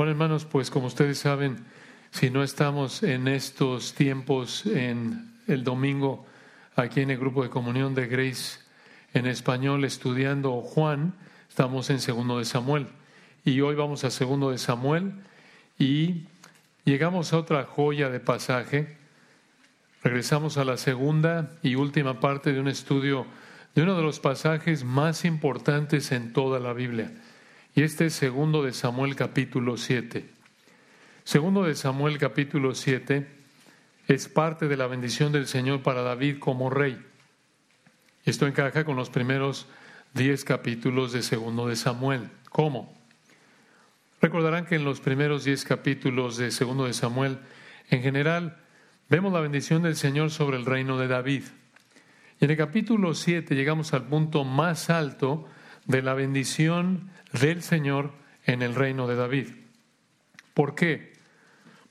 Bueno, 0.00 0.12
hermanos, 0.12 0.46
pues 0.46 0.70
como 0.70 0.86
ustedes 0.86 1.18
saben, 1.18 1.58
si 2.10 2.30
no 2.30 2.42
estamos 2.42 3.02
en 3.02 3.28
estos 3.28 3.92
tiempos 3.92 4.64
en 4.64 5.30
el 5.46 5.62
domingo 5.62 6.24
aquí 6.74 7.02
en 7.02 7.10
el 7.10 7.18
grupo 7.18 7.42
de 7.42 7.50
comunión 7.50 7.94
de 7.94 8.06
Grace 8.06 8.60
en 9.12 9.26
español 9.26 9.84
estudiando 9.84 10.62
Juan, 10.62 11.12
estamos 11.50 11.90
en 11.90 12.00
segundo 12.00 12.38
de 12.38 12.46
Samuel. 12.46 12.86
Y 13.44 13.60
hoy 13.60 13.74
vamos 13.74 14.04
a 14.04 14.10
segundo 14.10 14.50
de 14.50 14.56
Samuel 14.56 15.12
y 15.78 16.22
llegamos 16.86 17.34
a 17.34 17.38
otra 17.38 17.64
joya 17.64 18.08
de 18.08 18.20
pasaje. 18.20 18.96
Regresamos 20.02 20.56
a 20.56 20.64
la 20.64 20.78
segunda 20.78 21.50
y 21.62 21.74
última 21.74 22.20
parte 22.20 22.54
de 22.54 22.60
un 22.60 22.68
estudio 22.68 23.26
de 23.74 23.82
uno 23.82 23.96
de 23.96 24.02
los 24.02 24.18
pasajes 24.18 24.82
más 24.82 25.26
importantes 25.26 26.10
en 26.10 26.32
toda 26.32 26.58
la 26.58 26.72
Biblia. 26.72 27.12
Y 27.74 27.82
este 27.82 28.06
es 28.06 28.14
segundo 28.14 28.64
de 28.64 28.72
Samuel 28.72 29.14
capítulo 29.14 29.76
7. 29.76 30.28
Segundo 31.22 31.62
de 31.62 31.76
Samuel 31.76 32.18
capítulo 32.18 32.74
7 32.74 33.28
es 34.08 34.28
parte 34.28 34.66
de 34.66 34.76
la 34.76 34.88
bendición 34.88 35.30
del 35.30 35.46
Señor 35.46 35.84
para 35.84 36.02
David 36.02 36.40
como 36.40 36.68
rey. 36.68 37.00
Esto 38.24 38.48
encaja 38.48 38.84
con 38.84 38.96
los 38.96 39.08
primeros 39.08 39.68
diez 40.14 40.44
capítulos 40.44 41.12
de 41.12 41.22
segundo 41.22 41.68
de 41.68 41.76
Samuel. 41.76 42.30
¿Cómo? 42.48 42.92
Recordarán 44.20 44.66
que 44.66 44.74
en 44.74 44.84
los 44.84 45.00
primeros 45.00 45.44
diez 45.44 45.64
capítulos 45.64 46.38
de 46.38 46.50
segundo 46.50 46.86
de 46.86 46.92
Samuel, 46.92 47.38
en 47.88 48.02
general, 48.02 48.58
vemos 49.08 49.32
la 49.32 49.40
bendición 49.40 49.84
del 49.84 49.94
Señor 49.94 50.32
sobre 50.32 50.56
el 50.56 50.66
reino 50.66 50.98
de 50.98 51.06
David. 51.06 51.44
Y 52.40 52.46
en 52.46 52.50
el 52.50 52.56
capítulo 52.56 53.14
7 53.14 53.54
llegamos 53.54 53.94
al 53.94 54.08
punto 54.08 54.42
más 54.42 54.90
alto 54.90 55.46
de 55.86 56.02
la 56.02 56.14
bendición 56.14 57.10
del 57.32 57.62
Señor 57.62 58.12
en 58.44 58.62
el 58.62 58.74
reino 58.74 59.06
de 59.06 59.16
David. 59.16 59.48
¿Por 60.54 60.74
qué? 60.74 61.12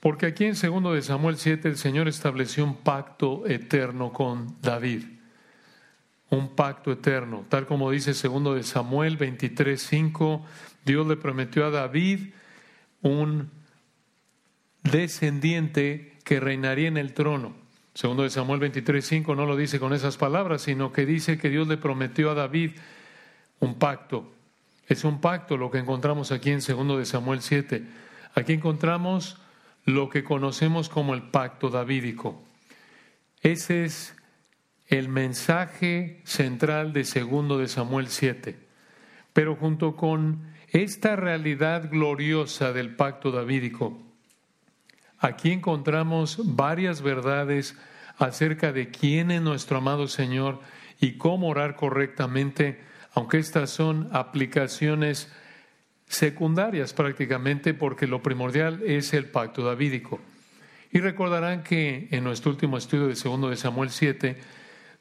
Porque 0.00 0.26
aquí 0.26 0.46
en 0.46 0.56
segundo 0.56 0.94
de 0.94 1.02
Samuel 1.02 1.36
7 1.36 1.68
el 1.68 1.76
Señor 1.76 2.08
estableció 2.08 2.64
un 2.64 2.76
pacto 2.76 3.46
eterno 3.46 4.12
con 4.12 4.56
David. 4.62 5.04
Un 6.30 6.54
pacto 6.54 6.92
eterno, 6.92 7.44
tal 7.48 7.66
como 7.66 7.90
dice 7.90 8.14
segundo 8.14 8.54
de 8.54 8.62
Samuel 8.62 9.18
23:5, 9.18 10.42
Dios 10.84 11.06
le 11.06 11.16
prometió 11.16 11.66
a 11.66 11.70
David 11.70 12.32
un 13.02 13.50
descendiente 14.84 16.18
que 16.24 16.40
reinaría 16.40 16.88
en 16.88 16.96
el 16.96 17.12
trono. 17.12 17.52
Segundo 17.94 18.22
de 18.22 18.30
Samuel 18.30 18.60
23:5 18.60 19.34
no 19.34 19.44
lo 19.44 19.56
dice 19.56 19.80
con 19.80 19.92
esas 19.92 20.16
palabras, 20.16 20.62
sino 20.62 20.92
que 20.92 21.04
dice 21.04 21.36
que 21.36 21.50
Dios 21.50 21.66
le 21.66 21.76
prometió 21.76 22.30
a 22.30 22.34
David 22.34 22.72
un 23.58 23.78
pacto. 23.78 24.32
Es 24.90 25.04
un 25.04 25.20
pacto 25.20 25.56
lo 25.56 25.70
que 25.70 25.78
encontramos 25.78 26.32
aquí 26.32 26.50
en 26.50 26.60
segundo 26.60 26.98
de 26.98 27.04
Samuel 27.04 27.42
7. 27.42 27.84
Aquí 28.34 28.54
encontramos 28.54 29.40
lo 29.84 30.08
que 30.08 30.24
conocemos 30.24 30.88
como 30.88 31.14
el 31.14 31.22
pacto 31.30 31.70
davídico. 31.70 32.42
Ese 33.40 33.84
es 33.84 34.16
el 34.88 35.08
mensaje 35.08 36.20
central 36.24 36.92
de 36.92 37.04
segundo 37.04 37.56
de 37.56 37.68
Samuel 37.68 38.08
7. 38.08 38.58
Pero 39.32 39.54
junto 39.54 39.94
con 39.94 40.42
esta 40.72 41.14
realidad 41.14 41.88
gloriosa 41.88 42.72
del 42.72 42.96
pacto 42.96 43.30
davídico, 43.30 43.96
aquí 45.20 45.52
encontramos 45.52 46.56
varias 46.56 47.00
verdades 47.00 47.78
acerca 48.18 48.72
de 48.72 48.90
quién 48.90 49.30
es 49.30 49.40
nuestro 49.40 49.78
amado 49.78 50.08
Señor 50.08 50.58
y 51.00 51.12
cómo 51.12 51.46
orar 51.46 51.76
correctamente, 51.76 52.89
aunque 53.12 53.38
estas 53.38 53.70
son 53.70 54.08
aplicaciones 54.12 55.28
secundarias 56.06 56.92
prácticamente 56.92 57.74
porque 57.74 58.06
lo 58.06 58.22
primordial 58.22 58.82
es 58.84 59.14
el 59.14 59.26
pacto 59.26 59.64
davídico. 59.64 60.20
Y 60.92 60.98
recordarán 60.98 61.62
que 61.62 62.08
en 62.10 62.24
nuestro 62.24 62.50
último 62.50 62.76
estudio 62.76 63.06
de 63.06 63.16
segundo 63.16 63.48
de 63.48 63.56
Samuel 63.56 63.90
7 63.90 64.36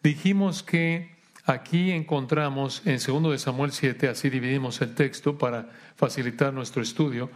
dijimos 0.03 0.61
que 0.61 1.15
aquí 1.45 1.91
encontramos 1.91 2.83
en 2.85 2.99
segundo 2.99 3.31
de 3.31 3.39
Samuel 3.39 3.71
7, 3.71 4.07
así 4.07 4.29
dividimos 4.29 4.81
el 4.81 4.93
texto 4.93 5.37
para 5.37 5.69
facilitar 5.95 6.53
nuestro 6.53 6.83
estudio, 6.83 7.31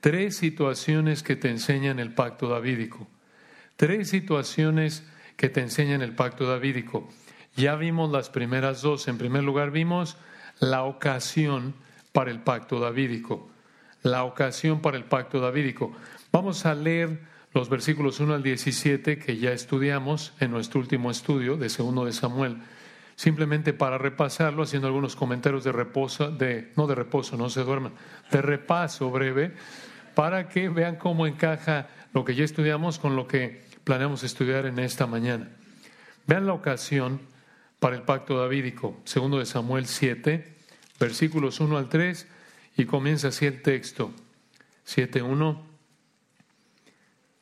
tres 0.00 0.36
situaciones 0.36 1.24
que 1.24 1.34
te 1.34 1.50
enseñan 1.50 1.98
el 1.98 2.12
pacto 2.14 2.48
davídico. 2.48 3.08
Tres 3.74 4.08
situaciones 4.08 5.02
que 5.36 5.48
te 5.48 5.60
enseñan 5.60 6.00
el 6.00 6.14
pacto 6.14 6.48
davídico. 6.48 7.08
Ya 7.56 7.74
vimos 7.74 8.10
las 8.12 8.28
primeras 8.28 8.82
dos. 8.82 9.08
En 9.08 9.16
primer 9.16 9.42
lugar 9.42 9.70
vimos 9.70 10.16
la 10.60 10.84
ocasión 10.84 11.74
para 12.12 12.30
el 12.30 12.40
pacto 12.40 12.80
davídico. 12.80 13.48
La 14.02 14.24
ocasión 14.24 14.80
para 14.80 14.98
el 14.98 15.04
pacto 15.04 15.40
davídico. 15.40 15.92
Vamos 16.32 16.66
a 16.66 16.74
leer 16.74 17.18
los 17.54 17.70
versículos 17.70 18.20
1 18.20 18.34
al 18.34 18.42
17 18.42 19.18
que 19.18 19.38
ya 19.38 19.52
estudiamos 19.52 20.34
en 20.40 20.50
nuestro 20.50 20.80
último 20.80 21.10
estudio 21.10 21.56
de 21.56 21.70
segundo 21.70 22.04
de 22.04 22.12
Samuel, 22.12 22.58
simplemente 23.16 23.72
para 23.72 23.96
repasarlo, 23.96 24.62
haciendo 24.62 24.88
algunos 24.88 25.16
comentarios 25.16 25.64
de 25.64 25.72
reposo, 25.72 26.30
de, 26.30 26.70
no 26.76 26.86
de 26.86 26.94
reposo, 26.94 27.38
no 27.38 27.48
se 27.48 27.64
duerman, 27.64 27.92
de 28.30 28.42
repaso 28.42 29.10
breve, 29.10 29.54
para 30.14 30.50
que 30.50 30.68
vean 30.68 30.96
cómo 30.96 31.26
encaja 31.26 31.88
lo 32.12 32.26
que 32.26 32.34
ya 32.34 32.44
estudiamos 32.44 32.98
con 32.98 33.16
lo 33.16 33.26
que 33.26 33.64
planeamos 33.84 34.22
estudiar 34.22 34.66
en 34.66 34.78
esta 34.78 35.06
mañana. 35.06 35.48
Vean 36.26 36.46
la 36.46 36.52
ocasión 36.52 37.20
para 37.78 37.96
el 37.96 38.02
pacto 38.02 38.38
davídico, 38.38 39.00
segundo 39.04 39.38
de 39.38 39.46
Samuel 39.46 39.86
7, 39.86 40.56
versículos 40.98 41.60
1 41.60 41.76
al 41.76 41.88
3, 41.88 42.26
y 42.76 42.84
comienza 42.84 43.28
así 43.28 43.46
el 43.46 43.62
texto. 43.62 44.12
7.1. 44.86 45.62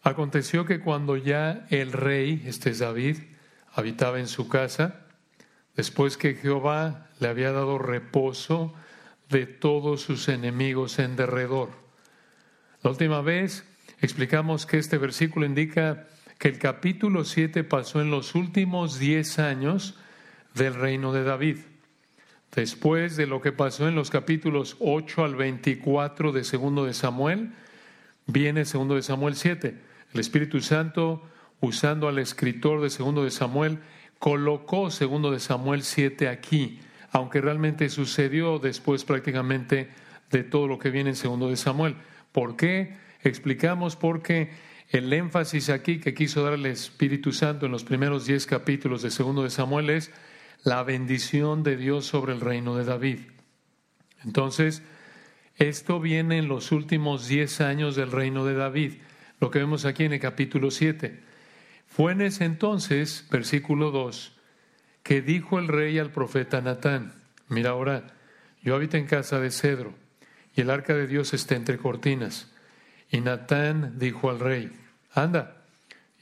Aconteció 0.03 0.65
que 0.65 0.81
cuando 0.81 1.17
ya 1.17 1.67
el 1.71 1.93
rey, 1.93 2.43
este 2.47 2.71
es 2.71 2.79
David, 2.79 3.19
habitaba 3.73 4.21
en 4.21 4.29
su 4.29 4.49
casa, 4.49 5.07
después 5.77 6.17
que 6.17 6.35
Jehová 6.35 7.11
le 7.21 7.29
había 7.29 7.53
dado 7.53 7.79
reposo 7.79 8.75
de 9.29 9.47
todos 9.47 10.03
sus 10.03 10.29
enemigos 10.29 10.99
en 10.99 11.17
derredor. 11.17 11.71
La 12.83 12.91
última 12.91 13.23
vez 13.23 13.65
explicamos 14.01 14.67
que 14.67 14.79
este 14.79 14.99
versículo 14.99 15.47
indica 15.47 16.07
que 16.39 16.49
el 16.49 16.59
capítulo 16.59 17.25
7 17.25 17.65
pasó 17.65 18.01
en 18.01 18.11
los 18.11 18.35
últimos 18.35 18.99
10 18.99 19.39
años 19.39 19.99
del 20.55 20.75
reino 20.75 21.13
de 21.13 21.25
David. 21.25 21.59
Después 22.55 23.17
de 23.17 23.27
lo 23.27 23.41
que 23.41 23.53
pasó 23.53 23.89
en 23.89 23.97
los 23.97 24.11
capítulos 24.11 24.77
8 24.79 25.25
al 25.25 25.35
24 25.35 26.33
de 26.33 26.45
segundo 26.45 26.85
de 26.85 26.95
Samuel, 26.95 27.53
viene 28.27 28.65
segundo 28.65 28.95
de 28.95 29.03
Samuel 29.03 29.35
7. 29.35 29.75
El 30.13 30.21
Espíritu 30.21 30.61
Santo, 30.61 31.23
usando 31.61 32.07
al 32.07 32.19
escritor 32.19 32.81
de 32.81 32.91
segundo 32.91 33.25
de 33.25 33.33
Samuel, 33.33 33.81
colocó 34.21 34.91
segundo 34.91 35.33
de 35.33 35.41
Samuel 35.41 35.83
7 35.83 36.29
aquí, 36.29 36.79
aunque 37.11 37.41
realmente 37.41 37.89
sucedió 37.89 38.61
después 38.61 39.05
prácticamente 39.05 39.89
de 40.31 40.45
todo 40.45 40.69
lo 40.69 40.79
que 40.79 40.91
viene 40.91 41.11
en 41.11 41.17
segundo 41.17 41.51
de 41.51 41.57
Samuel. 41.57 41.97
¿Por 42.31 42.57
qué? 42.57 42.95
Explicamos 43.23 43.97
porque 43.97 44.51
el 44.91 45.13
énfasis 45.13 45.71
aquí 45.71 45.99
que 45.99 46.15
quiso 46.15 46.45
dar 46.45 46.53
el 46.53 46.67
Espíritu 46.67 47.33
Santo 47.33 47.67
en 47.67 47.73
los 47.73 47.83
primeros 47.83 48.27
diez 48.27 48.47
capítulos 48.47 49.03
de 49.03 49.11
segundo 49.11 49.43
de 49.43 49.51
Samuel 49.51 49.91
es 49.91 50.13
la 50.65 50.83
bendición 50.83 51.63
de 51.63 51.77
Dios 51.77 52.07
sobre 52.07 52.33
el 52.33 52.41
reino 52.41 52.75
de 52.75 52.85
David. 52.85 53.21
Entonces, 54.25 54.83
esto 55.57 56.01
viene 56.01 56.39
en 56.39 56.49
los 56.49 56.73
últimos 56.73 57.29
diez 57.29 57.61
años 57.61 57.95
del 57.97 58.11
reino 58.11 58.47
de 58.47 58.55
David, 58.55 58.95
lo 59.41 59.51
que 59.51 59.59
vemos 59.59 59.85
aquí 59.85 60.05
en 60.05 60.15
el 60.15 60.21
capítulo 60.21 60.71
7. 60.71 61.23
Fue 61.87 62.13
en 62.13 62.23
ese 62.23 62.47
entonces, 62.47 63.29
versículo 63.31 63.91
2, 63.91 64.33
que 65.03 65.21
dijo 65.21 65.59
el 65.59 65.69
rey 65.69 65.99
al 65.99 66.11
profeta 66.11 66.63
Natán, 66.63 67.13
mira 67.49 67.71
ahora, 67.71 68.07
yo 68.63 68.75
habito 68.75 68.97
en 68.97 69.07
casa 69.07 69.39
de 69.41 69.51
cedro, 69.51 69.93
y 70.57 70.63
el 70.63 70.71
arca 70.71 70.95
de 70.95 71.07
Dios 71.07 71.35
está 71.35 71.57
entre 71.57 71.77
cortinas. 71.77 72.51
Y 73.11 73.21
Natán 73.21 73.99
dijo 73.99 74.31
al 74.31 74.41
rey, 74.41 74.73
anda, 75.13 75.63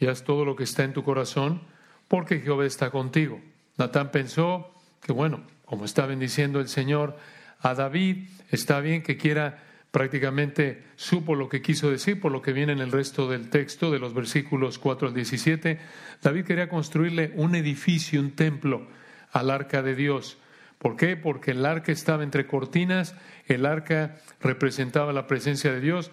y 0.00 0.06
haz 0.06 0.24
todo 0.24 0.44
lo 0.44 0.56
que 0.56 0.64
está 0.64 0.82
en 0.82 0.94
tu 0.94 1.04
corazón, 1.04 1.62
porque 2.08 2.40
Jehová 2.40 2.66
está 2.66 2.90
contigo. 2.90 3.40
Natán 3.76 4.10
pensó 4.10 4.74
que, 5.00 5.12
bueno, 5.12 5.42
como 5.64 5.84
está 5.84 6.06
bendiciendo 6.06 6.60
el 6.60 6.68
Señor 6.68 7.16
a 7.60 7.74
David, 7.74 8.28
está 8.50 8.80
bien 8.80 9.02
que 9.02 9.16
quiera 9.16 9.62
prácticamente 9.90 10.84
supo 10.96 11.34
lo 11.34 11.48
que 11.48 11.62
quiso 11.62 11.90
decir 11.90 12.18
por 12.18 12.32
lo 12.32 12.42
que 12.42 12.52
viene 12.52 12.72
en 12.72 12.80
el 12.80 12.90
resto 12.90 13.28
del 13.28 13.50
texto 13.50 13.90
de 13.90 13.98
los 13.98 14.14
versículos 14.14 14.78
4 14.78 15.08
al 15.08 15.14
17. 15.14 15.78
David 16.22 16.44
quería 16.44 16.68
construirle 16.68 17.32
un 17.36 17.54
edificio, 17.54 18.20
un 18.20 18.32
templo 18.32 18.86
al 19.32 19.50
arca 19.50 19.82
de 19.82 19.94
Dios. 19.94 20.38
¿Por 20.78 20.96
qué? 20.96 21.16
Porque 21.16 21.52
el 21.52 21.64
arca 21.64 21.92
estaba 21.92 22.22
entre 22.22 22.46
cortinas, 22.46 23.14
el 23.46 23.66
arca 23.66 24.16
representaba 24.40 25.12
la 25.12 25.26
presencia 25.26 25.72
de 25.72 25.80
Dios. 25.80 26.10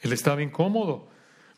Él 0.00 0.12
estaba 0.12 0.42
incómodo. 0.42 1.10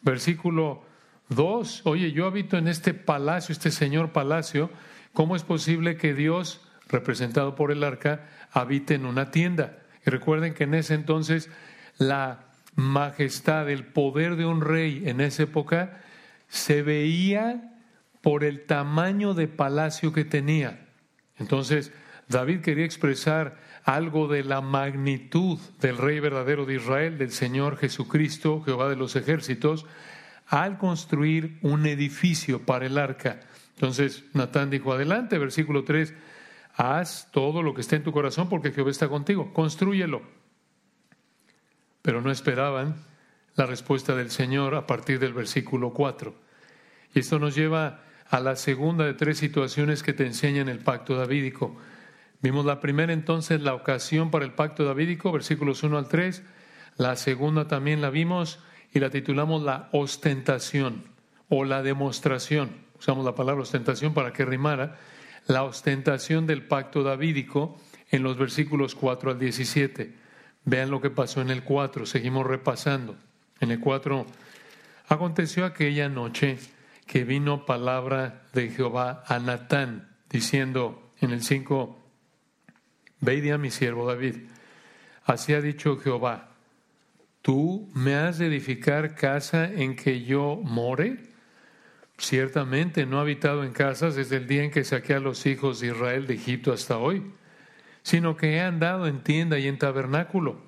Versículo 0.03 0.83
2, 1.29 1.83
oye, 1.85 2.13
yo 2.13 2.27
habito 2.27 2.57
en 2.57 2.69
este 2.69 2.95
palacio, 2.95 3.53
este 3.53 3.71
señor 3.71 4.13
palacio, 4.13 4.71
¿Cómo 5.13 5.37
es 5.37 5.43
posible 5.43 5.97
que 5.97 6.15
Dios, 6.15 6.61
representado 6.89 7.55
por 7.55 7.73
el 7.73 7.85
arca, 7.85 8.29
habite 8.53 8.95
en 8.95 9.07
una 9.07 9.31
tienda? 9.31 9.79
Y 10.07 10.11
recuerden 10.11 10.55
que 10.55 10.65
en 10.65 10.75
ese 10.75 10.95
entonces 10.95 11.51
la 11.99 12.47
majestad, 12.77 13.69
el 13.69 13.85
poder 13.85 14.37
de 14.37 14.47
un 14.47 14.61
rey 14.61 15.03
en 15.07 15.21
esa 15.21 15.43
época 15.45 16.01
se 16.49 16.83
veía 16.83 17.75
por 18.21 18.45
el 18.45 18.67
tamaño 18.67 19.35
de 19.35 19.49
palacio 19.49 20.13
que 20.13 20.25
tenía. 20.25 20.87
Entonces, 21.39 21.93
David 22.29 22.61
quería 22.61 22.85
expresar 22.85 23.59
algo 23.85 24.29
de 24.29 24.45
la 24.45 24.61
magnitud 24.61 25.59
del 25.81 25.97
Rey 25.97 26.21
verdadero 26.21 26.67
de 26.67 26.75
Israel, 26.75 27.17
del 27.17 27.31
Señor 27.31 27.79
Jesucristo, 27.79 28.63
Jehová 28.63 28.89
de 28.89 28.97
los 28.97 29.17
ejércitos, 29.17 29.87
al 30.47 30.79
construir 30.79 31.59
un 31.63 31.87
edificio 31.87 32.65
para 32.67 32.87
el 32.87 32.99
arca. 32.99 33.41
Entonces 33.79 34.25
Natán 34.35 34.71
dijo, 34.71 34.93
adelante, 34.93 35.39
versículo 35.39 35.85
3, 35.85 36.13
haz 36.75 37.29
todo 37.31 37.63
lo 37.63 37.75
que 37.75 37.81
esté 37.81 37.95
en 37.95 38.03
tu 38.03 38.11
corazón 38.11 38.49
porque 38.49 38.73
Jehová 38.73 38.91
está 38.91 39.09
contigo, 39.09 39.53
construyelo. 39.53 40.23
Pero 42.03 42.21
no 42.21 42.33
esperaban 42.33 42.97
la 43.55 43.67
respuesta 43.67 44.17
del 44.17 44.33
Señor 44.33 44.75
a 44.75 44.85
partir 44.89 45.21
del 45.21 45.33
versículo 45.33 45.93
4. 45.93 46.35
Y 47.15 47.21
esto 47.21 47.39
nos 47.39 47.55
lleva 47.55 48.01
a 48.29 48.41
la 48.41 48.57
segunda 48.57 49.05
de 49.05 49.15
tres 49.15 49.39
situaciones 49.39 50.03
que 50.03 50.13
te 50.13 50.27
enseñan 50.27 50.69
el 50.69 50.81
pacto 50.81 51.17
davídico. 51.17 51.77
Vimos 52.43 52.67
la 52.67 52.81
primera 52.81 53.13
entonces, 53.13 53.61
la 53.63 53.75
ocasión 53.75 54.33
para 54.33 54.45
el 54.45 54.55
pacto 54.55 54.85
davídico, 54.85 55.31
versículos 55.31 55.85
1 55.85 55.97
al 55.97 56.09
3. 56.09 56.43
La 56.97 57.15
segunda 57.15 57.69
también 57.69 58.01
la 58.01 58.11
vimos 58.11 58.59
y 58.93 58.99
la 58.99 59.11
titulamos 59.11 59.63
la 59.63 59.89
ostentación 59.93 61.05
o 61.49 61.65
la 61.65 61.85
demostración. 61.85 62.88
Usamos 62.99 63.25
la 63.25 63.35
palabra 63.35 63.63
ostentación 63.63 64.15
para 64.15 64.33
que 64.33 64.45
rimara. 64.45 64.99
La 65.47 65.63
ostentación 65.63 66.47
del 66.47 66.63
pacto 66.63 67.03
davídico 67.03 67.79
en 68.11 68.23
los 68.23 68.37
versículos 68.37 68.95
4 68.95 69.33
al 69.33 69.39
17. 69.39 70.15
Vean 70.65 70.91
lo 70.91 71.01
que 71.01 71.11
pasó 71.11 71.41
en 71.41 71.51
el 71.51 71.63
4, 71.63 72.07
seguimos 72.07 72.47
repasando. 72.47 73.17
En 73.61 73.71
el 73.71 73.81
4, 73.81 74.27
aconteció 75.09 75.65
aquella 75.65 76.09
noche 76.09 76.59
que 77.07 77.25
vino 77.25 77.65
palabra 77.65 78.43
de 78.53 78.69
Jehová 78.69 79.25
a 79.27 79.39
Natán, 79.39 80.09
diciendo 80.29 81.11
en 81.21 81.31
el 81.31 81.43
5, 81.43 81.99
Ve 83.21 83.53
a 83.53 83.59
mi 83.59 83.71
siervo 83.71 84.07
David. 84.07 84.37
Así 85.25 85.53
ha 85.55 85.61
dicho 85.61 85.97
Jehová, 85.97 86.51
¿tú 87.43 87.91
me 87.95 88.15
has 88.15 88.39
de 88.39 88.47
edificar 88.47 89.15
casa 89.15 89.65
en 89.65 89.97
que 89.97 90.25
yo 90.25 90.61
more? 90.63 91.17
Ciertamente 92.19 93.07
no 93.07 93.19
he 93.19 93.21
habitado 93.23 93.65
en 93.65 93.73
casas 93.73 94.17
desde 94.17 94.37
el 94.37 94.47
día 94.47 94.65
en 94.65 94.71
que 94.71 94.85
saqué 94.85 95.15
a 95.15 95.21
los 95.21 95.47
hijos 95.47 95.81
de 95.81 95.89
Israel 95.89 96.27
de 96.27 96.35
Egipto 96.35 96.73
hasta 96.73 96.99
hoy, 96.99 97.23
sino 98.03 98.37
que 98.37 98.57
he 98.57 98.61
andado 98.61 99.07
en 99.07 99.23
tienda 99.23 99.59
y 99.59 99.69
en 99.69 99.79
tabernáculo. 99.79 100.61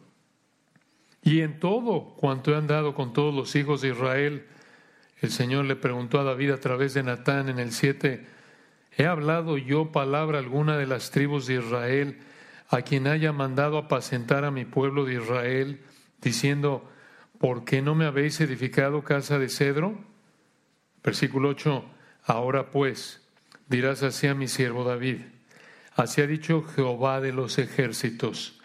Y 1.23 1.41
en 1.41 1.58
todo 1.58 2.14
cuanto 2.17 2.52
he 2.52 2.56
andado 2.56 2.94
con 2.94 3.12
todos 3.12 3.35
los 3.35 3.55
hijos 3.56 3.82
de 3.82 3.88
Israel, 3.88 4.47
el 5.20 5.31
Señor 5.31 5.67
le 5.67 5.76
preguntó 5.76 6.20
a 6.20 6.25
David 6.25 6.52
a 6.52 6.61
través 6.61 6.94
de 6.94 7.02
Natán 7.02 7.49
en 7.49 7.58
el 7.58 7.73
7, 7.73 8.26
¿he 8.97 9.05
hablado 9.05 9.58
yo 9.58 9.93
palabra 9.93 10.38
alguna 10.38 10.79
de 10.79 10.87
las 10.87 11.11
tribus 11.11 11.47
de 11.47 11.56
Israel? 11.56 12.19
a 12.70 12.82
quien 12.82 13.08
haya 13.08 13.32
mandado 13.32 13.79
apacentar 13.79 14.44
a 14.44 14.52
mi 14.52 14.64
pueblo 14.64 15.05
de 15.05 15.14
Israel, 15.14 15.81
diciendo, 16.23 16.88
¿por 17.38 17.64
qué 17.64 17.82
no 17.82 17.97
me 17.97 18.05
habéis 18.05 18.41
edificado 18.41 19.02
casa 19.02 19.41
de 19.41 19.49
cedro? 19.49 19.99
Versículo 21.02 21.50
8, 21.50 21.85
ahora 22.25 22.70
pues 22.70 23.20
dirás 23.69 24.02
así 24.02 24.26
a 24.26 24.35
mi 24.35 24.49
siervo 24.49 24.85
David, 24.85 25.19
así 25.97 26.20
ha 26.20 26.26
dicho 26.26 26.62
Jehová 26.62 27.20
de 27.20 27.32
los 27.32 27.58
ejércitos, 27.58 28.61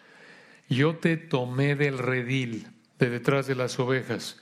yo 0.68 0.96
te 0.98 1.16
tomé 1.18 1.76
del 1.76 1.98
redil 1.98 2.68
de 3.00 3.10
detrás 3.10 3.48
de 3.48 3.56
las 3.56 3.80
ovejas, 3.80 4.42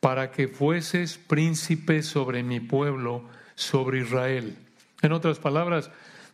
para 0.00 0.30
que 0.30 0.48
fueses 0.48 1.18
príncipe 1.18 2.02
sobre 2.02 2.42
mi 2.42 2.60
pueblo, 2.60 3.24
sobre 3.56 4.00
Israel. 4.00 4.56
En 5.02 5.12
otras 5.12 5.38
palabras, 5.38 5.90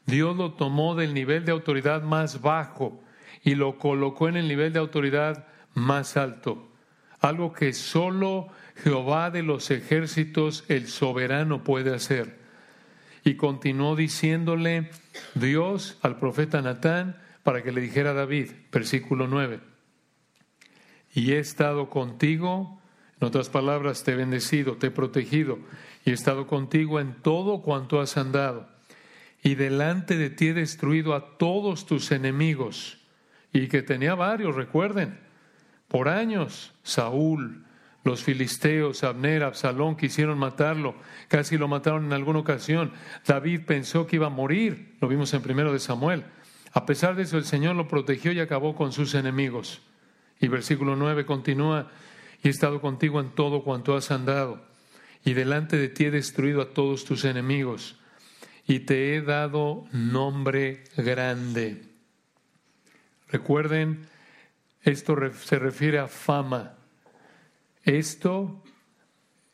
Dios 0.07 0.37
lo 0.37 0.53
tomó 0.53 0.95
del 0.95 1.15
nivel 1.15 1.45
de 1.45 1.53
autoridad 1.53 2.03
más 2.03 2.43
bajo 2.43 3.01
y 3.43 3.55
lo 3.55 3.79
colocó 3.79 4.29
en 4.29 4.37
el 4.37 4.49
nivel 4.49 4.73
de 4.73 4.79
autoridad 4.81 5.47
más 5.75 6.17
alto. 6.17 6.69
Algo 7.21 7.53
que 7.53 7.73
solo 7.73 8.49
Jehová 8.77 9.31
de 9.31 9.43
los 9.43 9.71
ejércitos, 9.71 10.65
el 10.69 10.89
soberano, 10.89 11.65
puede 11.65 11.95
hacer. 11.95 12.39
Y 13.25 13.35
continuó 13.35 13.97
diciéndole 13.97 14.91
Dios 15.35 15.99
al 16.03 16.19
profeta 16.19 16.61
Natán 16.61 17.17
para 17.43 17.63
que 17.63 17.73
le 17.73 17.81
dijera 17.81 18.11
a 18.11 18.15
David, 18.15 18.51
versículo 18.73 19.27
9, 19.27 19.61
y 21.15 21.33
he 21.33 21.39
estado 21.39 21.89
contigo, 21.91 22.81
en 23.21 23.29
otras 23.29 23.49
palabras, 23.49 24.03
te 24.03 24.13
he 24.13 24.17
bendecido, 24.17 24.77
te 24.77 24.89
he 24.89 24.91
protegido, 24.91 25.59
y 26.05 26.11
he 26.11 26.13
estado 26.13 26.47
contigo 26.47 27.01
en 27.01 27.15
todo 27.23 27.63
cuanto 27.63 28.01
has 28.01 28.17
andado 28.17 28.75
y 29.45 29.57
delante 29.57 30.17
de 30.17 30.31
ti 30.31 30.49
he 30.49 30.55
destruido 30.55 31.15
a 31.15 31.37
todos 31.37 31.85
tus 31.85 32.11
enemigos. 32.11 32.99
Y 33.53 33.69
que 33.69 33.83
tenía 33.83 34.15
varios, 34.15 34.57
recuerden, 34.57 35.21
por 35.87 36.09
años, 36.09 36.73
Saúl, 36.83 37.63
los 38.05 38.23
filisteos, 38.23 39.03
Abner, 39.03 39.43
Absalón 39.43 39.97
quisieron 39.97 40.39
matarlo, 40.39 40.95
casi 41.29 41.59
lo 41.59 41.69
mataron 41.69 42.05
en 42.05 42.13
alguna 42.13 42.39
ocasión. 42.39 42.93
David 43.27 43.63
pensó 43.67 44.07
que 44.07 44.17
iba 44.17 44.27
a 44.27 44.31
morir, 44.31 44.95
lo 45.01 45.09
vimos 45.09 45.35
en 45.35 45.43
primero 45.43 45.73
de 45.73 45.81
Samuel. 45.81 46.25
A 46.73 46.87
pesar 46.87 47.17
de 47.17 47.23
eso, 47.23 47.39
el 47.39 47.45
Señor 47.45 47.77
lo 47.77 47.89
protegió 47.89 48.31
y 48.33 48.41
acabó 48.41 48.77
con 48.77 48.93
sus 48.93 49.15
enemigos. 49.15 49.83
Y 50.41 50.49
versículo 50.49 50.97
9 50.97 51.25
continúa, 51.27 51.91
y 52.43 52.49
he 52.49 52.51
estado 52.51 52.81
contigo 52.81 53.21
en 53.21 53.31
todo 53.31 53.65
cuanto 53.65 53.97
has 53.97 54.11
andado, 54.11 54.65
y 55.25 55.33
delante 55.33 55.77
de 55.77 55.89
ti 55.89 56.05
he 56.05 56.11
destruido 56.11 56.61
a 56.61 56.75
todos 56.75 57.05
tus 57.05 57.25
enemigos 57.25 57.97
y 58.67 58.81
te 58.81 59.15
he 59.15 59.23
dado 59.23 59.87
nombre 59.93 60.85
grande. 60.97 61.83
Recuerden, 63.29 64.07
esto 64.83 65.17
se 65.33 65.59
refiere 65.59 65.99
a 65.99 66.09
fama. 66.09 66.77
Esto 67.85 68.63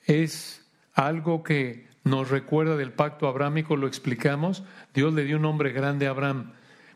es 0.07 0.67
algo 0.93 1.43
que 1.43 1.89
nos 2.05 2.31
recuerda 2.31 2.77
del 2.77 2.93
pacto 2.93 3.29
abrámico, 3.29 3.77
lo 3.77 3.87
explicamos. 3.87 4.63
Dios 4.95 5.13
le 5.13 5.25
dio 5.25 5.37
un 5.37 5.43
nombre 5.43 5.73
grande 5.73 6.07
a 6.07 6.11
Abraham, 6.11 6.53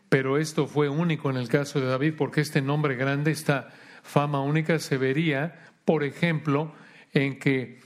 pero 0.09 0.37
esto 0.37 0.67
fue 0.67 0.89
único 0.89 1.29
en 1.29 1.37
el 1.37 1.49
caso 1.49 1.79
de 1.79 1.87
David, 1.87 2.15
porque 2.17 2.41
este 2.41 2.61
nombre 2.61 2.95
grande, 2.95 3.31
esta 3.31 3.69
fama 4.03 4.41
única, 4.41 4.79
se 4.79 4.97
vería, 4.97 5.71
por 5.83 6.03
ejemplo, 6.03 6.73
en 7.13 7.39
que 7.39 7.79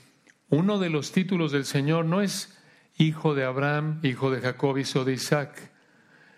uno 0.48 0.78
de 0.78 0.90
los 0.90 1.12
títulos 1.12 1.52
del 1.52 1.64
Señor 1.64 2.04
no 2.04 2.20
es 2.22 2.58
hijo 2.96 3.34
de 3.34 3.44
Abraham, 3.44 4.00
hijo 4.02 4.30
de 4.30 4.40
Jacob, 4.40 4.78
hijo 4.78 5.04
de 5.04 5.12
Isaac, 5.12 5.70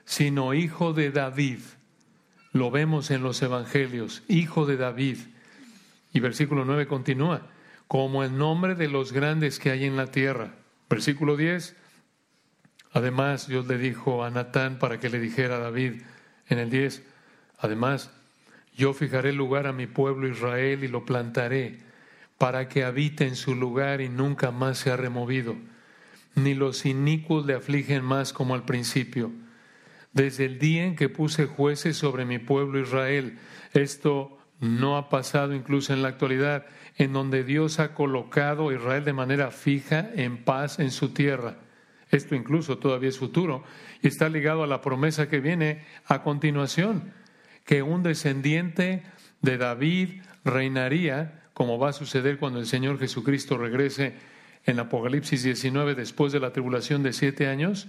sino 0.05 0.55
hijo 0.55 0.93
de 0.93 1.11
David. 1.11 1.61
Lo 2.53 2.71
vemos 2.71 3.11
en 3.11 3.23
los 3.23 3.41
evangelios, 3.43 4.23
hijo 4.29 4.67
de 4.67 4.77
David. 4.77 5.19
Y 6.13 6.21
versículo 6.21 6.65
9 6.65 6.87
continúa, 6.87 7.49
como 7.89 8.25
el 8.25 8.37
nombre 8.37 8.75
de 8.75 8.89
los 8.89 9.13
grandes 9.13 9.59
que 9.59 9.71
hay 9.71 9.85
en 9.85 9.97
la 9.97 10.07
tierra. 10.07 10.55
Versículo 10.89 11.37
10, 11.37 11.77
además 12.93 13.49
Dios 13.49 13.67
le 13.67 13.79
dijo 13.79 14.25
a 14.25 14.31
Natán 14.31 14.79
para 14.79 15.01
que 15.01 15.09
le 15.09 15.19
dijera 15.19 15.57
a 15.57 15.61
David 15.61 16.03
en 16.49 16.59
el 16.59 16.71
10, 16.71 17.03
además, 17.59 18.11
yo 18.77 18.95
fijaré 18.95 19.33
lugar 19.33 19.67
a 19.67 19.73
mi 19.73 19.87
pueblo 19.87 20.29
Israel 20.29 20.85
y 20.85 20.89
lo 20.89 21.05
plantaré 21.05 21.79
para 22.39 22.69
que 22.69 22.85
habite 22.85 23.27
en 23.27 23.37
su 23.37 23.55
lugar 23.55 24.01
y 24.01 24.09
nunca 24.09 24.51
más 24.51 24.79
sea 24.79 24.97
removido 24.97 25.57
ni 26.35 26.55
los 26.55 26.87
inicuos 26.87 27.47
le 27.47 27.55
afligen 27.55 28.05
más 28.05 28.33
como 28.33 28.55
al 28.55 28.65
principio. 28.65 29.31
Desde 30.13 30.45
el 30.45 30.59
día 30.59 30.85
en 30.85 30.97
que 30.97 31.09
puse 31.09 31.47
jueces 31.47 31.97
sobre 31.97 32.25
mi 32.25 32.39
pueblo 32.39 32.81
Israel, 32.81 33.39
esto 33.73 34.39
no 34.63 34.97
ha 34.97 35.09
pasado 35.09 35.55
incluso 35.55 35.93
en 35.93 36.03
la 36.03 36.09
actualidad, 36.09 36.67
en 36.97 37.13
donde 37.13 37.43
Dios 37.43 37.81
ha 37.81 37.95
colocado 37.95 38.69
a 38.69 38.75
Israel 38.75 39.05
de 39.05 39.13
manera 39.13 39.51
fija 39.51 40.09
en 40.15 40.45
paz 40.45 40.79
en 40.79 40.93
su 40.93 41.09
tierra. 41.09 41.57
Esto 42.13 42.37
incluso 42.37 42.79
todavía 42.79 43.09
es 43.09 43.19
futuro 43.19 43.65
y 44.03 44.07
está 44.07 44.29
ligado 44.29 44.63
a 44.63 44.69
la 44.69 44.81
promesa 44.81 45.29
que 45.29 45.41
viene 45.41 45.85
a 46.07 46.23
continuación, 46.23 47.13
que 47.65 47.83
un 47.83 48.05
descendiente 48.05 49.03
de 49.41 49.59
David 49.59 50.23
reinaría, 50.45 51.43
como 51.55 51.81
va 51.81 51.89
a 51.89 51.93
suceder 51.93 52.39
cuando 52.39 52.61
el 52.61 52.67
Señor 52.67 53.01
Jesucristo 53.01 53.59
regrese 53.59 54.15
en 54.65 54.79
Apocalipsis 54.79 55.43
19 55.43 55.97
después 55.97 56.33
de 56.33 56.39
la 56.39 56.53
tribulación 56.53 57.03
de 57.03 57.13
siete 57.13 57.49
años 57.49 57.89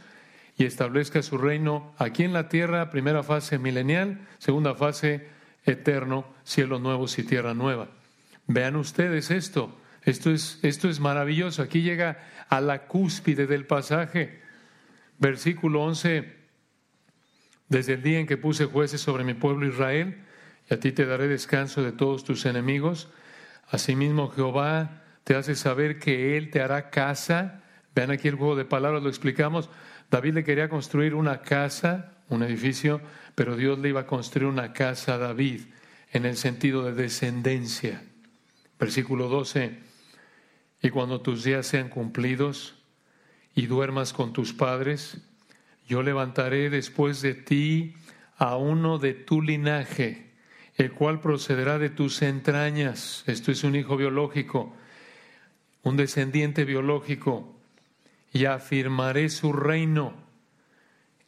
y 0.57 0.65
establezca 0.65 1.21
su 1.21 1.37
reino 1.37 1.93
aquí 1.99 2.23
en 2.23 2.33
la 2.33 2.49
tierra, 2.49 2.89
primera 2.89 3.21
fase 3.21 3.59
milenial, 3.59 4.21
segunda 4.39 4.73
fase 4.73 5.27
eterno, 5.65 6.32
cielos 6.43 6.81
nuevos 6.81 7.17
y 7.19 7.23
tierra 7.23 7.53
nueva. 7.53 7.89
Vean 8.47 8.75
ustedes 8.75 9.31
esto, 9.31 9.77
esto 10.03 10.31
es, 10.31 10.59
esto 10.63 10.89
es 10.89 10.99
maravilloso, 10.99 11.61
aquí 11.61 11.81
llega 11.81 12.19
a 12.49 12.61
la 12.61 12.87
cúspide 12.87 13.47
del 13.47 13.65
pasaje, 13.65 14.41
versículo 15.19 15.83
11, 15.83 16.33
desde 17.69 17.93
el 17.93 18.03
día 18.03 18.19
en 18.19 18.27
que 18.27 18.37
puse 18.37 18.65
jueces 18.65 19.01
sobre 19.01 19.23
mi 19.23 19.33
pueblo 19.33 19.67
Israel, 19.67 20.23
y 20.69 20.73
a 20.73 20.79
ti 20.79 20.91
te 20.91 21.05
daré 21.05 21.27
descanso 21.27 21.83
de 21.83 21.91
todos 21.91 22.23
tus 22.23 22.45
enemigos, 22.45 23.09
Asimismo 23.69 24.29
Jehová 24.29 25.01
te 25.23 25.35
hace 25.35 25.55
saber 25.55 25.99
que 25.99 26.37
Él 26.37 26.51
te 26.51 26.61
hará 26.61 26.89
casa. 26.89 27.63
Vean 27.95 28.11
aquí 28.11 28.27
el 28.27 28.35
juego 28.35 28.55
de 28.55 28.65
palabras, 28.65 29.01
lo 29.01 29.09
explicamos. 29.09 29.69
David 30.11 30.35
le 30.35 30.43
quería 30.43 30.69
construir 30.69 31.15
una 31.15 31.41
casa, 31.41 32.13
un 32.29 32.43
edificio, 32.43 33.01
pero 33.35 33.55
Dios 33.55 33.79
le 33.79 33.89
iba 33.89 34.01
a 34.01 34.05
construir 34.05 34.47
una 34.47 34.73
casa 34.73 35.15
a 35.15 35.17
David 35.17 35.61
en 36.13 36.25
el 36.25 36.37
sentido 36.37 36.83
de 36.85 36.93
descendencia. 36.93 38.03
Versículo 38.79 39.27
12. 39.27 39.79
Y 40.81 40.89
cuando 40.91 41.21
tus 41.21 41.43
días 41.43 41.65
sean 41.65 41.89
cumplidos 41.89 42.75
y 43.55 43.65
duermas 43.65 44.13
con 44.13 44.31
tus 44.31 44.53
padres, 44.53 45.17
yo 45.87 46.03
levantaré 46.03 46.69
después 46.69 47.21
de 47.21 47.33
ti 47.33 47.95
a 48.37 48.57
uno 48.57 48.99
de 48.99 49.13
tu 49.13 49.41
linaje, 49.41 50.31
el 50.75 50.91
cual 50.91 51.19
procederá 51.19 51.79
de 51.79 51.89
tus 51.89 52.21
entrañas. 52.21 53.23
Esto 53.25 53.51
es 53.51 53.63
un 53.63 53.75
hijo 53.75 53.97
biológico, 53.97 54.75
un 55.81 55.97
descendiente 55.97 56.63
biológico, 56.63 57.59
y 58.31 58.45
afirmaré 58.45 59.29
su 59.29 59.53
reino. 59.53 60.13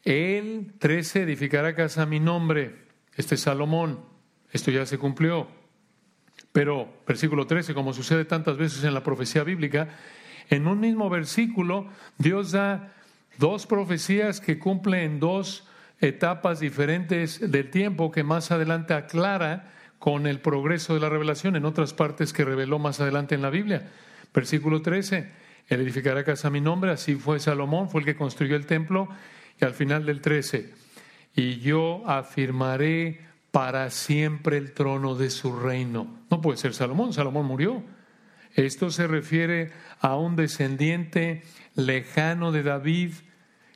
Él, 0.04 0.74
13, 0.80 1.24
edificará 1.24 1.76
casa 1.76 2.04
a 2.04 2.08
mi 2.08 2.20
nombre. 2.20 2.86
Este 3.16 3.36
es 3.36 3.42
Salomón. 3.42 4.15
Esto 4.56 4.72
ya 4.72 4.86
se 4.86 4.98
cumplió. 4.98 5.50
Pero, 6.54 6.88
versículo 7.06 7.46
13, 7.46 7.74
como 7.74 7.92
sucede 7.92 8.24
tantas 8.24 8.56
veces 8.56 8.86
en 8.86 8.94
la 8.94 9.04
profecía 9.04 9.44
bíblica, 9.44 9.90
en 10.50 10.66
un 10.66 10.80
mismo 10.80 11.10
versículo 11.10 11.90
Dios 12.18 12.54
da 12.54 12.94
dos 13.38 13.68
profecías 13.68 14.40
que 14.40 14.58
cumplen 14.58 15.20
dos 15.20 15.68
etapas 16.00 16.62
diferentes 16.62 17.52
del 17.52 17.70
tiempo 17.70 18.14
que 18.14 18.24
más 18.24 18.50
adelante 18.50 18.94
aclara 18.94 19.74
con 20.00 20.26
el 20.26 20.40
progreso 20.40 20.94
de 20.94 21.02
la 21.02 21.10
revelación 21.10 21.58
en 21.58 21.66
otras 21.66 21.94
partes 21.94 22.32
que 22.32 22.46
reveló 22.46 22.80
más 22.80 23.02
adelante 23.02 23.36
en 23.36 23.42
la 23.42 23.50
Biblia. 23.50 23.92
Versículo 24.34 24.82
13, 24.82 25.32
Él 25.68 25.82
edificará 25.82 26.24
casa 26.24 26.48
a 26.48 26.52
mi 26.52 26.62
nombre, 26.62 26.92
así 26.92 27.16
fue 27.16 27.42
Salomón, 27.42 27.90
fue 27.90 28.00
el 28.00 28.06
que 28.06 28.16
construyó 28.16 28.56
el 28.56 28.68
templo, 28.68 29.10
y 29.60 29.66
al 29.66 29.74
final 29.74 30.06
del 30.06 30.22
13, 30.22 30.74
y 31.36 31.60
yo 31.60 32.08
afirmaré 32.08 33.35
para 33.56 33.90
siempre 33.90 34.58
el 34.58 34.74
trono 34.74 35.16
de 35.16 35.30
su 35.30 35.56
reino. 35.56 36.26
No 36.30 36.42
puede 36.42 36.58
ser 36.58 36.74
Salomón, 36.74 37.14
Salomón 37.14 37.46
murió. 37.46 37.86
Esto 38.54 38.92
se 38.92 39.08
refiere 39.08 39.72
a 40.02 40.18
un 40.18 40.36
descendiente 40.36 41.42
lejano 41.74 42.52
de 42.52 42.64
David 42.64 43.14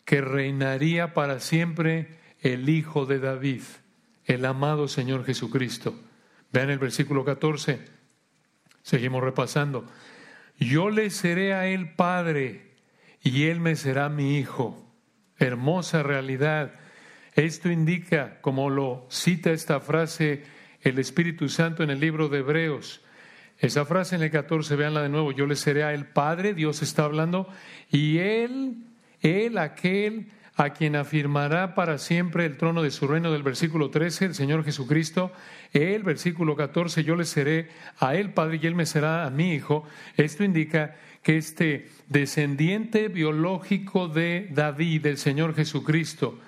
que 0.03 0.19
reinaría 0.19 1.13
para 1.13 1.39
siempre 1.39 2.19
el 2.41 2.67
Hijo 2.67 3.05
de 3.05 3.19
David, 3.19 3.62
el 4.25 4.43
amado 4.43 4.89
Señor 4.89 5.24
Jesucristo. 5.24 5.98
Vean 6.51 6.71
el 6.71 6.79
versículo 6.79 7.24
14. 7.24 7.79
Seguimos 8.81 9.24
repasando. 9.24 9.86
Yo 10.57 10.89
le 10.89 11.09
seré 11.09 11.53
a 11.53 11.67
él 11.67 11.93
padre 11.95 12.75
y 13.21 13.45
él 13.45 13.62
me 13.62 13.77
será 13.77 14.09
mi 14.09 14.39
hijo. 14.39 14.93
Hermosa 15.38 16.03
realidad 16.03 16.74
esto 17.46 17.69
indica, 17.69 18.39
como 18.41 18.69
lo 18.69 19.05
cita 19.10 19.51
esta 19.51 19.79
frase 19.79 20.43
el 20.81 21.00
Espíritu 21.00 21.50
Santo 21.50 21.84
en 21.84 21.89
el 21.89 22.00
libro 22.00 22.29
de 22.29 22.39
Hebreos, 22.39 23.01
esa 23.60 23.86
frase 23.86 24.15
en 24.15 24.24
el 24.24 24.31
14, 24.31 24.75
véanla 24.75 25.01
de 25.01 25.10
nuevo, 25.10 25.31
yo 25.31 25.46
le 25.46 25.55
seré 25.55 25.84
a 25.84 25.93
el 25.93 26.05
Padre, 26.05 26.53
Dios 26.53 26.81
está 26.81 27.03
hablando, 27.03 27.48
y 27.91 28.19
Él, 28.19 28.77
Él, 29.22 29.58
aquel 29.58 30.27
a 30.55 30.72
quien 30.72 30.98
afirmará 30.98 31.74
para 31.74 31.98
siempre 31.98 32.46
el 32.46 32.58
trono 32.58 32.81
de 32.81 32.91
su 32.91 33.08
reino 33.08 33.31
del 33.31 33.43
versículo 33.43 33.89
13, 33.89 34.25
el 34.25 34.36
Señor 34.36 34.65
Jesucristo, 34.65 35.31
Él, 35.72 36.03
versículo 36.03 36.55
14, 36.55 37.03
yo 37.03 37.15
le 37.15 37.24
seré 37.24 37.69
a 38.00 38.15
Él 38.15 38.34
Padre 38.34 38.60
y 38.62 38.67
Él 38.67 38.75
me 38.75 38.86
será 38.86 39.25
a 39.25 39.29
mi 39.29 39.53
Hijo. 39.53 39.86
Esto 40.17 40.43
indica 40.43 40.96
que 41.24 41.38
este 41.38 41.88
descendiente 42.08 43.08
biológico 43.08 44.10
de 44.10 44.50
David, 44.51 45.03
del 45.03 45.17
Señor 45.17 45.55
Jesucristo, 45.55 46.39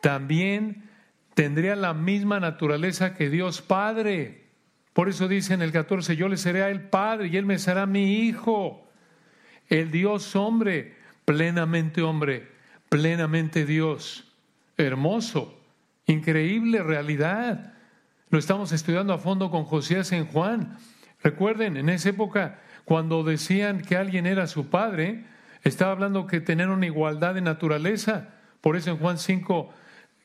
también 0.00 0.88
tendría 1.34 1.76
la 1.76 1.94
misma 1.94 2.40
naturaleza 2.40 3.14
que 3.14 3.30
Dios 3.30 3.62
Padre. 3.62 4.48
Por 4.92 5.08
eso 5.08 5.28
dice 5.28 5.54
en 5.54 5.62
el 5.62 5.72
14, 5.72 6.16
yo 6.16 6.28
le 6.28 6.36
seré 6.36 6.62
a 6.62 6.70
él 6.70 6.82
Padre 6.82 7.28
y 7.28 7.36
él 7.36 7.46
me 7.46 7.58
será 7.58 7.86
mi 7.86 8.26
Hijo. 8.26 8.88
El 9.68 9.90
Dios 9.90 10.34
hombre, 10.34 10.96
plenamente 11.24 12.02
hombre, 12.02 12.48
plenamente 12.88 13.64
Dios. 13.64 14.26
Hermoso, 14.76 15.60
increíble 16.06 16.82
realidad. 16.82 17.74
Lo 18.30 18.38
estamos 18.38 18.72
estudiando 18.72 19.12
a 19.12 19.18
fondo 19.18 19.50
con 19.50 19.64
Josías 19.64 20.12
en 20.12 20.26
Juan. 20.26 20.76
Recuerden, 21.22 21.76
en 21.76 21.88
esa 21.88 22.10
época, 22.10 22.58
cuando 22.84 23.22
decían 23.22 23.82
que 23.82 23.96
alguien 23.96 24.26
era 24.26 24.46
su 24.46 24.68
padre, 24.70 25.24
estaba 25.62 25.92
hablando 25.92 26.26
que 26.26 26.40
tener 26.40 26.68
una 26.68 26.86
igualdad 26.86 27.34
de 27.34 27.42
naturaleza. 27.42 28.30
Por 28.60 28.76
eso 28.76 28.90
en 28.90 28.98
Juan 28.98 29.18
5 29.18 29.72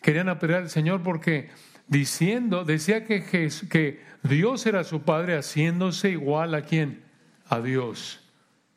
querían 0.06 0.30
apedrear 0.30 0.62
al 0.62 0.70
Señor 0.70 1.02
porque 1.02 1.50
diciendo, 1.88 2.64
decía 2.64 3.06
que, 3.06 3.24
que 3.24 4.04
Dios 4.22 4.64
era 4.68 4.84
su 4.84 5.02
Padre 5.02 5.36
haciéndose 5.36 6.12
igual 6.12 6.54
a 6.54 6.62
quién? 6.62 7.02
A 7.50 7.60
Dios. 7.60 8.22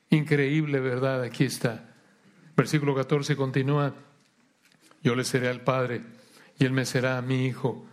Increíble, 0.08 0.80
¿verdad? 0.80 1.22
Aquí 1.22 1.44
está. 1.44 1.84
Versículo 2.56 2.94
14 2.94 3.36
continúa, 3.36 3.92
yo 5.02 5.14
le 5.14 5.22
seré 5.22 5.48
al 5.48 5.60
Padre 5.60 6.00
y 6.58 6.64
Él 6.64 6.72
me 6.72 6.86
será 6.86 7.18
a 7.18 7.22
mi 7.22 7.44
Hijo. 7.44 7.86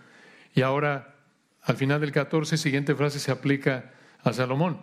Y 0.53 0.61
ahora, 0.61 1.15
al 1.61 1.75
final 1.75 1.99
del 1.99 2.13
14, 2.13 2.55
siguiente 2.55 2.95
frase 2.95 3.19
se 3.19 3.31
aplica 3.31 3.91
a 4.23 4.31
Salomón. 4.31 4.79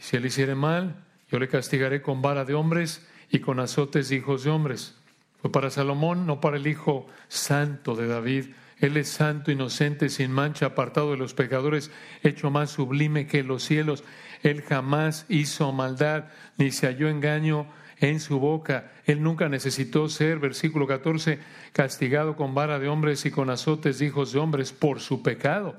Si 0.00 0.16
Él 0.16 0.24
hiciere 0.24 0.54
mal, 0.54 1.04
yo 1.30 1.38
le 1.38 1.48
castigaré 1.48 2.00
con 2.00 2.22
vara 2.22 2.46
de 2.46 2.54
hombres 2.54 3.06
y 3.30 3.40
con 3.40 3.60
azotes 3.60 4.08
de 4.08 4.16
hijos 4.16 4.42
de 4.42 4.50
hombres. 4.50 5.01
Para 5.50 5.70
Salomón, 5.70 6.26
no 6.26 6.40
para 6.40 6.56
el 6.56 6.66
Hijo 6.66 7.06
Santo 7.28 7.96
de 7.96 8.06
David. 8.06 8.46
Él 8.78 8.96
es 8.96 9.08
santo, 9.08 9.50
inocente, 9.50 10.08
sin 10.08 10.30
mancha, 10.30 10.66
apartado 10.66 11.12
de 11.12 11.16
los 11.16 11.34
pecadores, 11.34 11.90
hecho 12.22 12.50
más 12.50 12.70
sublime 12.70 13.26
que 13.26 13.42
los 13.42 13.62
cielos. 13.62 14.04
Él 14.42 14.62
jamás 14.62 15.24
hizo 15.28 15.72
maldad, 15.72 16.24
ni 16.58 16.70
se 16.70 16.86
halló 16.86 17.08
engaño 17.08 17.66
en 18.00 18.18
su 18.18 18.40
boca. 18.40 18.92
Él 19.04 19.22
nunca 19.22 19.48
necesitó 19.48 20.08
ser, 20.08 20.40
versículo 20.40 20.86
14, 20.86 21.38
castigado 21.72 22.34
con 22.34 22.54
vara 22.54 22.80
de 22.80 22.88
hombres 22.88 23.24
y 23.24 23.30
con 23.30 23.50
azotes 23.50 24.00
de 24.00 24.06
hijos 24.06 24.32
de 24.32 24.40
hombres 24.40 24.72
por 24.72 25.00
su 25.00 25.22
pecado. 25.22 25.76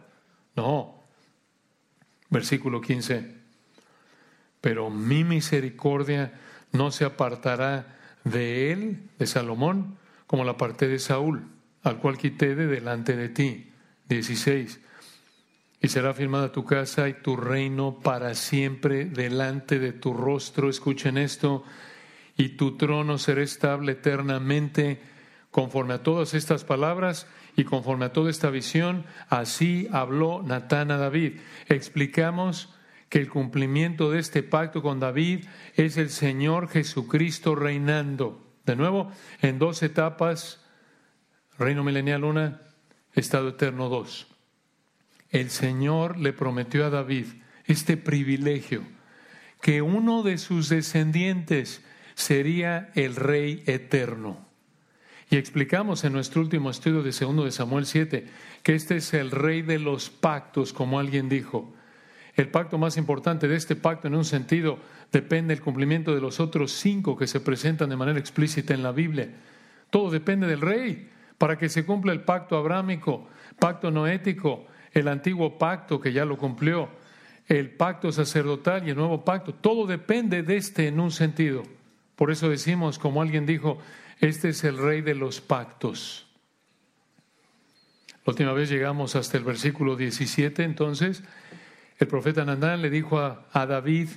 No. 0.55 1.03
Versículo 2.29 2.79
15. 2.79 3.35
Pero 4.61 4.89
mi 4.89 5.25
misericordia 5.25 6.39
no 6.71 6.91
se 6.91 7.03
apartará 7.03 7.97
de 8.23 8.71
él, 8.71 9.09
de 9.19 9.27
Salomón, 9.27 9.97
como 10.27 10.43
la 10.43 10.57
parte 10.57 10.87
de 10.87 10.99
Saúl, 10.99 11.47
al 11.83 11.97
cual 11.97 12.17
quité 12.17 12.55
de 12.55 12.67
delante 12.67 13.15
de 13.15 13.29
ti. 13.29 13.69
16. 14.09 14.79
Y 15.81 15.87
será 15.89 16.13
firmada 16.13 16.51
tu 16.51 16.65
casa 16.65 17.09
y 17.09 17.13
tu 17.13 17.35
reino 17.35 17.99
para 18.01 18.35
siempre 18.35 19.05
delante 19.05 19.79
de 19.79 19.91
tu 19.91 20.13
rostro. 20.13 20.69
Escuchen 20.69 21.17
esto. 21.17 21.63
Y 22.37 22.49
tu 22.49 22.77
trono 22.77 23.17
será 23.17 23.43
estable 23.43 23.91
eternamente 23.91 25.01
conforme 25.51 25.95
a 25.95 26.03
todas 26.03 26.33
estas 26.33 26.63
palabras 26.63 27.27
y 27.55 27.63
conforme 27.63 28.05
a 28.05 28.13
toda 28.13 28.31
esta 28.31 28.49
visión. 28.49 29.05
Así 29.29 29.87
habló 29.91 30.41
Natán 30.41 30.89
a 30.89 30.97
David. 30.97 31.39
Explicamos 31.67 32.73
que 33.13 33.19
el 33.19 33.29
cumplimiento 33.29 34.09
de 34.09 34.17
este 34.17 34.41
pacto 34.41 34.81
con 34.81 34.99
David 34.99 35.45
es 35.75 35.97
el 35.97 36.09
Señor 36.09 36.67
Jesucristo 36.67 37.53
reinando. 37.53 38.55
De 38.65 38.75
nuevo, 38.75 39.11
en 39.39 39.59
dos 39.59 39.83
etapas, 39.83 40.65
reino 41.59 41.83
milenial 41.83 42.23
una, 42.23 42.61
estado 43.13 43.49
eterno 43.49 43.87
dos. 43.87 44.25
El 45.29 45.51
Señor 45.51 46.17
le 46.17 46.33
prometió 46.33 46.87
a 46.87 46.89
David 46.89 47.27
este 47.65 47.97
privilegio, 47.97 48.81
que 49.61 49.83
uno 49.83 50.23
de 50.23 50.39
sus 50.39 50.69
descendientes 50.69 51.85
sería 52.15 52.89
el 52.95 53.15
rey 53.15 53.61
eterno. 53.67 54.43
Y 55.29 55.35
explicamos 55.35 56.03
en 56.03 56.13
nuestro 56.13 56.41
último 56.41 56.71
estudio 56.71 57.03
de 57.03 57.11
segundo 57.11 57.45
de 57.45 57.51
Samuel 57.51 57.85
7 57.85 58.25
que 58.63 58.73
este 58.73 58.95
es 58.95 59.13
el 59.13 59.29
rey 59.29 59.61
de 59.61 59.77
los 59.77 60.09
pactos, 60.09 60.73
como 60.73 60.97
alguien 60.97 61.29
dijo 61.29 61.72
el 62.35 62.49
pacto 62.49 62.77
más 62.77 62.97
importante 62.97 63.47
de 63.47 63.55
este 63.55 63.75
pacto 63.75 64.07
en 64.07 64.15
un 64.15 64.25
sentido 64.25 64.79
depende 65.11 65.53
del 65.53 65.63
cumplimiento 65.63 66.15
de 66.15 66.21
los 66.21 66.39
otros 66.39 66.71
cinco 66.71 67.15
que 67.15 67.27
se 67.27 67.39
presentan 67.39 67.89
de 67.89 67.95
manera 67.95 68.19
explícita 68.19 68.73
en 68.73 68.81
la 68.81 68.91
Biblia. 68.91 69.29
Todo 69.89 70.09
depende 70.09 70.47
del 70.47 70.61
rey 70.61 71.09
para 71.37 71.57
que 71.57 71.69
se 71.69 71.85
cumpla 71.85 72.11
el 72.11 72.21
pacto 72.21 72.57
abrámico, 72.57 73.27
pacto 73.59 73.91
noético, 73.91 74.65
el 74.91 75.07
antiguo 75.07 75.57
pacto 75.57 75.99
que 75.99 76.11
ya 76.11 76.25
lo 76.25 76.37
cumplió, 76.37 76.89
el 77.47 77.69
pacto 77.71 78.11
sacerdotal 78.11 78.87
y 78.87 78.91
el 78.91 78.97
nuevo 78.97 79.23
pacto. 79.23 79.53
Todo 79.53 79.85
depende 79.85 80.41
de 80.41 80.57
este 80.57 80.87
en 80.87 80.99
un 80.99 81.11
sentido. 81.11 81.63
Por 82.15 82.31
eso 82.31 82.49
decimos, 82.49 82.97
como 82.97 83.21
alguien 83.21 83.45
dijo, 83.45 83.79
este 84.19 84.49
es 84.49 84.63
el 84.63 84.77
rey 84.77 85.01
de 85.01 85.15
los 85.15 85.41
pactos. 85.41 86.27
La 88.25 88.31
última 88.31 88.53
vez 88.53 88.69
llegamos 88.69 89.15
hasta 89.15 89.37
el 89.37 89.43
versículo 89.43 89.95
17, 89.95 90.63
entonces, 90.63 91.23
El 92.03 92.09
profeta 92.09 92.43
Natán 92.43 92.81
le 92.81 92.89
dijo 92.89 93.17
a, 93.17 93.47
a 93.53 93.65
David 93.65 94.09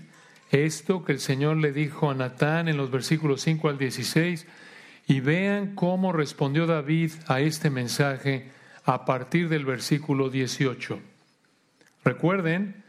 esto 0.51 1.05
que 1.05 1.13
el 1.13 1.21
Señor 1.21 1.59
le 1.59 1.71
dijo 1.71 2.11
a 2.11 2.17
Natán 2.17 2.67
en 2.67 2.77
los 2.77 2.91
versículos 2.91 3.43
5 3.43 3.69
al 3.69 3.79
16 3.79 4.45
y 5.07 5.21
vean 5.21 5.77
cómo 5.77 6.13
respondió 6.13 6.67
David 6.67 7.13
a 7.29 7.41
este 7.41 7.71
mensaje 7.71 8.51
a 8.85 9.05
partir 9.05 9.49
del 9.49 9.65
versículo 9.65 10.31
18. 10.31 10.99
Recuerden 12.05 12.83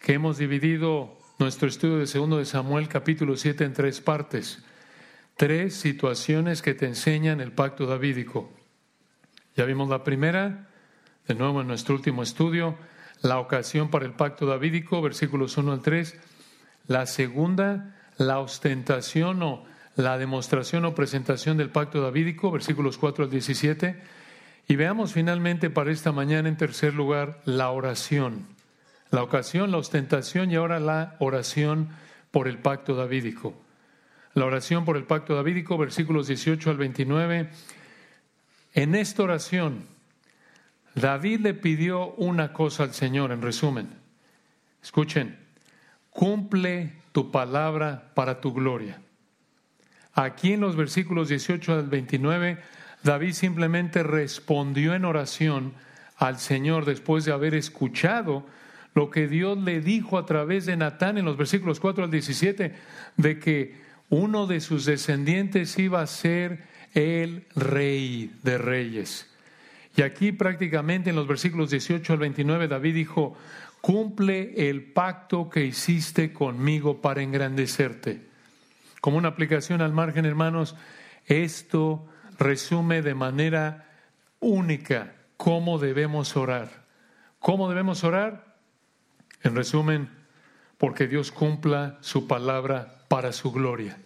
que 0.00 0.14
hemos 0.14 0.38
dividido 0.38 1.18
nuestro 1.38 1.68
estudio 1.68 1.98
de 1.98 2.06
segundo 2.06 2.38
de 2.38 2.46
Samuel 2.46 2.88
capítulo 2.88 3.36
7 3.36 3.62
en 3.62 3.74
tres 3.74 4.00
partes, 4.00 4.64
tres 5.36 5.74
situaciones 5.74 6.62
que 6.62 6.72
te 6.72 6.86
enseñan 6.86 7.42
el 7.42 7.52
pacto 7.52 7.84
davídico. 7.84 8.50
Ya 9.54 9.66
vimos 9.66 9.90
la 9.90 10.02
primera, 10.02 10.70
de 11.28 11.34
nuevo 11.34 11.60
en 11.60 11.66
nuestro 11.66 11.94
último 11.94 12.22
estudio, 12.22 12.78
la 13.24 13.38
ocasión 13.38 13.88
para 13.88 14.04
el 14.04 14.12
pacto 14.12 14.44
davídico, 14.44 15.00
versículos 15.00 15.56
1 15.56 15.72
al 15.72 15.80
3. 15.80 16.14
La 16.88 17.06
segunda, 17.06 17.96
la 18.18 18.38
ostentación 18.38 19.42
o 19.42 19.64
la 19.96 20.18
demostración 20.18 20.84
o 20.84 20.94
presentación 20.94 21.56
del 21.56 21.70
pacto 21.70 22.02
davídico, 22.02 22.50
versículos 22.50 22.98
4 22.98 23.24
al 23.24 23.30
17. 23.30 23.96
Y 24.68 24.76
veamos 24.76 25.14
finalmente 25.14 25.70
para 25.70 25.90
esta 25.90 26.12
mañana, 26.12 26.50
en 26.50 26.58
tercer 26.58 26.92
lugar, 26.92 27.40
la 27.46 27.70
oración. 27.70 28.46
La 29.08 29.22
ocasión, 29.22 29.70
la 29.70 29.78
ostentación 29.78 30.50
y 30.50 30.56
ahora 30.56 30.78
la 30.78 31.16
oración 31.18 31.88
por 32.30 32.46
el 32.46 32.58
pacto 32.58 32.94
davídico. 32.94 33.54
La 34.34 34.44
oración 34.44 34.84
por 34.84 34.98
el 34.98 35.04
pacto 35.04 35.34
davídico, 35.34 35.78
versículos 35.78 36.26
18 36.26 36.68
al 36.68 36.76
29. 36.76 37.48
En 38.74 38.94
esta 38.94 39.22
oración, 39.22 39.93
David 40.94 41.40
le 41.40 41.54
pidió 41.54 42.12
una 42.14 42.52
cosa 42.52 42.84
al 42.84 42.94
Señor, 42.94 43.32
en 43.32 43.42
resumen. 43.42 43.88
Escuchen, 44.82 45.38
cumple 46.10 46.92
tu 47.12 47.30
palabra 47.30 48.12
para 48.14 48.40
tu 48.40 48.52
gloria. 48.52 49.00
Aquí 50.12 50.52
en 50.52 50.60
los 50.60 50.76
versículos 50.76 51.28
18 51.28 51.72
al 51.72 51.88
29, 51.88 52.58
David 53.02 53.32
simplemente 53.32 54.02
respondió 54.02 54.94
en 54.94 55.04
oración 55.04 55.74
al 56.16 56.38
Señor 56.38 56.84
después 56.84 57.24
de 57.24 57.32
haber 57.32 57.54
escuchado 57.54 58.46
lo 58.94 59.10
que 59.10 59.26
Dios 59.26 59.58
le 59.58 59.80
dijo 59.80 60.18
a 60.18 60.26
través 60.26 60.66
de 60.66 60.76
Natán 60.76 61.18
en 61.18 61.24
los 61.24 61.36
versículos 61.36 61.80
4 61.80 62.04
al 62.04 62.10
17, 62.10 62.74
de 63.16 63.38
que 63.40 63.82
uno 64.08 64.46
de 64.46 64.60
sus 64.60 64.84
descendientes 64.84 65.76
iba 65.78 66.00
a 66.00 66.06
ser 66.06 66.62
el 66.94 67.46
rey 67.56 68.32
de 68.44 68.58
reyes. 68.58 69.33
Y 69.96 70.02
aquí 70.02 70.32
prácticamente 70.32 71.10
en 71.10 71.16
los 71.16 71.26
versículos 71.26 71.70
18 71.70 72.12
al 72.12 72.18
29 72.18 72.68
David 72.68 72.94
dijo, 72.94 73.36
cumple 73.80 74.68
el 74.68 74.82
pacto 74.82 75.48
que 75.48 75.64
hiciste 75.64 76.32
conmigo 76.32 77.00
para 77.00 77.22
engrandecerte. 77.22 78.26
Como 79.00 79.18
una 79.18 79.28
aplicación 79.28 79.82
al 79.82 79.92
margen, 79.92 80.24
hermanos, 80.24 80.74
esto 81.26 82.06
resume 82.38 83.02
de 83.02 83.14
manera 83.14 83.90
única 84.40 85.14
cómo 85.36 85.78
debemos 85.78 86.36
orar. 86.36 86.84
¿Cómo 87.38 87.68
debemos 87.68 88.04
orar? 88.04 88.56
En 89.42 89.54
resumen, 89.54 90.08
porque 90.78 91.06
Dios 91.06 91.30
cumpla 91.30 91.98
su 92.00 92.26
palabra 92.26 93.04
para 93.08 93.32
su 93.32 93.52
gloria. 93.52 93.98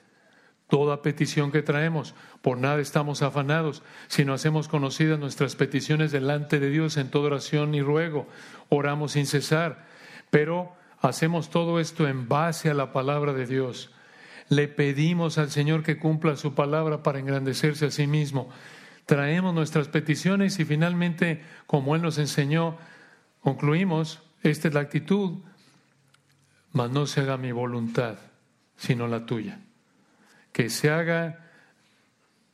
Toda 0.68 1.00
petición 1.00 1.50
que 1.50 1.62
traemos, 1.62 2.14
por 2.42 2.58
nada 2.58 2.80
estamos 2.80 3.22
afanados, 3.22 3.82
sino 4.06 4.34
hacemos 4.34 4.68
conocidas 4.68 5.18
nuestras 5.18 5.56
peticiones 5.56 6.12
delante 6.12 6.60
de 6.60 6.68
Dios 6.68 6.98
en 6.98 7.10
toda 7.10 7.28
oración 7.28 7.74
y 7.74 7.80
ruego. 7.80 8.28
Oramos 8.68 9.12
sin 9.12 9.26
cesar, 9.26 9.86
pero 10.28 10.74
hacemos 11.00 11.48
todo 11.48 11.80
esto 11.80 12.06
en 12.06 12.28
base 12.28 12.68
a 12.68 12.74
la 12.74 12.92
palabra 12.92 13.32
de 13.32 13.46
Dios. 13.46 13.94
Le 14.50 14.68
pedimos 14.68 15.38
al 15.38 15.50
Señor 15.50 15.82
que 15.82 15.98
cumpla 15.98 16.36
su 16.36 16.54
palabra 16.54 17.02
para 17.02 17.18
engrandecerse 17.18 17.86
a 17.86 17.90
sí 17.90 18.06
mismo. 18.06 18.50
Traemos 19.06 19.54
nuestras 19.54 19.88
peticiones 19.88 20.60
y 20.60 20.66
finalmente, 20.66 21.42
como 21.66 21.96
Él 21.96 22.02
nos 22.02 22.18
enseñó, 22.18 22.76
concluimos, 23.40 24.22
esta 24.42 24.68
es 24.68 24.74
la 24.74 24.80
actitud, 24.80 25.38
mas 26.72 26.90
no 26.90 27.06
se 27.06 27.22
haga 27.22 27.38
mi 27.38 27.52
voluntad, 27.52 28.18
sino 28.76 29.08
la 29.08 29.24
tuya 29.24 29.60
que 30.58 30.70
se 30.70 30.90
haga 30.90 31.38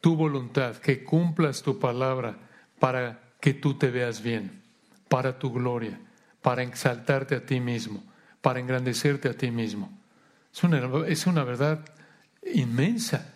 tu 0.03 0.15
voluntad, 0.15 0.77
que 0.77 1.03
cumplas 1.03 1.63
tu 1.63 1.79
palabra 1.79 2.37
para 2.79 3.33
que 3.41 3.55
tú 3.55 3.79
te 3.79 3.91
veas 3.91 4.23
bien, 4.23 4.61
para 5.09 5.39
tu 5.39 5.51
gloria, 5.51 5.99
para 6.43 6.63
exaltarte 6.63 7.35
a 7.35 7.47
ti 7.47 7.61
mismo, 7.61 8.05
para 8.43 8.61
engrandecerte 8.61 9.31
a 9.31 9.35
ti 9.35 9.51
mismo. 9.51 9.91
Es 10.53 10.63
una, 10.65 11.07
es 11.07 11.27
una 11.27 11.45
verdad 11.45 11.83
inmensa, 12.43 13.33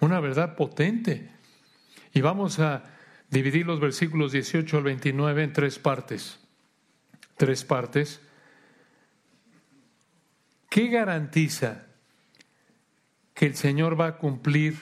una 0.00 0.18
verdad 0.18 0.56
potente. 0.56 1.28
Y 2.14 2.22
vamos 2.22 2.58
a 2.58 2.84
dividir 3.28 3.66
los 3.66 3.80
versículos 3.80 4.32
18 4.32 4.78
al 4.78 4.84
29 4.84 5.44
en 5.44 5.52
tres 5.52 5.78
partes. 5.78 6.40
Tres 7.36 7.64
partes. 7.64 8.22
¿Qué 10.70 10.88
garantiza 10.88 11.85
que 13.36 13.44
el 13.44 13.54
Señor 13.54 14.00
va 14.00 14.06
a 14.06 14.16
cumplir 14.16 14.78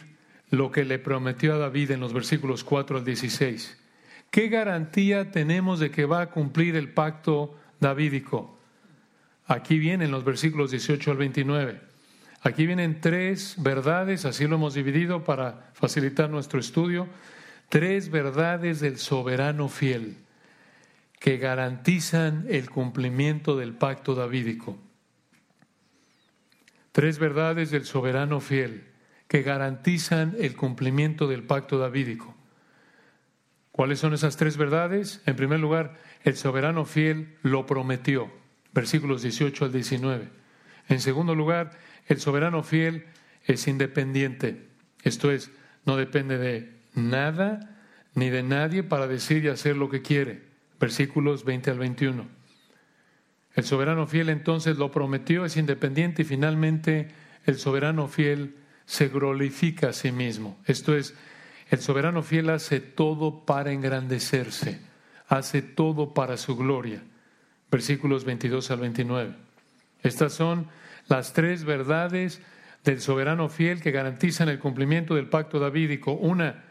lo 0.49 0.71
que 0.71 0.85
le 0.85 1.01
prometió 1.01 1.55
a 1.55 1.59
David 1.59 1.91
en 1.91 2.01
los 2.01 2.13
versículos 2.13 2.63
4 2.63 2.99
al 2.99 3.05
16. 3.05 3.77
¿Qué 4.31 4.49
garantía 4.49 5.33
tenemos 5.33 5.81
de 5.81 5.91
que 5.91 6.05
va 6.07 6.21
a 6.21 6.31
cumplir 6.31 6.77
el 6.77 6.89
pacto 6.93 7.59
davídico? 7.81 8.57
Aquí 9.47 9.81
vienen 9.81 10.13
los 10.13 10.25
versículos 10.25 10.71
18 10.71 11.11
al 11.11 11.17
29. 11.17 11.81
Aquí 12.43 12.65
vienen 12.65 13.01
tres 13.01 13.57
verdades, 13.59 14.25
así 14.25 14.47
lo 14.47 14.55
hemos 14.55 14.75
dividido 14.75 15.25
para 15.25 15.73
facilitar 15.75 16.31
nuestro 16.31 16.61
estudio, 16.61 17.09
tres 17.69 18.09
verdades 18.09 18.79
del 18.79 18.99
soberano 18.99 19.69
fiel 19.69 20.17
que 21.19 21.39
garantizan 21.39 22.47
el 22.49 22.71
cumplimiento 22.71 23.57
del 23.57 23.73
pacto 23.73 24.15
davídico. 24.15 24.79
Tres 26.95 27.19
verdades 27.19 27.73
del 27.73 27.87
soberano 27.87 28.39
fiel 28.39 28.85
que 29.27 29.43
garantizan 29.43 30.37
el 30.39 30.55
cumplimiento 30.55 31.27
del 31.27 31.43
pacto 31.43 31.77
davídico. 31.77 32.37
¿Cuáles 33.73 33.99
son 33.99 34.15
esas 34.15 34.37
tres 34.37 34.57
verdades? 34.57 35.21
En 35.27 35.35
primer 35.35 35.59
lugar, 35.59 35.99
el 36.23 36.37
soberano 36.37 36.85
fiel 36.85 37.37
lo 37.43 37.67
prometió, 37.67 38.31
versículos 38.73 39.23
18 39.23 39.65
al 39.65 39.73
19. 39.73 40.29
En 40.89 41.01
segundo 41.01 41.35
lugar, 41.35 41.73
el 42.07 42.21
soberano 42.21 42.63
fiel 42.63 43.07
es 43.45 43.67
independiente, 43.67 44.69
esto 45.03 45.33
es, 45.33 45.51
no 45.87 45.97
depende 45.97 46.39
de 46.39 46.77
nada 46.95 47.77
ni 48.15 48.31
de 48.31 48.45
nadie 48.45 48.85
para 48.85 49.09
decir 49.09 49.45
y 49.45 49.49
hacer 49.49 49.77
lo 49.77 49.91
que 49.91 50.01
quiere, 50.01 50.45
versículos 50.79 51.45
20 51.45 51.73
al 51.73 51.79
21. 51.81 52.34
El 53.55 53.65
soberano 53.65 54.07
fiel 54.07 54.29
entonces 54.29 54.77
lo 54.79 54.91
prometió, 54.91 55.45
es 55.45 55.57
independiente 55.57 56.23
y 56.23 56.25
finalmente 56.25 57.09
el 57.47 57.57
soberano 57.57 58.09
fiel 58.09 58.57
se 58.85 59.09
glorifica 59.09 59.89
a 59.89 59.93
sí 59.93 60.13
mismo. 60.13 60.59
Esto 60.67 60.97
es, 60.97 61.15
el 61.71 61.79
soberano 61.79 62.23
fiel 62.23 62.51
hace 62.51 62.81
todo 62.81 63.45
para 63.45 63.73
engrandecerse, 63.73 64.81
hace 65.29 65.63
todo 65.63 66.15
para 66.15 66.37
su 66.37 66.57
gloria. 66.57 67.03
Versículos 67.71 68.25
22 68.25 68.71
al 68.71 68.81
29. 68.81 69.35
Estas 70.03 70.33
son 70.33 70.67
las 71.09 71.33
tres 71.33 71.65
verdades 71.65 72.41
del 72.85 73.01
soberano 73.01 73.49
fiel 73.49 73.81
que 73.81 73.91
garantizan 73.91 74.49
el 74.49 74.59
cumplimiento 74.59 75.15
del 75.15 75.29
pacto 75.29 75.59
davídico. 75.59 76.13
Una, 76.13 76.65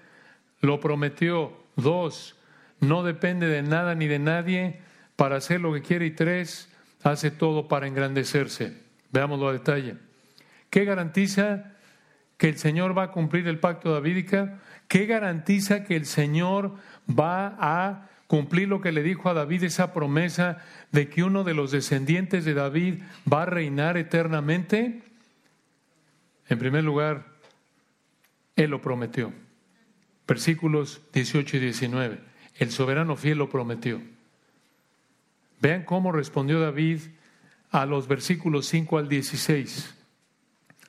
lo 0.62 0.80
prometió. 0.80 1.63
Dos, 1.76 2.36
no 2.80 3.04
depende 3.04 3.48
de 3.48 3.63
nada 3.63 3.96
ni 3.96 4.08
de 4.08 4.19
nadie 4.19 4.80
para 5.15 5.38
hacer 5.38 5.60
lo 5.60 5.74
que 5.74 5.82
quiere. 5.82 6.06
Y 6.06 6.12
tres, 6.12 6.69
hace 7.04 7.32
todo 7.32 7.68
para 7.68 7.88
engrandecerse. 7.88 8.82
Veámoslo 9.12 9.50
a 9.50 9.54
detalle. 9.54 9.98
¿Qué 10.70 10.86
garantiza 10.86 11.74
que 12.38 12.50
el 12.50 12.58
Señor 12.58 12.98
va 12.98 13.04
a 13.04 13.12
cumplir 13.12 13.48
el 13.48 13.60
pacto 13.60 13.94
davídico? 13.94 14.50
¿Qué 14.88 15.06
garantiza 15.06 15.84
que 15.84 15.96
el 15.96 16.06
Señor 16.06 16.76
va 17.08 17.56
a 17.60 18.10
cumplir 18.28 18.68
lo 18.68 18.82
que 18.82 18.92
le 18.92 19.04
dijo 19.04 19.30
a 19.30 19.34
David, 19.34 19.63
esa 19.63 19.94
promesa 19.94 20.58
de 20.92 21.10
que 21.10 21.24
uno 21.24 21.44
de 21.44 21.54
los 21.54 21.72
descendientes 21.72 22.46
de 22.46 22.54
David 22.54 23.04
va 23.32 23.44
a 23.44 23.48
reinar 23.48 23.98
eternamente? 23.98 25.04
En 26.50 26.60
primer 26.60 26.84
lugar, 26.84 27.26
Él 28.56 28.72
lo 28.72 28.82
prometió. 28.82 29.32
Versículos 30.28 31.02
18 31.13 31.58
y 31.58 31.60
19. 31.60 32.20
El 32.58 32.72
soberano 32.72 33.16
fiel 33.16 33.38
lo 33.38 33.50
prometió. 33.50 34.02
Vean 35.63 35.84
cómo 35.84 36.12
respondió 36.12 36.60
David 36.60 36.99
a 37.71 37.86
los 37.86 38.10
versículos 38.10 38.67
5 38.67 38.97
al 38.97 39.08
16, 39.08 39.95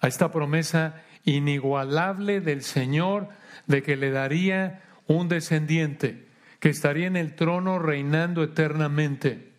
a 0.00 0.08
esta 0.08 0.32
promesa 0.32 1.00
inigualable 1.24 2.40
del 2.40 2.62
Señor 2.62 3.28
de 3.68 3.84
que 3.84 3.96
le 3.96 4.10
daría 4.10 4.82
un 5.06 5.28
descendiente 5.28 6.26
que 6.58 6.70
estaría 6.70 7.06
en 7.06 7.14
el 7.14 7.36
trono 7.36 7.78
reinando 7.78 8.42
eternamente. 8.42 9.52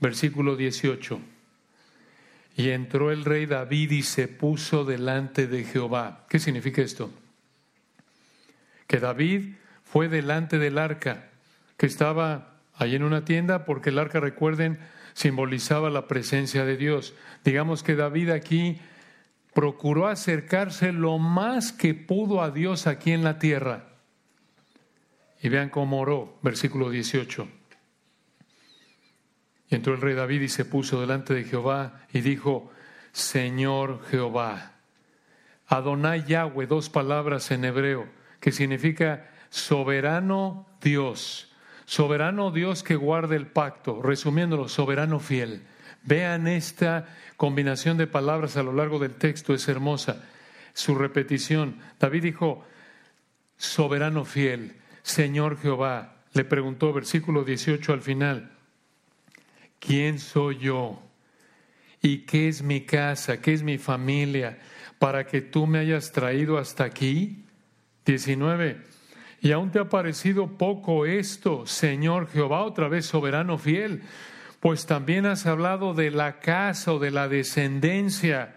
versículo 0.00 0.56
18. 0.56 1.20
Y 2.56 2.70
entró 2.70 3.12
el 3.12 3.24
rey 3.24 3.46
David 3.46 3.92
y 3.92 4.02
se 4.02 4.26
puso 4.26 4.84
delante 4.84 5.46
de 5.46 5.62
Jehová. 5.62 6.26
¿Qué 6.28 6.40
significa 6.40 6.82
esto? 6.82 7.12
Que 8.88 8.98
David 8.98 9.54
fue 9.84 10.08
delante 10.08 10.58
del 10.58 10.78
arca, 10.78 11.28
que 11.76 11.86
estaba 11.86 12.55
ahí 12.76 12.94
en 12.94 13.02
una 13.02 13.24
tienda, 13.24 13.64
porque 13.64 13.90
el 13.90 13.98
arca, 13.98 14.20
recuerden, 14.20 14.78
simbolizaba 15.14 15.90
la 15.90 16.06
presencia 16.06 16.64
de 16.64 16.76
Dios. 16.76 17.14
Digamos 17.44 17.82
que 17.82 17.96
David 17.96 18.30
aquí 18.30 18.78
procuró 19.54 20.06
acercarse 20.08 20.92
lo 20.92 21.18
más 21.18 21.72
que 21.72 21.94
pudo 21.94 22.42
a 22.42 22.50
Dios 22.50 22.86
aquí 22.86 23.12
en 23.12 23.24
la 23.24 23.38
tierra. 23.38 23.88
Y 25.40 25.48
vean 25.48 25.70
cómo 25.70 26.00
oró, 26.00 26.38
versículo 26.42 26.90
18. 26.90 27.48
Y 29.68 29.74
entró 29.74 29.94
el 29.94 30.00
rey 30.00 30.14
David 30.14 30.42
y 30.42 30.48
se 30.48 30.64
puso 30.64 31.00
delante 31.00 31.34
de 31.34 31.44
Jehová 31.44 32.02
y 32.12 32.20
dijo, 32.20 32.70
Señor 33.12 34.04
Jehová. 34.10 34.72
Adonai 35.66 36.24
Yahweh, 36.24 36.66
dos 36.66 36.90
palabras 36.90 37.50
en 37.50 37.64
hebreo, 37.64 38.06
que 38.40 38.52
significa 38.52 39.30
soberano 39.48 40.66
Dios. 40.80 41.45
Soberano 41.86 42.50
Dios 42.50 42.82
que 42.82 42.96
guarda 42.96 43.36
el 43.36 43.46
pacto, 43.46 44.02
resumiéndolo, 44.02 44.68
soberano 44.68 45.20
fiel. 45.20 45.62
Vean 46.02 46.48
esta 46.48 47.06
combinación 47.36 47.96
de 47.96 48.08
palabras 48.08 48.56
a 48.56 48.64
lo 48.64 48.72
largo 48.72 48.98
del 48.98 49.14
texto, 49.14 49.54
es 49.54 49.68
hermosa. 49.68 50.24
Su 50.74 50.96
repetición. 50.96 51.78
David 51.98 52.24
dijo, 52.24 52.64
soberano 53.56 54.24
fiel, 54.24 54.74
Señor 55.02 55.58
Jehová. 55.58 56.16
Le 56.32 56.44
preguntó, 56.44 56.92
versículo 56.92 57.44
18 57.44 57.92
al 57.92 58.02
final, 58.02 58.50
¿quién 59.78 60.18
soy 60.18 60.58
yo? 60.58 61.00
¿Y 62.02 62.18
qué 62.18 62.48
es 62.48 62.62
mi 62.62 62.82
casa? 62.82 63.40
¿Qué 63.40 63.52
es 63.52 63.62
mi 63.62 63.78
familia? 63.78 64.58
Para 64.98 65.24
que 65.24 65.40
tú 65.40 65.66
me 65.66 65.78
hayas 65.78 66.12
traído 66.12 66.58
hasta 66.58 66.84
aquí. 66.84 67.44
19. 68.04 68.95
Y 69.46 69.52
aún 69.52 69.70
te 69.70 69.78
ha 69.78 69.88
parecido 69.88 70.48
poco 70.58 71.06
esto, 71.06 71.66
Señor 71.66 72.28
Jehová, 72.28 72.64
otra 72.64 72.88
vez 72.88 73.06
soberano 73.06 73.58
fiel, 73.58 74.02
pues 74.58 74.86
también 74.86 75.24
has 75.24 75.46
hablado 75.46 75.94
de 75.94 76.10
la 76.10 76.40
casa 76.40 76.92
o 76.92 76.98
de 76.98 77.12
la 77.12 77.28
descendencia, 77.28 78.56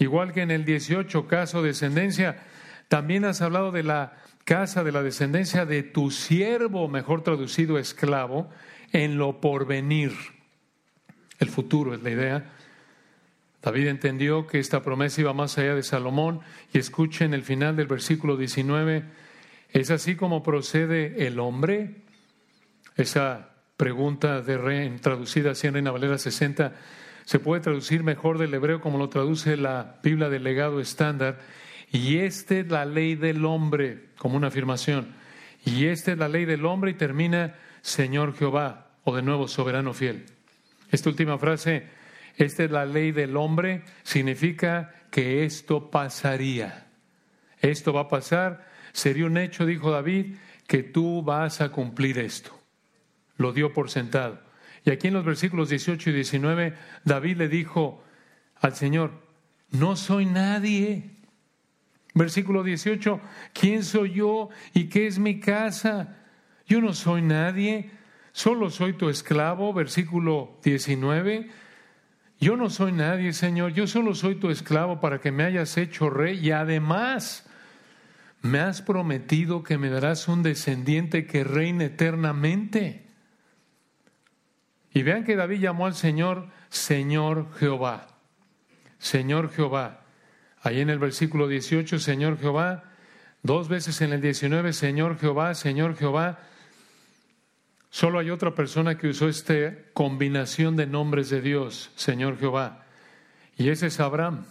igual 0.00 0.32
que 0.32 0.42
en 0.42 0.50
el 0.50 0.64
18 0.64 1.28
caso 1.28 1.62
descendencia, 1.62 2.42
también 2.88 3.24
has 3.24 3.40
hablado 3.40 3.70
de 3.70 3.84
la 3.84 4.16
casa 4.44 4.82
de 4.82 4.90
la 4.90 5.04
descendencia 5.04 5.64
de 5.64 5.84
tu 5.84 6.10
siervo, 6.10 6.88
mejor 6.88 7.22
traducido 7.22 7.78
esclavo, 7.78 8.50
en 8.90 9.18
lo 9.18 9.40
porvenir. 9.40 10.10
El 11.38 11.50
futuro 11.50 11.94
es 11.94 12.02
la 12.02 12.10
idea. 12.10 12.50
David 13.62 13.86
entendió 13.86 14.48
que 14.48 14.58
esta 14.58 14.82
promesa 14.82 15.20
iba 15.20 15.32
más 15.32 15.56
allá 15.56 15.76
de 15.76 15.84
Salomón 15.84 16.40
y 16.72 16.78
escuchen 16.78 17.32
el 17.32 17.44
final 17.44 17.76
del 17.76 17.86
versículo 17.86 18.36
19. 18.36 19.04
¿Es 19.76 19.90
así 19.90 20.16
como 20.16 20.42
procede 20.42 21.26
el 21.26 21.38
hombre? 21.38 21.96
Esa 22.96 23.50
pregunta 23.76 24.40
de 24.40 24.98
traducida 25.02 25.50
así 25.50 25.66
en 25.66 25.74
Reina 25.74 25.90
Valera 25.90 26.16
60, 26.16 26.72
se 27.26 27.38
puede 27.40 27.60
traducir 27.60 28.02
mejor 28.02 28.38
del 28.38 28.54
hebreo 28.54 28.80
como 28.80 28.96
lo 28.96 29.10
traduce 29.10 29.54
la 29.58 29.96
Biblia 30.02 30.30
del 30.30 30.44
legado 30.44 30.80
estándar. 30.80 31.40
Y 31.92 32.20
esta 32.20 32.54
es 32.54 32.70
la 32.70 32.86
ley 32.86 33.16
del 33.16 33.44
hombre, 33.44 34.04
como 34.16 34.38
una 34.38 34.46
afirmación. 34.46 35.08
Y 35.66 35.84
esta 35.88 36.12
es 36.12 36.16
la 36.16 36.30
ley 36.30 36.46
del 36.46 36.64
hombre 36.64 36.92
y 36.92 36.94
termina 36.94 37.56
Señor 37.82 38.34
Jehová, 38.34 38.92
o 39.04 39.14
de 39.14 39.20
nuevo 39.20 39.46
soberano 39.46 39.92
fiel. 39.92 40.24
Esta 40.90 41.10
última 41.10 41.36
frase, 41.36 41.86
esta 42.38 42.64
es 42.64 42.70
la 42.70 42.86
ley 42.86 43.12
del 43.12 43.36
hombre, 43.36 43.82
significa 44.04 44.94
que 45.10 45.44
esto 45.44 45.90
pasaría. 45.90 46.86
Esto 47.60 47.92
va 47.92 48.02
a 48.02 48.08
pasar, 48.08 48.65
sería 48.96 49.26
un 49.26 49.36
hecho, 49.36 49.66
dijo 49.66 49.90
David, 49.90 50.36
que 50.66 50.82
tú 50.82 51.22
vas 51.22 51.60
a 51.60 51.68
cumplir 51.68 52.18
esto. 52.18 52.58
Lo 53.36 53.52
dio 53.52 53.72
por 53.72 53.90
sentado. 53.90 54.40
Y 54.84 54.90
aquí 54.90 55.08
en 55.08 55.14
los 55.14 55.24
versículos 55.24 55.68
18 55.68 56.10
y 56.10 56.12
19, 56.14 56.74
David 57.04 57.36
le 57.36 57.48
dijo 57.48 58.02
al 58.56 58.74
Señor, 58.74 59.12
no 59.70 59.96
soy 59.96 60.24
nadie. 60.24 61.10
Versículo 62.14 62.62
18, 62.62 63.20
¿quién 63.52 63.84
soy 63.84 64.14
yo 64.14 64.48
y 64.72 64.84
qué 64.84 65.06
es 65.06 65.18
mi 65.18 65.40
casa? 65.40 66.16
Yo 66.66 66.80
no 66.80 66.94
soy 66.94 67.20
nadie, 67.20 67.90
solo 68.32 68.70
soy 68.70 68.94
tu 68.94 69.10
esclavo. 69.10 69.74
Versículo 69.74 70.58
19, 70.64 71.50
yo 72.40 72.56
no 72.56 72.70
soy 72.70 72.92
nadie, 72.92 73.34
Señor, 73.34 73.74
yo 73.74 73.86
solo 73.86 74.14
soy 74.14 74.36
tu 74.36 74.48
esclavo 74.48 75.00
para 75.00 75.20
que 75.20 75.32
me 75.32 75.44
hayas 75.44 75.76
hecho 75.76 76.08
rey 76.08 76.38
y 76.38 76.52
además 76.52 77.45
me 78.42 78.60
has 78.60 78.82
prometido 78.82 79.62
que 79.62 79.78
me 79.78 79.90
darás 79.90 80.28
un 80.28 80.42
descendiente 80.42 81.26
que 81.26 81.44
reine 81.44 81.86
eternamente. 81.86 83.06
Y 84.92 85.02
vean 85.02 85.24
que 85.24 85.36
David 85.36 85.60
llamó 85.60 85.86
al 85.86 85.94
Señor 85.94 86.48
Señor 86.68 87.48
Jehová. 87.58 88.06
Señor 88.98 89.50
Jehová. 89.50 90.04
Ahí 90.62 90.80
en 90.80 90.90
el 90.90 90.98
versículo 90.98 91.48
18, 91.48 91.98
Señor 91.98 92.38
Jehová. 92.38 92.84
Dos 93.42 93.68
veces 93.68 94.00
en 94.00 94.12
el 94.12 94.20
19, 94.20 94.72
Señor 94.72 95.18
Jehová, 95.18 95.54
Señor 95.54 95.96
Jehová. 95.96 96.38
Solo 97.90 98.18
hay 98.18 98.30
otra 98.30 98.54
persona 98.54 98.98
que 98.98 99.08
usó 99.08 99.28
esta 99.28 99.54
combinación 99.92 100.76
de 100.76 100.86
nombres 100.86 101.30
de 101.30 101.40
Dios, 101.40 101.90
Señor 101.94 102.38
Jehová. 102.38 102.84
Y 103.56 103.70
ese 103.70 103.86
es 103.86 104.00
Abraham, 104.00 104.44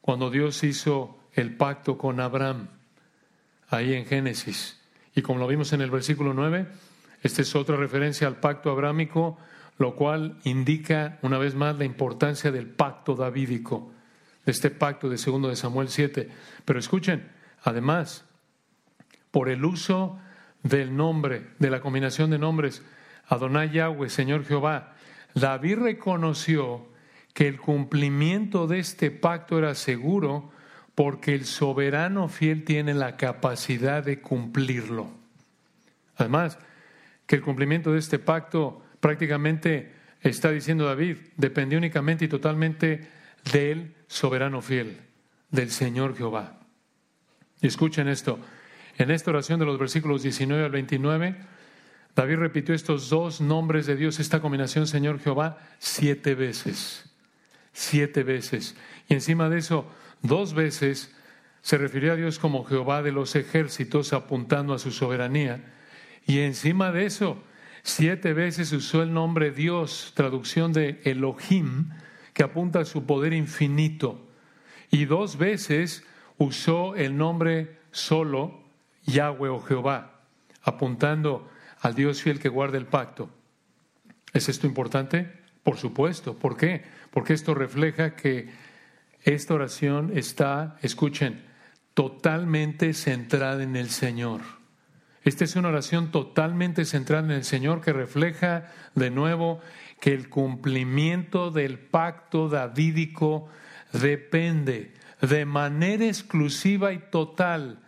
cuando 0.00 0.30
Dios 0.30 0.62
hizo 0.64 1.18
el 1.34 1.56
pacto 1.56 1.98
con 1.98 2.20
Abraham, 2.20 2.68
ahí 3.68 3.94
en 3.94 4.06
Génesis. 4.06 4.80
Y 5.14 5.22
como 5.22 5.38
lo 5.38 5.46
vimos 5.46 5.72
en 5.72 5.80
el 5.80 5.90
versículo 5.90 6.34
9, 6.34 6.66
esta 7.22 7.42
es 7.42 7.54
otra 7.56 7.76
referencia 7.76 8.26
al 8.26 8.36
pacto 8.36 8.70
abrámico, 8.70 9.38
lo 9.78 9.96
cual 9.96 10.38
indica 10.44 11.18
una 11.22 11.38
vez 11.38 11.54
más 11.54 11.76
la 11.76 11.84
importancia 11.84 12.50
del 12.50 12.66
pacto 12.66 13.14
davídico, 13.14 13.92
de 14.44 14.52
este 14.52 14.70
pacto 14.70 15.08
de 15.08 15.18
segundo 15.18 15.48
de 15.48 15.56
Samuel 15.56 15.88
7. 15.88 16.28
Pero 16.64 16.78
escuchen, 16.78 17.28
además, 17.62 18.24
por 19.30 19.48
el 19.48 19.64
uso 19.64 20.18
del 20.62 20.96
nombre, 20.96 21.48
de 21.58 21.70
la 21.70 21.80
combinación 21.80 22.30
de 22.30 22.38
nombres, 22.38 22.82
Adonai 23.28 23.70
Yahweh, 23.70 24.08
Señor 24.08 24.44
Jehová, 24.44 24.94
David 25.34 25.78
reconoció 25.78 26.86
que 27.34 27.48
el 27.48 27.60
cumplimiento 27.60 28.66
de 28.66 28.78
este 28.78 29.10
pacto 29.10 29.58
era 29.58 29.74
seguro 29.74 30.52
porque 30.96 31.34
el 31.34 31.44
soberano 31.44 32.26
fiel 32.26 32.64
tiene 32.64 32.94
la 32.94 33.18
capacidad 33.18 34.02
de 34.02 34.20
cumplirlo. 34.20 35.10
Además, 36.16 36.58
que 37.26 37.36
el 37.36 37.42
cumplimiento 37.42 37.92
de 37.92 37.98
este 37.98 38.18
pacto 38.18 38.82
prácticamente 38.98 39.92
está 40.22 40.50
diciendo 40.50 40.86
David, 40.86 41.18
depende 41.36 41.76
únicamente 41.76 42.24
y 42.24 42.28
totalmente 42.28 43.08
del 43.52 43.94
soberano 44.06 44.62
fiel, 44.62 44.96
del 45.50 45.70
Señor 45.70 46.16
Jehová. 46.16 46.60
Y 47.60 47.66
escuchen 47.66 48.08
esto, 48.08 48.40
en 48.96 49.10
esta 49.10 49.30
oración 49.30 49.60
de 49.60 49.66
los 49.66 49.78
versículos 49.78 50.22
19 50.22 50.64
al 50.64 50.70
29, 50.70 51.36
David 52.14 52.36
repitió 52.36 52.74
estos 52.74 53.10
dos 53.10 53.42
nombres 53.42 53.84
de 53.84 53.96
Dios, 53.96 54.18
esta 54.18 54.40
combinación 54.40 54.86
Señor 54.86 55.20
Jehová, 55.20 55.58
siete 55.78 56.34
veces. 56.34 57.04
Siete 57.74 58.22
veces. 58.22 58.74
Y 59.08 59.12
encima 59.12 59.50
de 59.50 59.58
eso, 59.58 59.86
dos 60.22 60.54
veces 60.54 61.14
se 61.62 61.78
refirió 61.78 62.12
a 62.12 62.16
Dios 62.16 62.38
como 62.38 62.64
Jehová 62.64 63.02
de 63.02 63.12
los 63.12 63.34
ejércitos, 63.34 64.12
apuntando 64.12 64.72
a 64.72 64.78
su 64.78 64.92
soberanía. 64.92 65.72
Y 66.26 66.40
encima 66.40 66.92
de 66.92 67.06
eso, 67.06 67.42
siete 67.82 68.32
veces 68.34 68.72
usó 68.72 69.02
el 69.02 69.12
nombre 69.12 69.50
Dios, 69.50 70.12
traducción 70.14 70.72
de 70.72 71.00
Elohim, 71.04 71.90
que 72.32 72.42
apunta 72.42 72.80
a 72.80 72.84
su 72.84 73.04
poder 73.06 73.32
infinito. 73.32 74.28
Y 74.90 75.06
dos 75.06 75.38
veces 75.38 76.04
usó 76.38 76.94
el 76.94 77.16
nombre 77.16 77.78
solo 77.90 78.62
Yahweh 79.06 79.48
o 79.48 79.60
Jehová, 79.60 80.20
apuntando 80.62 81.50
al 81.80 81.94
Dios 81.94 82.22
fiel 82.22 82.38
que 82.38 82.48
guarda 82.48 82.78
el 82.78 82.86
pacto. 82.86 83.30
¿Es 84.32 84.48
esto 84.48 84.66
importante? 84.66 85.32
Por 85.62 85.78
supuesto. 85.78 86.38
¿Por 86.38 86.56
qué? 86.56 86.84
Porque 87.10 87.32
esto 87.32 87.54
refleja 87.54 88.14
que 88.14 88.50
esta 89.26 89.54
oración 89.54 90.12
está, 90.14 90.76
escuchen, 90.82 91.44
totalmente 91.94 92.94
centrada 92.94 93.62
en 93.64 93.74
el 93.74 93.90
Señor. 93.90 94.40
Esta 95.24 95.42
es 95.42 95.56
una 95.56 95.68
oración 95.68 96.12
totalmente 96.12 96.84
centrada 96.84 97.24
en 97.24 97.32
el 97.32 97.44
Señor 97.44 97.80
que 97.80 97.92
refleja 97.92 98.72
de 98.94 99.10
nuevo 99.10 99.60
que 100.00 100.12
el 100.12 100.28
cumplimiento 100.28 101.50
del 101.50 101.80
pacto 101.80 102.48
davídico 102.48 103.48
depende 103.92 104.94
de 105.20 105.44
manera 105.44 106.06
exclusiva 106.06 106.92
y 106.92 106.98
total 107.10 107.80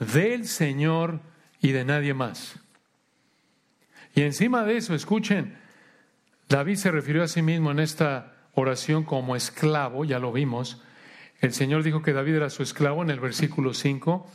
del 0.00 0.48
Señor 0.48 1.20
y 1.60 1.70
de 1.70 1.84
nadie 1.84 2.14
más. 2.14 2.58
Y 4.16 4.22
encima 4.22 4.64
de 4.64 4.76
eso, 4.76 4.92
escuchen, 4.92 5.56
David 6.48 6.74
se 6.74 6.90
refirió 6.90 7.22
a 7.22 7.28
sí 7.28 7.42
mismo 7.42 7.70
en 7.70 7.78
esta 7.78 8.39
oración 8.60 9.04
como 9.04 9.36
esclavo, 9.36 10.04
ya 10.04 10.18
lo 10.18 10.32
vimos. 10.32 10.82
El 11.40 11.52
Señor 11.52 11.82
dijo 11.82 12.02
que 12.02 12.12
David 12.12 12.36
era 12.36 12.50
su 12.50 12.62
esclavo 12.62 13.02
en 13.02 13.10
el 13.10 13.20
versículo 13.20 13.74
5. 13.74 14.26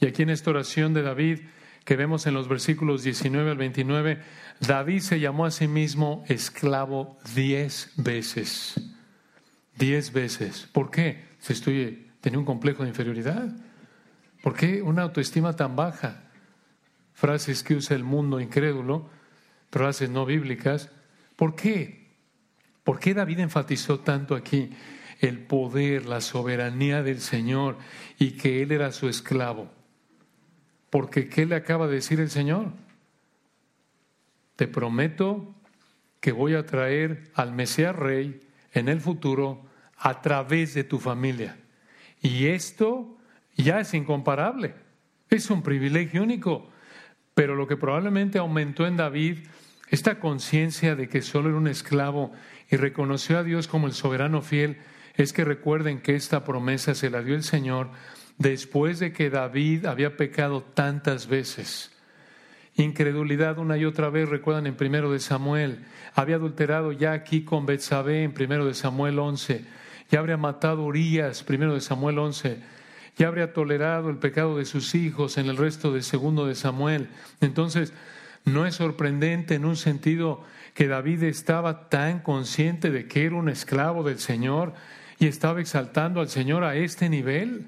Y 0.00 0.06
aquí 0.06 0.22
en 0.22 0.30
esta 0.30 0.50
oración 0.50 0.94
de 0.94 1.02
David, 1.02 1.40
que 1.84 1.96
vemos 1.96 2.26
en 2.26 2.34
los 2.34 2.48
versículos 2.48 3.02
19 3.02 3.50
al 3.50 3.58
29, 3.58 4.22
David 4.60 5.00
se 5.00 5.20
llamó 5.20 5.44
a 5.44 5.50
sí 5.50 5.68
mismo 5.68 6.24
esclavo 6.28 7.18
diez 7.34 7.92
veces. 7.96 8.80
Diez 9.76 10.12
veces. 10.12 10.68
¿Por 10.72 10.90
qué? 10.90 11.24
Se 11.38 11.52
estoy, 11.52 12.10
tenía 12.20 12.38
un 12.38 12.44
complejo 12.44 12.82
de 12.82 12.88
inferioridad. 12.88 13.54
¿Por 14.42 14.54
qué 14.54 14.82
una 14.82 15.02
autoestima 15.02 15.56
tan 15.56 15.76
baja? 15.76 16.22
Frases 17.12 17.62
que 17.62 17.74
usa 17.74 17.96
el 17.96 18.04
mundo 18.04 18.40
incrédulo, 18.40 19.08
frases 19.70 20.10
no 20.10 20.26
bíblicas. 20.26 20.90
¿Por 21.36 21.54
qué? 21.54 22.03
¿Por 22.84 23.00
qué 23.00 23.14
David 23.14 23.40
enfatizó 23.40 24.00
tanto 24.00 24.34
aquí 24.34 24.70
el 25.20 25.38
poder, 25.40 26.06
la 26.06 26.20
soberanía 26.20 27.02
del 27.02 27.20
Señor 27.20 27.78
y 28.18 28.32
que 28.32 28.62
Él 28.62 28.72
era 28.72 28.92
su 28.92 29.08
esclavo? 29.08 29.70
Porque 30.90 31.28
¿qué 31.28 31.46
le 31.46 31.56
acaba 31.56 31.88
de 31.88 31.94
decir 31.94 32.20
el 32.20 32.30
Señor? 32.30 32.72
Te 34.54 34.68
prometo 34.68 35.54
que 36.20 36.30
voy 36.30 36.54
a 36.54 36.66
traer 36.66 37.30
al 37.34 37.52
Mesías 37.52 37.96
Rey 37.96 38.40
en 38.72 38.88
el 38.88 39.00
futuro 39.00 39.66
a 39.96 40.20
través 40.20 40.74
de 40.74 40.84
tu 40.84 41.00
familia. 41.00 41.56
Y 42.20 42.46
esto 42.46 43.18
ya 43.56 43.80
es 43.80 43.92
incomparable. 43.94 44.74
Es 45.30 45.50
un 45.50 45.62
privilegio 45.62 46.22
único. 46.22 46.70
Pero 47.34 47.56
lo 47.56 47.66
que 47.66 47.76
probablemente 47.76 48.38
aumentó 48.38 48.86
en 48.86 48.96
David, 48.96 49.38
esta 49.88 50.20
conciencia 50.20 50.94
de 50.94 51.08
que 51.08 51.22
solo 51.22 51.48
era 51.48 51.58
un 51.58 51.68
esclavo 51.68 52.32
y 52.74 52.76
reconoció 52.76 53.38
a 53.38 53.44
Dios 53.44 53.68
como 53.68 53.86
el 53.86 53.92
soberano 53.92 54.42
fiel, 54.42 54.78
es 55.14 55.32
que 55.32 55.44
recuerden 55.44 56.00
que 56.00 56.16
esta 56.16 56.42
promesa 56.42 56.96
se 56.96 57.08
la 57.08 57.22
dio 57.22 57.36
el 57.36 57.44
Señor 57.44 57.90
después 58.36 58.98
de 58.98 59.12
que 59.12 59.30
David 59.30 59.86
había 59.86 60.16
pecado 60.16 60.64
tantas 60.74 61.28
veces. 61.28 61.92
Incredulidad 62.74 63.60
una 63.60 63.78
y 63.78 63.84
otra 63.84 64.10
vez, 64.10 64.28
recuerdan 64.28 64.66
en 64.66 64.74
primero 64.74 65.12
de 65.12 65.20
Samuel, 65.20 65.84
había 66.16 66.34
adulterado 66.34 66.90
ya 66.90 67.12
aquí 67.12 67.44
con 67.44 67.64
Betsabé 67.64 68.24
en 68.24 68.34
primero 68.34 68.66
de 68.66 68.74
Samuel 68.74 69.20
11, 69.20 69.64
ya 70.10 70.18
habría 70.18 70.36
matado 70.36 70.82
Urias, 70.82 71.44
primero 71.44 71.74
de 71.74 71.80
Samuel 71.80 72.18
11, 72.18 72.58
ya 73.16 73.28
habría 73.28 73.52
tolerado 73.52 74.10
el 74.10 74.18
pecado 74.18 74.58
de 74.58 74.64
sus 74.64 74.96
hijos 74.96 75.38
en 75.38 75.46
el 75.46 75.56
resto 75.56 75.92
de 75.92 76.02
segundo 76.02 76.44
de 76.44 76.56
Samuel. 76.56 77.08
Entonces, 77.40 77.92
no 78.44 78.66
es 78.66 78.76
sorprendente 78.76 79.54
en 79.54 79.64
un 79.64 79.76
sentido 79.76 80.42
que 80.74 80.88
David 80.88 81.22
estaba 81.22 81.88
tan 81.88 82.20
consciente 82.20 82.90
de 82.90 83.08
que 83.08 83.24
era 83.24 83.36
un 83.36 83.48
esclavo 83.48 84.02
del 84.02 84.18
Señor 84.18 84.74
y 85.18 85.26
estaba 85.26 85.60
exaltando 85.60 86.20
al 86.20 86.28
Señor 86.28 86.64
a 86.64 86.76
este 86.76 87.08
nivel. 87.08 87.66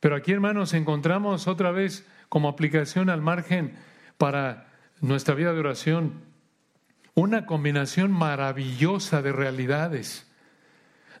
Pero 0.00 0.16
aquí, 0.16 0.32
hermanos, 0.32 0.74
encontramos 0.74 1.46
otra 1.46 1.70
vez 1.70 2.06
como 2.28 2.48
aplicación 2.48 3.10
al 3.10 3.22
margen 3.22 3.74
para 4.16 4.68
nuestra 5.00 5.34
vida 5.34 5.52
de 5.52 5.60
oración 5.60 6.28
una 7.18 7.46
combinación 7.46 8.12
maravillosa 8.12 9.22
de 9.22 9.32
realidades. 9.32 10.30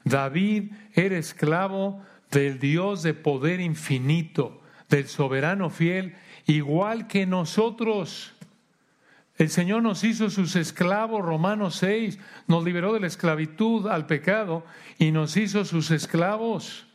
David 0.04 0.70
era 0.94 1.18
esclavo 1.18 2.02
del 2.30 2.60
Dios 2.60 3.02
de 3.02 3.14
poder 3.14 3.60
infinito, 3.60 4.62
del 4.88 5.08
soberano 5.08 5.70
fiel, 5.70 6.14
igual 6.48 7.06
que 7.06 7.26
nosotros. 7.26 8.32
El 9.36 9.50
Señor 9.50 9.82
nos 9.82 10.02
hizo 10.02 10.30
sus 10.30 10.56
esclavos, 10.56 11.24
Romanos 11.24 11.76
6, 11.76 12.18
nos 12.48 12.64
liberó 12.64 12.92
de 12.92 13.00
la 13.00 13.06
esclavitud 13.06 13.86
al 13.86 14.06
pecado 14.06 14.64
y 14.98 15.12
nos 15.12 15.36
hizo 15.36 15.64
sus 15.64 15.92
esclavos. 15.92 16.86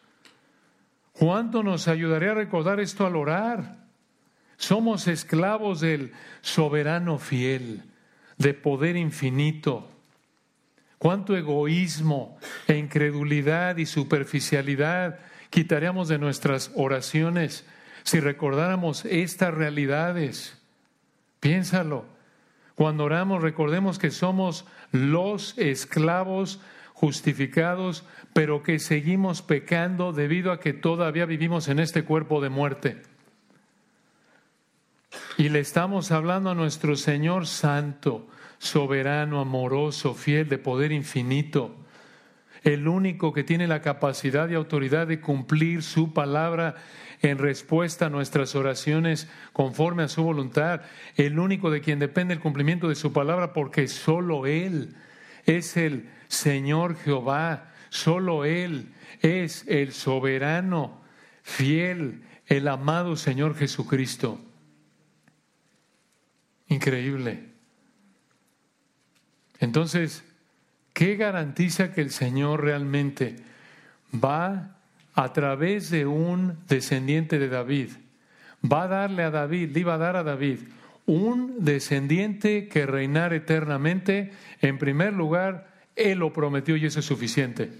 ¿Cuánto 1.13 1.63
nos 1.63 1.87
ayudaría 1.87 2.31
a 2.31 2.35
recordar 2.35 2.79
esto 2.81 3.05
al 3.05 3.15
orar? 3.15 3.85
Somos 4.57 5.07
esclavos 5.07 5.79
del 5.79 6.11
soberano 6.41 7.19
fiel, 7.19 7.83
de 8.37 8.53
poder 8.53 8.97
infinito. 8.97 9.89
Cuánto 10.97 11.37
egoísmo 11.37 12.37
e 12.67 12.77
incredulidad 12.77 13.77
y 13.77 13.85
superficialidad 13.85 15.19
quitaríamos 15.49 16.07
de 16.07 16.17
nuestras 16.17 16.71
oraciones 16.75 17.65
si 18.03 18.19
recordáramos 18.19 19.05
estas 19.05 19.53
realidades. 19.53 20.57
Piénsalo. 21.39 22.05
Cuando 22.75 23.03
oramos, 23.03 23.41
recordemos 23.41 23.99
que 23.99 24.11
somos 24.11 24.65
los 24.91 25.57
esclavos 25.57 26.59
justificados, 26.93 28.05
pero 28.33 28.63
que 28.63 28.79
seguimos 28.79 29.41
pecando 29.41 30.13
debido 30.13 30.51
a 30.51 30.59
que 30.59 30.73
todavía 30.73 31.25
vivimos 31.25 31.67
en 31.67 31.79
este 31.79 32.03
cuerpo 32.03 32.41
de 32.41 32.49
muerte. 32.49 33.01
Y 35.37 35.49
le 35.49 35.59
estamos 35.59 36.11
hablando 36.11 36.49
a 36.49 36.55
nuestro 36.55 36.95
Señor 36.95 37.45
Santo, 37.45 38.27
soberano, 38.57 39.39
amoroso, 39.39 40.13
fiel, 40.13 40.47
de 40.49 40.57
poder 40.57 40.91
infinito, 40.91 41.75
el 42.63 42.87
único 42.87 43.33
que 43.33 43.43
tiene 43.43 43.67
la 43.67 43.81
capacidad 43.81 44.49
y 44.49 44.55
autoridad 44.55 45.05
de 45.07 45.19
cumplir 45.19 45.83
su 45.83 46.13
palabra 46.13 46.75
en 47.23 47.37
respuesta 47.37 48.07
a 48.07 48.09
nuestras 48.09 48.53
oraciones 48.53 49.29
conforme 49.53 50.03
a 50.03 50.09
su 50.09 50.23
voluntad, 50.23 50.81
el 51.15 51.39
único 51.39 51.71
de 51.71 51.79
quien 51.79 51.97
depende 51.97 52.33
el 52.33 52.41
cumplimiento 52.41 52.89
de 52.89 52.95
su 52.95 53.13
palabra, 53.13 53.53
porque 53.53 53.87
solo 53.87 54.45
Él 54.45 54.93
es 55.45 55.77
el 55.77 56.09
Señor 56.27 56.97
Jehová, 56.97 57.71
solo 57.89 58.43
Él 58.43 58.93
es 59.21 59.65
el 59.69 59.93
soberano, 59.93 61.01
fiel, 61.43 62.23
el 62.47 62.67
amado 62.67 63.15
Señor 63.15 63.55
Jesucristo. 63.55 64.39
Increíble. 66.67 67.51
Entonces, 69.59 70.25
¿qué 70.91 71.15
garantiza 71.15 71.93
que 71.93 72.01
el 72.01 72.11
Señor 72.11 72.63
realmente 72.63 73.37
va 74.13 74.72
a 75.13 75.33
través 75.33 75.89
de 75.89 76.05
un 76.05 76.57
descendiente 76.67 77.39
de 77.39 77.49
David? 77.49 77.89
Va 78.63 78.83
a 78.83 78.87
darle 78.87 79.23
a 79.23 79.31
David, 79.31 79.71
le 79.73 79.79
iba 79.81 79.95
a 79.95 79.97
dar 79.97 80.15
a 80.15 80.23
David 80.23 80.59
un 81.05 81.63
descendiente 81.63 82.67
que 82.67 82.85
reinar 82.85 83.33
eternamente. 83.33 84.31
En 84.61 84.77
primer 84.77 85.13
lugar, 85.13 85.67
Él 85.95 86.19
lo 86.19 86.31
prometió 86.31 86.77
y 86.77 86.85
eso 86.85 86.99
es 86.99 87.05
suficiente. 87.05 87.71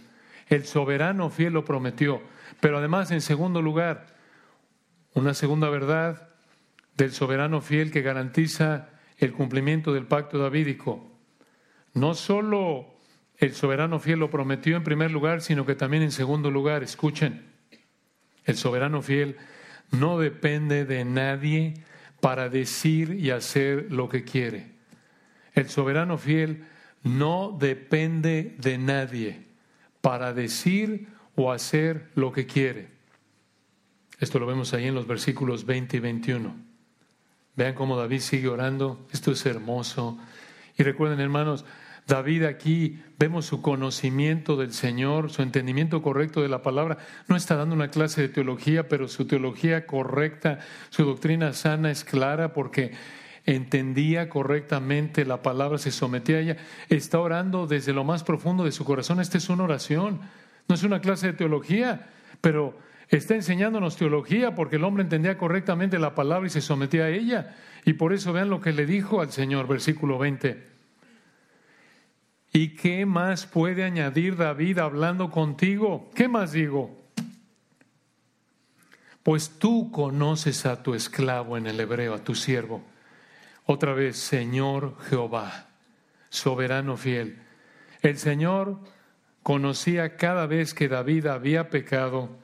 El 0.49 0.65
soberano 0.65 1.29
fiel 1.29 1.53
lo 1.53 1.65
prometió. 1.65 2.21
Pero 2.59 2.77
además, 2.77 3.11
en 3.11 3.21
segundo 3.21 3.61
lugar, 3.61 4.07
una 5.13 5.33
segunda 5.33 5.69
verdad 5.69 6.29
del 6.97 7.11
soberano 7.11 7.61
fiel 7.61 7.91
que 7.91 8.01
garantiza 8.01 8.89
el 9.17 9.33
cumplimiento 9.33 9.93
del 9.93 10.05
pacto 10.05 10.37
davídico. 10.37 11.11
No 11.93 12.13
solo 12.13 12.92
el 13.37 13.53
soberano 13.53 13.99
fiel 13.99 14.19
lo 14.19 14.29
prometió 14.29 14.77
en 14.77 14.83
primer 14.83 15.11
lugar, 15.11 15.41
sino 15.41 15.65
que 15.65 15.75
también 15.75 16.03
en 16.03 16.11
segundo 16.11 16.51
lugar, 16.51 16.83
escuchen, 16.83 17.43
el 18.45 18.55
soberano 18.55 19.01
fiel 19.01 19.37
no 19.91 20.19
depende 20.19 20.85
de 20.85 21.05
nadie 21.05 21.73
para 22.19 22.49
decir 22.49 23.11
y 23.19 23.31
hacer 23.31 23.91
lo 23.91 24.09
que 24.09 24.23
quiere. 24.23 24.71
El 25.53 25.69
soberano 25.69 26.17
fiel 26.17 26.65
no 27.03 27.55
depende 27.59 28.55
de 28.57 28.77
nadie 28.77 29.45
para 30.01 30.33
decir 30.33 31.07
o 31.35 31.51
hacer 31.51 32.09
lo 32.15 32.31
que 32.31 32.45
quiere. 32.45 32.87
Esto 34.19 34.39
lo 34.39 34.45
vemos 34.45 34.73
ahí 34.73 34.87
en 34.87 34.95
los 34.95 35.07
versículos 35.07 35.65
20 35.65 35.97
y 35.97 35.99
21. 35.99 36.55
Vean 37.55 37.75
cómo 37.75 37.97
David 37.97 38.19
sigue 38.19 38.47
orando. 38.47 39.05
Esto 39.11 39.31
es 39.31 39.45
hermoso. 39.45 40.17
Y 40.77 40.83
recuerden, 40.83 41.19
hermanos, 41.19 41.65
David 42.07 42.43
aquí 42.43 43.01
vemos 43.17 43.45
su 43.45 43.61
conocimiento 43.61 44.57
del 44.57 44.73
Señor, 44.73 45.31
su 45.31 45.41
entendimiento 45.41 46.01
correcto 46.01 46.41
de 46.41 46.49
la 46.49 46.61
palabra. 46.61 46.97
No 47.27 47.35
está 47.35 47.55
dando 47.55 47.75
una 47.75 47.89
clase 47.89 48.21
de 48.21 48.29
teología, 48.29 48.89
pero 48.89 49.07
su 49.07 49.25
teología 49.25 49.85
correcta, 49.85 50.59
su 50.89 51.05
doctrina 51.05 51.53
sana 51.53 51.91
es 51.91 52.03
clara 52.03 52.53
porque 52.53 52.91
entendía 53.45 54.29
correctamente 54.29 55.25
la 55.25 55.41
palabra, 55.41 55.77
se 55.77 55.91
sometía 55.91 56.37
a 56.37 56.39
ella. 56.39 56.57
Está 56.89 57.19
orando 57.19 57.67
desde 57.67 57.93
lo 57.93 58.03
más 58.03 58.23
profundo 58.23 58.65
de 58.65 58.73
su 58.73 58.83
corazón. 58.83 59.21
Esta 59.21 59.37
es 59.37 59.49
una 59.49 59.63
oración, 59.63 60.19
no 60.67 60.75
es 60.75 60.83
una 60.83 60.99
clase 60.99 61.27
de 61.27 61.33
teología, 61.33 62.09
pero 62.41 62.77
está 63.07 63.35
enseñándonos 63.35 63.95
teología 63.95 64.55
porque 64.55 64.75
el 64.75 64.83
hombre 64.83 65.03
entendía 65.03 65.37
correctamente 65.37 65.99
la 65.99 66.15
palabra 66.15 66.47
y 66.47 66.49
se 66.49 66.61
sometía 66.61 67.05
a 67.05 67.09
ella. 67.09 67.55
Y 67.85 67.93
por 67.93 68.11
eso 68.11 68.33
vean 68.33 68.49
lo 68.49 68.59
que 68.59 68.73
le 68.73 68.85
dijo 68.85 69.21
al 69.21 69.31
Señor, 69.31 69.67
versículo 69.67 70.17
20. 70.17 70.72
¿Y 72.55 72.75
qué 72.75 73.07
más 73.07 73.47
puede 73.47 73.83
añadir 73.83 74.37
David 74.37 74.77
hablando 74.77 75.31
contigo? 75.31 76.11
¿Qué 76.13 76.27
más 76.27 76.51
digo? 76.51 76.95
Pues 79.23 79.57
tú 79.57 79.91
conoces 79.91 80.67
a 80.67 80.83
tu 80.83 80.93
esclavo 80.93 81.57
en 81.57 81.65
el 81.65 81.79
hebreo, 81.79 82.13
a 82.13 82.23
tu 82.23 82.35
siervo. 82.35 82.83
Otra 83.65 83.93
vez, 83.93 84.17
Señor 84.17 84.95
Jehová, 85.09 85.65
soberano 86.29 86.95
fiel. 86.95 87.39
El 88.03 88.19
Señor 88.19 88.81
conocía 89.41 90.15
cada 90.15 90.45
vez 90.45 90.75
que 90.75 90.87
David 90.87 91.25
había 91.25 91.71
pecado, 91.71 92.37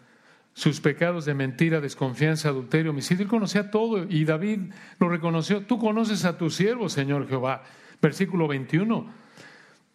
sus 0.53 0.81
pecados 0.81 1.25
de 1.25 1.35
mentira, 1.35 1.81
desconfianza, 1.81 2.49
adulterio, 2.49 2.91
homicidio. 2.91 3.25
Él 3.25 3.29
conocía 3.29 3.69
todo 3.69 4.05
y 4.09 4.25
David 4.25 4.71
lo 4.99 5.07
reconoció. 5.07 5.65
Tú 5.65 5.77
conoces 5.77 6.25
a 6.25 6.37
tu 6.37 6.49
siervo, 6.49 6.89
Señor 6.89 7.27
Jehová. 7.27 7.63
Versículo 8.01 8.47
21. 8.47 9.28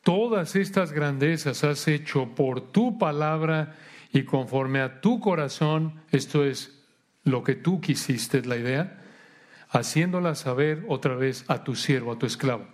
Todas 0.04 0.54
estas 0.54 0.92
grandezas 0.92 1.64
has 1.64 1.88
hecho 1.88 2.34
por 2.34 2.60
tu 2.60 2.98
palabra 2.98 3.74
y 4.12 4.24
conforme 4.24 4.80
a 4.80 5.00
tu 5.00 5.18
corazón, 5.18 5.94
esto 6.12 6.44
es 6.44 6.78
lo 7.24 7.42
que 7.42 7.54
tú 7.54 7.80
quisiste, 7.80 8.44
la 8.44 8.58
idea, 8.58 9.02
haciéndola 9.70 10.34
saber 10.34 10.84
otra 10.88 11.16
vez 11.16 11.46
a 11.48 11.64
tu 11.64 11.74
siervo, 11.74 12.12
a 12.12 12.18
tu 12.18 12.26
esclavo. 12.26 12.66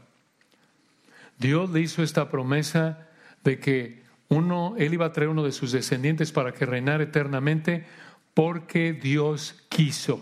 Dios 1.39 1.71
le 1.71 1.81
hizo 1.81 2.03
esta 2.03 2.29
promesa 2.29 3.07
de 3.45 3.61
que 3.61 4.03
uno, 4.29 4.75
él 4.77 4.93
iba 4.93 5.07
a 5.07 5.13
traer 5.13 5.29
uno 5.29 5.45
de 5.45 5.53
sus 5.53 5.71
descendientes 5.71 6.33
para 6.33 6.53
que 6.53 6.67
reinara 6.67 7.05
eternamente 7.05 7.87
porque 8.35 8.93
Dios 8.93 9.65
quiso. 9.69 10.21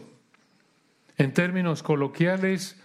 En 1.16 1.32
términos 1.32 1.82
coloquiales 1.82 2.78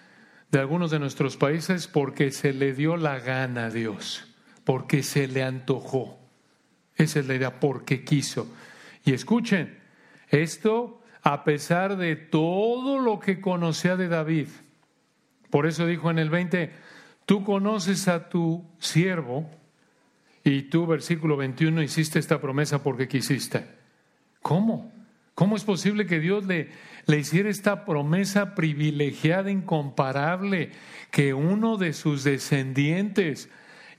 de 0.54 0.60
algunos 0.60 0.92
de 0.92 1.00
nuestros 1.00 1.36
países, 1.36 1.88
porque 1.88 2.30
se 2.30 2.54
le 2.54 2.74
dio 2.74 2.96
la 2.96 3.18
gana 3.18 3.66
a 3.66 3.70
Dios, 3.72 4.24
porque 4.64 5.02
se 5.02 5.28
le 5.28 5.42
antojó. 5.42 6.20
Esa 6.96 7.22
es 7.22 7.28
la 7.28 7.34
idea, 7.34 7.60
porque 7.60 8.04
quiso. 8.04 8.48
Y 9.04 9.14
escuchen, 9.14 9.80
esto 10.30 11.02
a 11.24 11.44
pesar 11.44 11.98
de 11.98 12.16
todo 12.16 13.00
lo 13.00 13.20
que 13.20 13.42
conocía 13.42 13.98
de 13.98 14.08
David. 14.10 14.48
Por 15.50 15.66
eso 15.66 15.88
dijo 15.88 16.12
en 16.12 16.20
el 16.20 16.30
20, 16.30 16.72
tú 17.26 17.44
conoces 17.44 18.08
a 18.08 18.30
tu 18.30 18.64
siervo 18.78 19.50
y 20.44 20.64
tú, 20.64 20.86
versículo 20.86 21.36
21, 21.36 21.82
hiciste 21.82 22.20
esta 22.20 22.40
promesa 22.40 22.84
porque 22.84 23.08
quisiste. 23.08 23.66
¿Cómo? 24.44 24.93
¿Cómo 25.36 25.56
es 25.56 25.64
posible 25.64 26.06
que 26.06 26.20
Dios 26.20 26.46
le, 26.46 26.70
le 27.08 27.18
hiciera 27.18 27.50
esta 27.50 27.86
promesa 27.86 28.54
privilegiada, 28.54 29.50
incomparable, 29.50 30.72
que 31.10 31.34
uno 31.34 31.78
de 31.78 31.94
sus 31.94 32.24
descendientes 32.24 33.50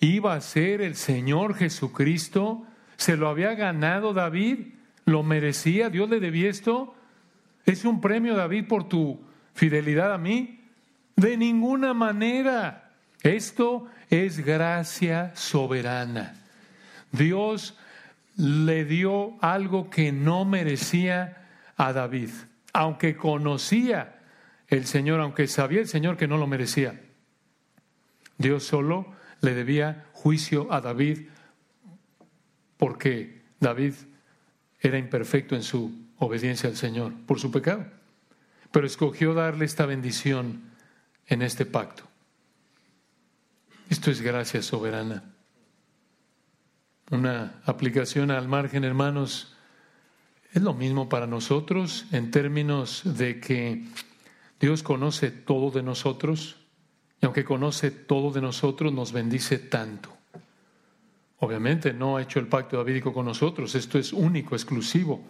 iba 0.01 0.35
a 0.35 0.41
ser 0.41 0.81
el 0.81 0.95
Señor 0.95 1.55
Jesucristo? 1.55 2.65
¿Se 2.97 3.17
lo 3.17 3.29
había 3.29 3.55
ganado 3.55 4.13
David? 4.13 4.75
¿Lo 5.05 5.23
merecía? 5.23 5.91
¿Dios 5.91 6.09
le 6.09 6.21
debía 6.21 6.49
esto? 6.49 6.95
¿Es 7.67 7.85
un 7.85 8.01
premio, 8.01 8.37
David, 8.37 8.67
por 8.69 8.89
tu 8.89 9.21
fidelidad 9.55 10.13
a 10.13 10.19
mí? 10.19 10.61
De 11.17 11.37
ninguna 11.37 11.95
manera. 11.95 12.93
Esto 13.23 13.89
es 14.11 14.45
gracia 14.45 15.33
soberana. 15.35 16.35
Dios 17.11 17.77
le 18.37 18.85
dio 18.85 19.37
algo 19.41 19.91
que 19.91 20.13
no 20.13 20.45
merecía 20.45 21.49
a 21.77 21.93
David, 21.93 22.31
aunque 22.73 23.17
conocía 23.17 24.23
el 24.69 24.87
Señor, 24.87 25.21
aunque 25.21 25.47
sabía 25.47 25.81
el 25.81 25.89
Señor 25.89 26.17
que 26.17 26.29
no 26.29 26.39
lo 26.39 26.47
merecía. 26.47 27.01
Dios 28.39 28.65
solo 28.65 29.13
le 29.41 29.55
debía 29.55 30.07
juicio 30.13 30.73
a 30.73 30.81
David 30.81 31.29
porque 32.77 33.43
David 33.61 33.95
era 34.81 34.99
imperfecto 34.99 35.55
en 35.55 35.63
su 35.63 36.05
obediencia 36.19 36.69
al 36.69 36.77
Señor 36.77 37.13
por 37.27 37.39
su 37.39 37.51
pecado, 37.51 37.87
pero 38.73 38.87
escogió 38.87 39.35
darle 39.35 39.65
esta 39.65 39.87
bendición 39.87 40.63
en 41.27 41.43
este 41.43 41.65
pacto. 41.67 42.05
Esto 43.89 44.11
es 44.11 44.21
gracia 44.21 44.63
soberana. 44.63 45.34
Una 47.11 47.61
aplicación 47.65 48.31
al 48.31 48.49
margen, 48.49 48.85
hermanos, 48.85 49.55
es 50.53 50.63
lo 50.63 50.73
mismo 50.73 51.09
para 51.09 51.27
nosotros 51.27 52.07
en 52.13 52.31
términos 52.31 53.03
de 53.05 53.41
que 53.41 53.85
Dios 54.61 54.83
conoce 54.83 55.31
todo 55.31 55.71
de 55.71 55.83
nosotros 55.83 56.57
y 57.21 57.27
aunque 57.27 57.45
conoce 57.45 57.91
todo 57.91 58.31
de 58.31 58.41
nosotros, 58.41 58.93
nos 58.93 59.13
bendice 59.13 59.59
tanto. 59.59 60.17
Obviamente 61.41 61.93
no 61.93 62.17
ha 62.17 62.23
hecho 62.23 62.39
el 62.39 62.47
pacto 62.47 62.77
davídico 62.77 63.13
con 63.13 63.27
nosotros, 63.27 63.75
esto 63.75 63.99
es 63.99 64.13
único, 64.13 64.55
exclusivo 64.55 65.27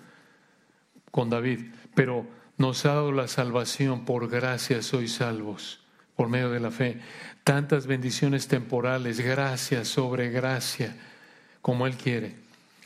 con 1.10 1.30
David, 1.30 1.60
pero 1.94 2.26
nos 2.56 2.84
ha 2.86 2.94
dado 2.94 3.10
la 3.10 3.26
salvación, 3.26 4.04
por 4.04 4.28
gracia 4.28 4.82
sois 4.82 5.14
salvos, 5.14 5.80
por 6.14 6.28
medio 6.28 6.50
de 6.50 6.60
la 6.60 6.70
fe. 6.70 7.00
Tantas 7.42 7.86
bendiciones 7.86 8.46
temporales, 8.46 9.20
gracia 9.20 9.84
sobre 9.84 10.30
gracia, 10.30 10.96
como 11.64 11.86
Él 11.86 11.96
quiere. 11.96 12.36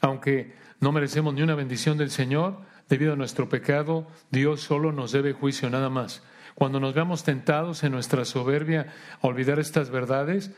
Aunque 0.01 0.55
no 0.79 0.93
merecemos 0.93 1.35
ni 1.35 1.43
una 1.43 1.57
bendición 1.57 1.99
del 1.99 2.12
Señor, 2.12 2.59
debido 2.88 3.14
a 3.14 3.17
nuestro 3.17 3.49
pecado, 3.49 4.07
Dios 4.31 4.61
solo 4.61 4.93
nos 4.93 5.11
debe 5.11 5.33
juicio, 5.33 5.69
nada 5.69 5.91
más. 5.91 6.23
Cuando 6.55 6.79
nos 6.79 6.95
veamos 6.95 7.25
tentados 7.25 7.83
en 7.83 7.91
nuestra 7.91 8.25
soberbia 8.25 8.87
a 9.21 9.27
olvidar 9.27 9.59
estas 9.59 9.91
verdades, 9.91 10.53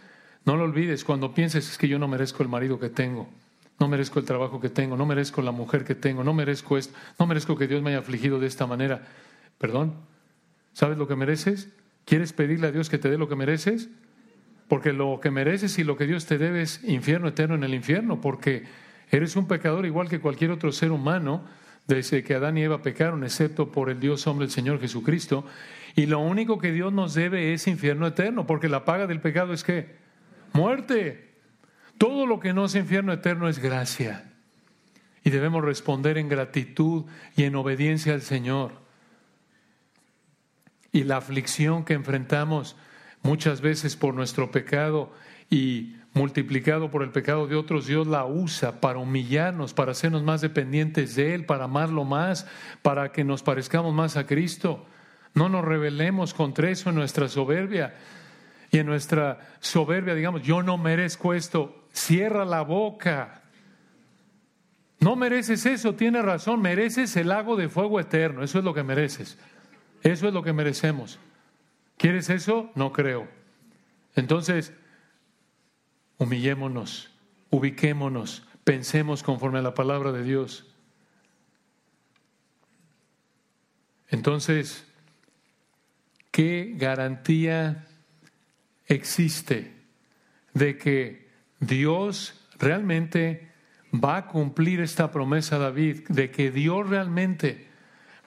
no 0.45 0.59
lo 0.59 0.65
olvides 0.65 1.03
cuando 1.03 1.33
pienses 1.33 1.71
es 1.71 1.79
que 1.79 1.89
yo 1.89 1.99
no 1.99 2.09
merezco 2.09 2.43
el 2.43 2.51
marido 2.51 2.79
que 2.79 2.91
tengo, 2.91 3.27
no 3.79 3.89
merezco 3.89 4.19
el 4.19 4.27
trabajo 4.27 4.61
que 4.61 4.69
tengo, 4.69 4.99
no 4.99 5.07
merezco 5.07 5.41
la 5.41 5.51
mujer 5.51 5.87
que 5.87 5.95
tengo, 5.95 6.23
no 6.23 6.35
merezco 6.35 6.77
esto, 6.77 6.95
no 7.19 7.27
merezco 7.27 7.57
que 7.57 7.69
Dios 7.69 7.81
me 7.81 7.89
haya 7.89 8.01
afligido 8.01 8.39
de 8.39 8.49
esta 8.49 8.67
manera. 8.67 9.01
Perdón, 9.57 9.95
¿sabes 10.75 10.99
lo 10.99 11.09
que 11.09 11.17
mereces? 11.17 11.71
¿Quieres 12.05 12.35
pedirle 12.35 12.67
a 12.67 12.71
Dios 12.71 12.91
que 12.91 12.99
te 12.99 13.09
dé 13.09 13.17
lo 13.17 13.31
que 13.31 13.37
mereces? 13.37 13.89
Porque 14.71 14.93
lo 14.93 15.19
que 15.21 15.33
mereces 15.33 15.81
y 15.81 15.83
lo 15.83 15.97
que 15.97 16.07
Dios 16.07 16.27
te 16.27 16.39
debe 16.39 16.63
es 16.63 16.85
infierno 16.85 17.27
eterno 17.27 17.57
en 17.57 17.65
el 17.65 17.75
infierno, 17.75 18.21
porque 18.21 18.63
eres 19.11 19.35
un 19.35 19.49
pecador 19.49 19.85
igual 19.85 20.09
que 20.09 20.21
cualquier 20.21 20.53
otro 20.53 20.71
ser 20.71 20.93
humano 20.93 21.45
desde 21.89 22.23
que 22.23 22.37
Adán 22.37 22.57
y 22.57 22.63
Eva 22.63 22.81
pecaron, 22.81 23.25
excepto 23.25 23.73
por 23.73 23.91
el 23.91 23.99
Dios 23.99 24.29
hombre, 24.29 24.45
el 24.45 24.53
Señor 24.53 24.79
Jesucristo. 24.79 25.45
Y 25.97 26.07
lo 26.07 26.21
único 26.21 26.61
que 26.61 26.71
Dios 26.71 26.93
nos 26.93 27.15
debe 27.15 27.53
es 27.53 27.67
infierno 27.67 28.07
eterno, 28.07 28.47
porque 28.47 28.69
la 28.69 28.85
paga 28.85 29.09
del 29.09 29.21
pecado 29.21 29.53
es 29.53 29.65
que 29.65 29.97
muerte. 30.53 31.35
Todo 31.99 32.25
lo 32.25 32.39
que 32.39 32.53
no 32.53 32.67
es 32.67 32.77
infierno 32.77 33.13
eterno 33.13 33.49
es 33.49 33.59
gracia. 33.59 34.31
Y 35.25 35.31
debemos 35.31 35.65
responder 35.65 36.17
en 36.17 36.29
gratitud 36.29 37.07
y 37.35 37.43
en 37.43 37.57
obediencia 37.57 38.15
al 38.15 38.23
Señor. 38.23 38.75
Y 40.93 41.03
la 41.03 41.17
aflicción 41.17 41.85
que 41.85 41.95
enfrentamos 41.95 42.77
muchas 43.23 43.61
veces 43.61 43.97
por 43.97 44.15
nuestro 44.15 44.51
pecado 44.51 45.13
y 45.49 45.97
multiplicado 46.13 46.91
por 46.91 47.03
el 47.03 47.11
pecado 47.11 47.47
de 47.47 47.57
otros, 47.57 47.87
Dios 47.87 48.07
la 48.07 48.25
usa 48.25 48.81
para 48.81 48.99
humillarnos, 48.99 49.75
para 49.75 49.93
hacernos 49.93 50.23
más 50.23 50.41
dependientes 50.41 51.15
de 51.15 51.35
Él, 51.35 51.47
para 51.47 51.65
amarlo 51.65 52.05
más, 52.05 52.47
para 52.83 53.13
que 53.13 53.25
nos 53.25 53.43
parezcamos 53.43 53.95
más 53.95 54.17
a 54.17 54.27
Cristo. 54.27 54.85
No 55.35 55.49
nos 55.49 55.65
rebelemos 55.65 56.35
contra 56.35 56.71
eso 56.71 56.91
en 56.91 56.97
nuestra 56.97 57.29
soberbia. 57.29 57.95
Y 58.73 58.79
en 58.79 58.87
nuestra 58.87 59.41
soberbia, 59.61 60.15
digamos, 60.15 60.43
yo 60.43 60.63
no 60.63 60.79
merezco 60.79 61.35
esto 61.35 61.81
cierra 61.93 62.45
la 62.45 62.63
boca. 62.63 63.43
No 65.01 65.17
mereces 65.17 65.67
eso, 65.67 65.95
tienes 65.95 66.25
razón, 66.25 66.61
mereces 66.61 67.17
el 67.17 67.29
lago 67.29 67.57
de 67.57 67.69
fuego 67.69 67.99
eterno, 67.99 68.43
eso 68.43 68.59
es 68.59 68.65
lo 68.65 68.75
que 68.75 68.83
mereces, 68.83 69.39
eso 70.03 70.29
es 70.29 70.35
lo 70.35 70.43
que 70.43 70.53
merecemos. 70.53 71.19
¿Quieres 72.01 72.31
eso? 72.31 72.71
No 72.75 72.95
creo. 72.95 73.29
Entonces, 74.17 74.73
humillémonos, 76.17 77.11
ubiquémonos, 77.51 78.43
pensemos 78.65 79.23
conforme 79.23 79.59
a 79.59 79.63
la 79.63 79.75
palabra 79.75 80.11
de 80.11 80.23
Dios. 80.23 80.67
Entonces, 84.09 84.91
¿qué 86.31 86.73
garantía 86.75 87.87
existe 88.87 89.71
de 90.55 90.79
que 90.79 91.29
Dios 91.59 92.49
realmente 92.59 93.53
va 93.93 94.17
a 94.17 94.27
cumplir 94.27 94.81
esta 94.81 95.11
promesa 95.11 95.59
David 95.59 96.09
de 96.09 96.31
que 96.31 96.51
Dios 96.51 96.89
realmente 96.89 97.69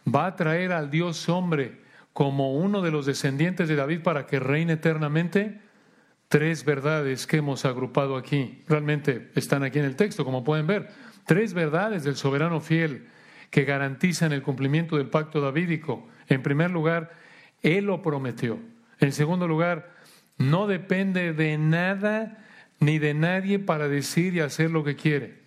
va 0.07 0.27
a 0.27 0.35
traer 0.35 0.73
al 0.73 0.91
Dios 0.91 1.27
hombre 1.27 1.82
como 2.13 2.53
uno 2.53 2.81
de 2.81 2.91
los 2.91 3.05
descendientes 3.05 3.67
de 3.67 3.75
David 3.75 4.01
para 4.01 4.25
que 4.25 4.39
reine 4.39 4.73
eternamente? 4.73 5.59
Tres 6.27 6.63
verdades 6.65 7.27
que 7.27 7.37
hemos 7.37 7.65
agrupado 7.65 8.15
aquí. 8.15 8.63
Realmente 8.67 9.31
están 9.35 9.63
aquí 9.63 9.79
en 9.79 9.85
el 9.85 9.95
texto, 9.95 10.23
como 10.23 10.43
pueden 10.43 10.67
ver. 10.67 10.89
Tres 11.25 11.53
verdades 11.53 12.03
del 12.03 12.15
soberano 12.15 12.59
fiel 12.59 13.07
que 13.49 13.65
garantizan 13.65 14.31
el 14.31 14.41
cumplimiento 14.41 14.97
del 14.97 15.09
pacto 15.09 15.41
davídico. 15.41 16.07
En 16.27 16.41
primer 16.41 16.71
lugar, 16.71 17.11
Él 17.61 17.85
lo 17.85 18.01
prometió. 18.01 18.59
En 18.99 19.11
segundo 19.11 19.47
lugar, 19.47 19.91
no 20.37 20.65
depende 20.67 21.33
de 21.33 21.57
nada 21.57 22.43
ni 22.79 22.99
de 22.99 23.13
nadie 23.13 23.59
para 23.59 23.87
decir 23.87 24.33
y 24.33 24.39
hacer 24.39 24.71
lo 24.71 24.83
que 24.83 24.95
quiere. 24.95 25.43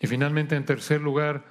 Y 0.00 0.06
finalmente, 0.06 0.56
en 0.56 0.64
tercer 0.64 1.00
lugar, 1.00 1.44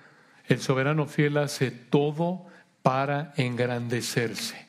el 0.48 0.60
soberano 0.60 1.08
fiel 1.08 1.38
hace 1.38 1.72
todo 1.72 2.46
para 2.84 3.34
engrandecerse. 3.38 4.68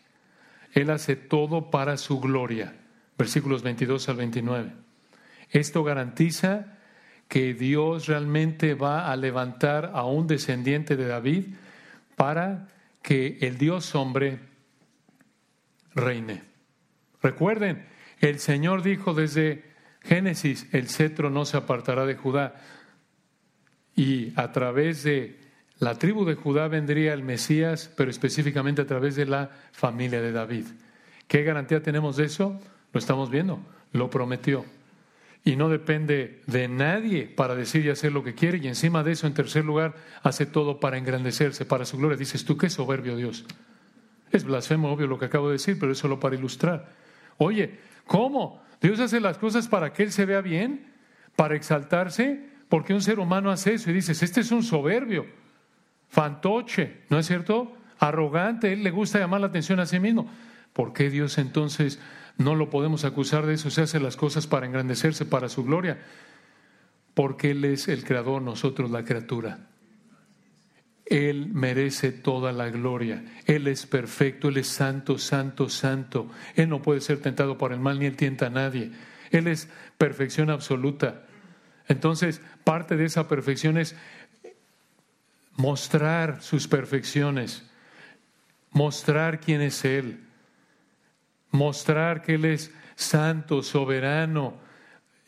Él 0.72 0.88
hace 0.90 1.16
todo 1.16 1.70
para 1.70 1.98
su 1.98 2.20
gloria. 2.20 2.74
Versículos 3.18 3.62
22 3.62 4.08
al 4.08 4.16
29. 4.16 4.72
Esto 5.50 5.84
garantiza 5.84 6.78
que 7.28 7.54
Dios 7.54 8.06
realmente 8.06 8.74
va 8.74 9.10
a 9.12 9.16
levantar 9.16 9.92
a 9.94 10.04
un 10.04 10.26
descendiente 10.26 10.96
de 10.96 11.06
David 11.06 11.46
para 12.16 12.68
que 13.02 13.38
el 13.40 13.58
Dios 13.58 13.94
hombre 13.94 14.38
reine. 15.94 16.42
Recuerden, 17.22 17.86
el 18.20 18.38
Señor 18.38 18.82
dijo 18.82 19.14
desde 19.14 19.64
Génesis, 20.02 20.66
el 20.72 20.88
cetro 20.88 21.30
no 21.30 21.44
se 21.44 21.56
apartará 21.56 22.04
de 22.04 22.16
Judá. 22.16 22.54
Y 23.96 24.32
a 24.38 24.52
través 24.52 25.02
de 25.04 25.43
la 25.78 25.94
tribu 25.96 26.24
de 26.24 26.34
Judá 26.34 26.68
vendría 26.68 27.12
el 27.12 27.22
Mesías, 27.22 27.90
pero 27.96 28.10
específicamente 28.10 28.82
a 28.82 28.86
través 28.86 29.16
de 29.16 29.26
la 29.26 29.50
familia 29.72 30.20
de 30.20 30.32
David. 30.32 30.66
¿Qué 31.26 31.42
garantía 31.42 31.82
tenemos 31.82 32.16
de 32.16 32.26
eso? 32.26 32.60
Lo 32.92 32.98
estamos 32.98 33.30
viendo, 33.30 33.60
lo 33.92 34.08
prometió. 34.10 34.64
Y 35.44 35.56
no 35.56 35.68
depende 35.68 36.40
de 36.46 36.68
nadie 36.68 37.26
para 37.26 37.54
decir 37.54 37.84
y 37.84 37.90
hacer 37.90 38.12
lo 38.12 38.24
que 38.24 38.34
quiere. 38.34 38.58
Y 38.58 38.68
encima 38.68 39.02
de 39.02 39.12
eso, 39.12 39.26
en 39.26 39.34
tercer 39.34 39.64
lugar, 39.64 39.94
hace 40.22 40.46
todo 40.46 40.80
para 40.80 40.96
engrandecerse, 40.96 41.66
para 41.66 41.84
su 41.84 41.98
gloria. 41.98 42.16
Dices 42.16 42.44
tú, 42.44 42.56
qué 42.56 42.70
soberbio 42.70 43.16
Dios. 43.16 43.44
Es 44.30 44.44
blasfemo, 44.44 44.90
obvio 44.90 45.06
lo 45.06 45.18
que 45.18 45.26
acabo 45.26 45.48
de 45.48 45.54
decir, 45.54 45.78
pero 45.78 45.92
es 45.92 45.98
solo 45.98 46.18
para 46.18 46.34
ilustrar. 46.34 46.88
Oye, 47.36 47.78
¿cómo? 48.06 48.62
Dios 48.80 49.00
hace 49.00 49.20
las 49.20 49.36
cosas 49.36 49.68
para 49.68 49.92
que 49.92 50.04
Él 50.04 50.12
se 50.12 50.24
vea 50.24 50.40
bien, 50.40 50.86
para 51.36 51.56
exaltarse, 51.56 52.48
porque 52.68 52.94
un 52.94 53.02
ser 53.02 53.18
humano 53.18 53.50
hace 53.50 53.74
eso 53.74 53.90
y 53.90 53.94
dices, 53.94 54.22
este 54.22 54.40
es 54.40 54.50
un 54.50 54.62
soberbio, 54.62 55.26
fantoche, 56.14 57.02
¿no 57.10 57.18
es 57.18 57.26
cierto? 57.26 57.76
Arrogante, 57.98 58.72
Él 58.72 58.84
le 58.84 58.92
gusta 58.92 59.18
llamar 59.18 59.40
la 59.40 59.48
atención 59.48 59.80
a 59.80 59.86
sí 59.86 59.98
mismo. 59.98 60.30
¿Por 60.72 60.92
qué 60.92 61.10
Dios 61.10 61.38
entonces 61.38 61.98
no 62.38 62.54
lo 62.54 62.70
podemos 62.70 63.04
acusar 63.04 63.46
de 63.46 63.54
eso? 63.54 63.68
Se 63.68 63.82
hace 63.82 63.98
las 63.98 64.16
cosas 64.16 64.46
para 64.46 64.66
engrandecerse, 64.66 65.24
para 65.24 65.48
su 65.48 65.64
gloria. 65.64 65.98
Porque 67.14 67.50
Él 67.50 67.64
es 67.64 67.88
el 67.88 68.04
creador, 68.04 68.42
nosotros 68.42 68.92
la 68.92 69.04
criatura. 69.04 69.66
Él 71.06 71.48
merece 71.52 72.12
toda 72.12 72.52
la 72.52 72.70
gloria. 72.70 73.24
Él 73.46 73.66
es 73.66 73.84
perfecto, 73.84 74.48
Él 74.48 74.58
es 74.58 74.68
santo, 74.68 75.18
santo, 75.18 75.68
santo. 75.68 76.30
Él 76.54 76.68
no 76.68 76.80
puede 76.80 77.00
ser 77.00 77.18
tentado 77.18 77.58
por 77.58 77.72
el 77.72 77.80
mal 77.80 77.98
ni 77.98 78.06
Él 78.06 78.16
tienta 78.16 78.46
a 78.46 78.50
nadie. 78.50 78.92
Él 79.32 79.48
es 79.48 79.68
perfección 79.98 80.48
absoluta. 80.48 81.24
Entonces, 81.88 82.40
parte 82.62 82.96
de 82.96 83.04
esa 83.04 83.28
perfección 83.28 83.78
es 83.78 83.96
mostrar 85.56 86.42
sus 86.42 86.68
perfecciones, 86.68 87.64
mostrar 88.70 89.40
quién 89.40 89.60
es 89.60 89.84
Él, 89.84 90.20
mostrar 91.50 92.22
que 92.22 92.34
Él 92.34 92.44
es 92.44 92.72
santo, 92.96 93.62
soberano, 93.62 94.54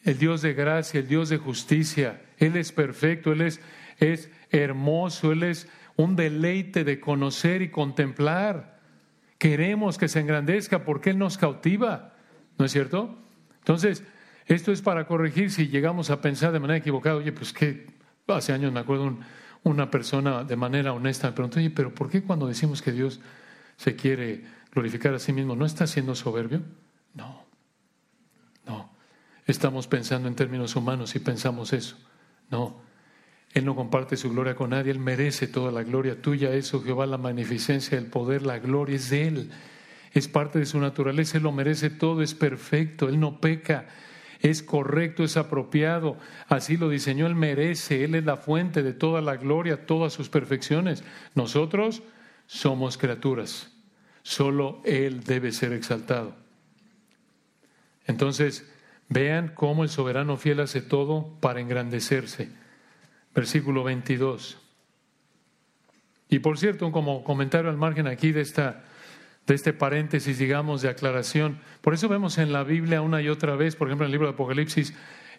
el 0.04 0.18
Dios 0.18 0.42
de 0.42 0.54
gracia, 0.54 1.00
el 1.00 1.08
Dios 1.08 1.28
de 1.28 1.38
justicia. 1.38 2.22
Él 2.38 2.56
es 2.56 2.72
perfecto, 2.72 3.32
Él 3.32 3.40
es, 3.40 3.60
es 3.98 4.30
hermoso, 4.50 5.32
Él 5.32 5.42
es 5.42 5.68
un 5.96 6.16
deleite 6.16 6.84
de 6.84 7.00
conocer 7.00 7.62
y 7.62 7.70
contemplar. 7.70 8.80
Queremos 9.38 9.98
que 9.98 10.08
se 10.08 10.20
engrandezca 10.20 10.84
porque 10.84 11.10
Él 11.10 11.18
nos 11.18 11.38
cautiva, 11.38 12.14
¿no 12.58 12.64
es 12.64 12.72
cierto? 12.72 13.18
Entonces, 13.58 14.04
esto 14.46 14.70
es 14.70 14.80
para 14.80 15.06
corregir 15.06 15.50
si 15.50 15.68
llegamos 15.68 16.10
a 16.10 16.20
pensar 16.20 16.52
de 16.52 16.60
manera 16.60 16.78
equivocada, 16.78 17.16
oye, 17.16 17.32
pues 17.32 17.52
que 17.52 17.86
hace 18.28 18.52
años 18.52 18.72
me 18.72 18.80
acuerdo 18.80 19.16
una 19.70 19.90
persona 19.90 20.44
de 20.44 20.56
manera 20.56 20.92
honesta 20.92 21.28
me 21.28 21.32
preguntó, 21.32 21.58
oye, 21.58 21.70
pero 21.70 21.94
¿por 21.94 22.08
qué 22.08 22.22
cuando 22.22 22.46
decimos 22.46 22.82
que 22.82 22.92
Dios 22.92 23.20
se 23.76 23.96
quiere 23.96 24.44
glorificar 24.72 25.12
a 25.14 25.18
sí 25.18 25.32
mismo, 25.32 25.56
no 25.56 25.66
está 25.66 25.86
siendo 25.86 26.14
soberbio? 26.14 26.62
No, 27.14 27.44
no. 28.64 28.90
Estamos 29.46 29.88
pensando 29.88 30.28
en 30.28 30.36
términos 30.36 30.76
humanos 30.76 31.16
y 31.16 31.18
pensamos 31.18 31.72
eso. 31.72 31.96
No, 32.48 32.80
él 33.56 33.64
no 33.64 33.74
comparte 33.74 34.16
su 34.16 34.30
gloria 34.30 34.54
con 34.54 34.70
nadie, 34.70 34.92
Él 34.92 34.98
merece 34.98 35.46
toda 35.46 35.72
la 35.72 35.82
gloria 35.82 36.20
tuya. 36.20 36.52
Eso, 36.52 36.82
Jehová, 36.82 37.06
la 37.06 37.16
magnificencia, 37.16 37.96
el 37.96 38.04
poder, 38.04 38.42
la 38.42 38.58
gloria 38.58 38.96
es 38.96 39.08
de 39.08 39.28
Él. 39.28 39.50
Es 40.12 40.28
parte 40.28 40.58
de 40.58 40.66
su 40.66 40.78
naturaleza, 40.78 41.38
Él 41.38 41.44
lo 41.44 41.52
merece 41.52 41.88
todo, 41.88 42.22
es 42.22 42.34
perfecto, 42.34 43.08
Él 43.08 43.18
no 43.18 43.40
peca, 43.40 43.86
es 44.50 44.62
correcto, 44.62 45.24
es 45.24 45.36
apropiado. 45.36 46.16
Así 46.48 46.76
lo 46.76 46.88
diseñó, 46.88 47.26
Él 47.26 47.34
merece, 47.34 48.04
Él 48.04 48.14
es 48.14 48.24
la 48.24 48.36
fuente 48.36 48.82
de 48.82 48.92
toda 48.92 49.20
la 49.20 49.36
gloria, 49.36 49.86
todas 49.86 50.12
sus 50.12 50.28
perfecciones. 50.28 51.04
Nosotros 51.34 52.02
somos 52.46 52.98
criaturas, 52.98 53.72
solo 54.22 54.80
Él 54.84 55.24
debe 55.24 55.52
ser 55.52 55.72
exaltado. 55.72 56.34
Entonces, 58.06 58.70
vean 59.08 59.52
cómo 59.54 59.82
el 59.82 59.88
soberano 59.88 60.36
fiel 60.36 60.60
hace 60.60 60.80
todo 60.80 61.36
para 61.40 61.60
engrandecerse 61.60 62.50
versículo 63.36 63.84
22. 63.84 64.58
Y 66.30 66.40
por 66.40 66.58
cierto, 66.58 66.90
como 66.90 67.22
comentario 67.22 67.70
al 67.70 67.76
margen 67.76 68.08
aquí 68.08 68.32
de, 68.32 68.40
esta, 68.40 68.82
de 69.46 69.54
este 69.54 69.72
paréntesis, 69.72 70.38
digamos, 70.38 70.82
de 70.82 70.88
aclaración, 70.88 71.58
por 71.80 71.94
eso 71.94 72.08
vemos 72.08 72.38
en 72.38 72.52
la 72.52 72.64
Biblia 72.64 73.02
una 73.02 73.22
y 73.22 73.28
otra 73.28 73.54
vez, 73.56 73.76
por 73.76 73.88
ejemplo, 73.88 74.04
en 74.04 74.08
el 74.08 74.12
libro 74.12 74.26
de 74.26 74.34
Apocalipsis, 74.34 74.94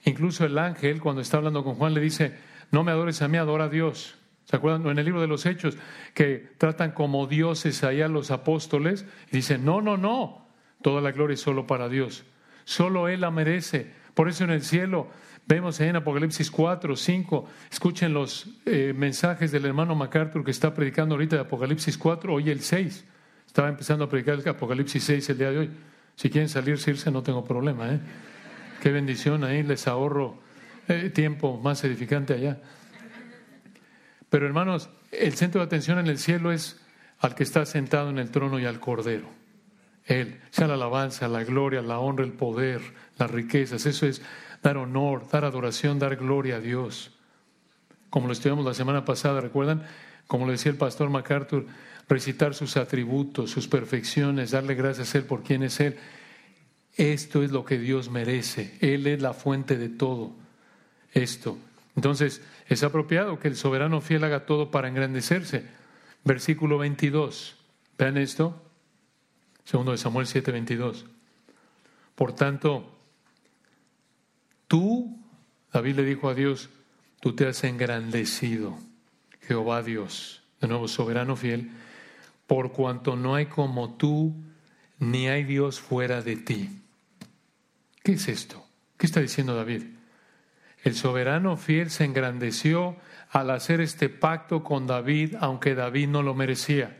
incluso 0.05 0.45
el 0.45 0.57
ángel, 0.57 1.01
cuando 1.01 1.21
está 1.21 1.37
hablando 1.37 1.63
con 1.63 1.75
Juan, 1.75 1.93
le 1.93 2.01
dice, 2.01 2.35
no 2.71 2.83
me 2.83 2.91
adores 2.91 3.21
a 3.21 3.27
mí, 3.27 3.37
adora 3.37 3.65
a 3.65 3.69
Dios. 3.69 4.15
¿Se 4.45 4.55
acuerdan? 4.55 4.87
En 4.87 4.97
el 4.97 5.03
libro 5.03 5.19
de 5.19 5.27
los 5.27 5.45
Hechos, 5.45 5.77
que 6.13 6.47
tratan 6.57 6.91
como 6.91 7.27
dioses 7.27 7.83
allá 7.83 8.07
los 8.07 8.31
apóstoles, 8.31 9.05
y 9.29 9.37
dicen, 9.37 9.65
no, 9.65 9.81
no, 9.81 9.97
no, 9.97 10.47
toda 10.81 11.01
la 11.01 11.11
gloria 11.11 11.33
es 11.33 11.41
solo 11.41 11.67
para 11.67 11.89
Dios. 11.89 12.23
Solo 12.63 13.09
Él 13.09 13.21
la 13.21 13.31
merece. 13.31 13.91
Por 14.13 14.29
eso 14.29 14.45
en 14.45 14.51
el 14.51 14.63
cielo 14.63 15.09
Vemos 15.47 15.79
en 15.79 15.95
Apocalipsis 15.95 16.51
4, 16.51 16.93
5, 16.97 17.49
escuchen 17.71 18.13
los 18.13 18.49
eh, 18.65 18.93
mensajes 18.93 19.49
del 19.49 19.63
hermano 19.63 19.95
MacArthur 19.95 20.43
que 20.43 20.51
está 20.51 20.73
predicando 20.73 21.15
ahorita 21.15 21.37
de 21.37 21.43
Apocalipsis 21.43 21.97
4, 21.97 22.33
hoy 22.33 22.49
el 22.49 22.59
6. 22.59 23.05
Estaba 23.47 23.69
empezando 23.69 24.05
a 24.05 24.09
predicar 24.09 24.35
el 24.35 24.47
Apocalipsis 24.47 25.03
6 25.03 25.29
el 25.29 25.37
día 25.37 25.51
de 25.51 25.57
hoy. 25.57 25.69
Si 26.15 26.29
quieren 26.29 26.49
salir, 26.49 26.79
irse, 26.85 27.11
no 27.11 27.23
tengo 27.23 27.43
problema. 27.43 27.91
¿eh? 27.91 27.99
Qué 28.81 28.91
bendición 28.91 29.43
ahí, 29.43 29.63
les 29.63 29.87
ahorro 29.87 30.39
eh, 30.87 31.09
tiempo 31.09 31.57
más 31.57 31.83
edificante 31.83 32.33
allá. 32.33 32.59
Pero 34.29 34.45
hermanos, 34.45 34.89
el 35.11 35.33
centro 35.33 35.61
de 35.61 35.65
atención 35.65 35.99
en 35.99 36.07
el 36.07 36.17
cielo 36.17 36.51
es 36.51 36.79
al 37.19 37.35
que 37.35 37.43
está 37.43 37.65
sentado 37.65 38.09
en 38.09 38.19
el 38.19 38.29
trono 38.29 38.59
y 38.59 38.65
al 38.65 38.79
Cordero. 38.79 39.27
Él, 40.05 40.39
sea 40.51 40.67
la 40.67 40.75
alabanza, 40.75 41.27
la 41.27 41.43
gloria, 41.43 41.81
la 41.81 41.99
honra, 41.99 42.23
el 42.23 42.31
poder, 42.31 42.81
las 43.17 43.29
riquezas. 43.29 43.85
Eso 43.85 44.05
es 44.05 44.21
dar 44.63 44.77
honor, 44.77 45.27
dar 45.29 45.43
adoración, 45.43 45.99
dar 45.99 46.15
gloria 46.15 46.57
a 46.57 46.59
Dios. 46.59 47.11
Como 48.09 48.27
lo 48.27 48.33
estudiamos 48.33 48.65
la 48.65 48.73
semana 48.73 49.03
pasada, 49.03 49.41
¿recuerdan? 49.41 49.83
Como 50.27 50.45
lo 50.45 50.51
decía 50.51 50.71
el 50.71 50.77
pastor 50.77 51.09
MacArthur, 51.09 51.65
recitar 52.07 52.53
sus 52.53 52.77
atributos, 52.77 53.51
sus 53.51 53.67
perfecciones, 53.67 54.51
darle 54.51 54.75
gracias 54.75 55.13
a 55.13 55.17
Él 55.19 55.25
por 55.25 55.43
quien 55.43 55.63
es 55.63 55.79
Él. 55.79 55.97
Esto 56.95 57.43
es 57.43 57.51
lo 57.51 57.65
que 57.65 57.77
Dios 57.77 58.09
merece. 58.09 58.77
Él 58.81 59.07
es 59.07 59.21
la 59.21 59.33
fuente 59.33 59.77
de 59.77 59.89
todo 59.89 60.33
esto. 61.13 61.57
Entonces, 61.95 62.41
es 62.67 62.83
apropiado 62.83 63.39
que 63.39 63.47
el 63.47 63.55
soberano 63.55 64.01
fiel 64.01 64.23
haga 64.23 64.45
todo 64.45 64.71
para 64.71 64.87
engrandecerse. 64.87 65.65
Versículo 66.23 66.77
22. 66.77 67.55
Vean 67.97 68.17
esto. 68.17 68.61
Segundo 69.63 69.91
de 69.91 69.97
Samuel 69.97 70.27
7, 70.27 70.51
22. 70.51 71.05
Por 72.15 72.33
tanto, 72.33 72.97
Tú, 74.67 75.17
David 75.71 75.95
le 75.95 76.03
dijo 76.03 76.29
a 76.29 76.33
Dios, 76.33 76.69
tú 77.21 77.33
te 77.33 77.47
has 77.47 77.63
engrandecido, 77.63 78.77
Jehová 79.41 79.81
Dios, 79.81 80.43
de 80.59 80.67
nuevo 80.67 80.87
soberano 80.87 81.35
fiel, 81.35 81.71
por 82.47 82.71
cuanto 82.71 83.15
no 83.15 83.35
hay 83.35 83.45
como 83.45 83.95
tú, 83.95 84.35
ni 84.99 85.27
hay 85.27 85.43
Dios 85.43 85.79
fuera 85.79 86.21
de 86.21 86.37
ti. 86.37 86.81
¿Qué 88.03 88.13
es 88.13 88.27
esto? 88.27 88.65
¿Qué 88.97 89.05
está 89.05 89.19
diciendo 89.19 89.55
David? 89.55 89.83
El 90.83 90.95
soberano 90.95 91.57
fiel 91.57 91.89
se 91.89 92.05
engrandeció 92.05 92.95
al 93.29 93.51
hacer 93.51 93.81
este 93.81 94.09
pacto 94.09 94.63
con 94.63 94.87
David, 94.87 95.35
aunque 95.39 95.75
David 95.75 96.07
no 96.07 96.23
lo 96.23 96.33
merecía. 96.33 96.97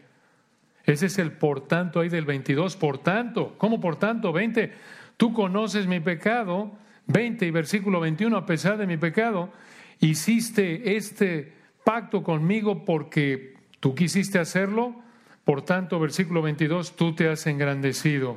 Ese 0.83 1.07
es 1.07 1.17
el 1.17 1.31
por 1.31 1.67
tanto 1.67 2.01
ahí 2.01 2.09
del 2.09 2.25
22. 2.25 2.75
Por 2.75 2.97
tanto, 2.99 3.55
¿cómo 3.57 3.79
por 3.79 3.95
tanto? 3.97 4.31
20. 4.33 4.73
Tú 5.15 5.33
conoces 5.33 5.87
mi 5.87 5.99
pecado 5.99 6.77
20 7.07 7.45
y 7.45 7.51
versículo 7.51 7.99
21, 7.99 8.35
a 8.35 8.45
pesar 8.45 8.77
de 8.77 8.85
mi 8.85 8.97
pecado, 8.97 9.51
hiciste 9.99 10.97
este 10.97 11.53
pacto 11.83 12.21
conmigo 12.21 12.85
porque 12.85 13.55
tú 13.79 13.95
quisiste 13.95 14.39
hacerlo, 14.39 15.01
por 15.47 15.61
tanto, 15.61 15.97
versículo 15.97 16.41
22, 16.41 16.97
tú 16.97 17.15
te 17.15 17.29
has 17.29 17.47
engrandecido. 17.47 18.35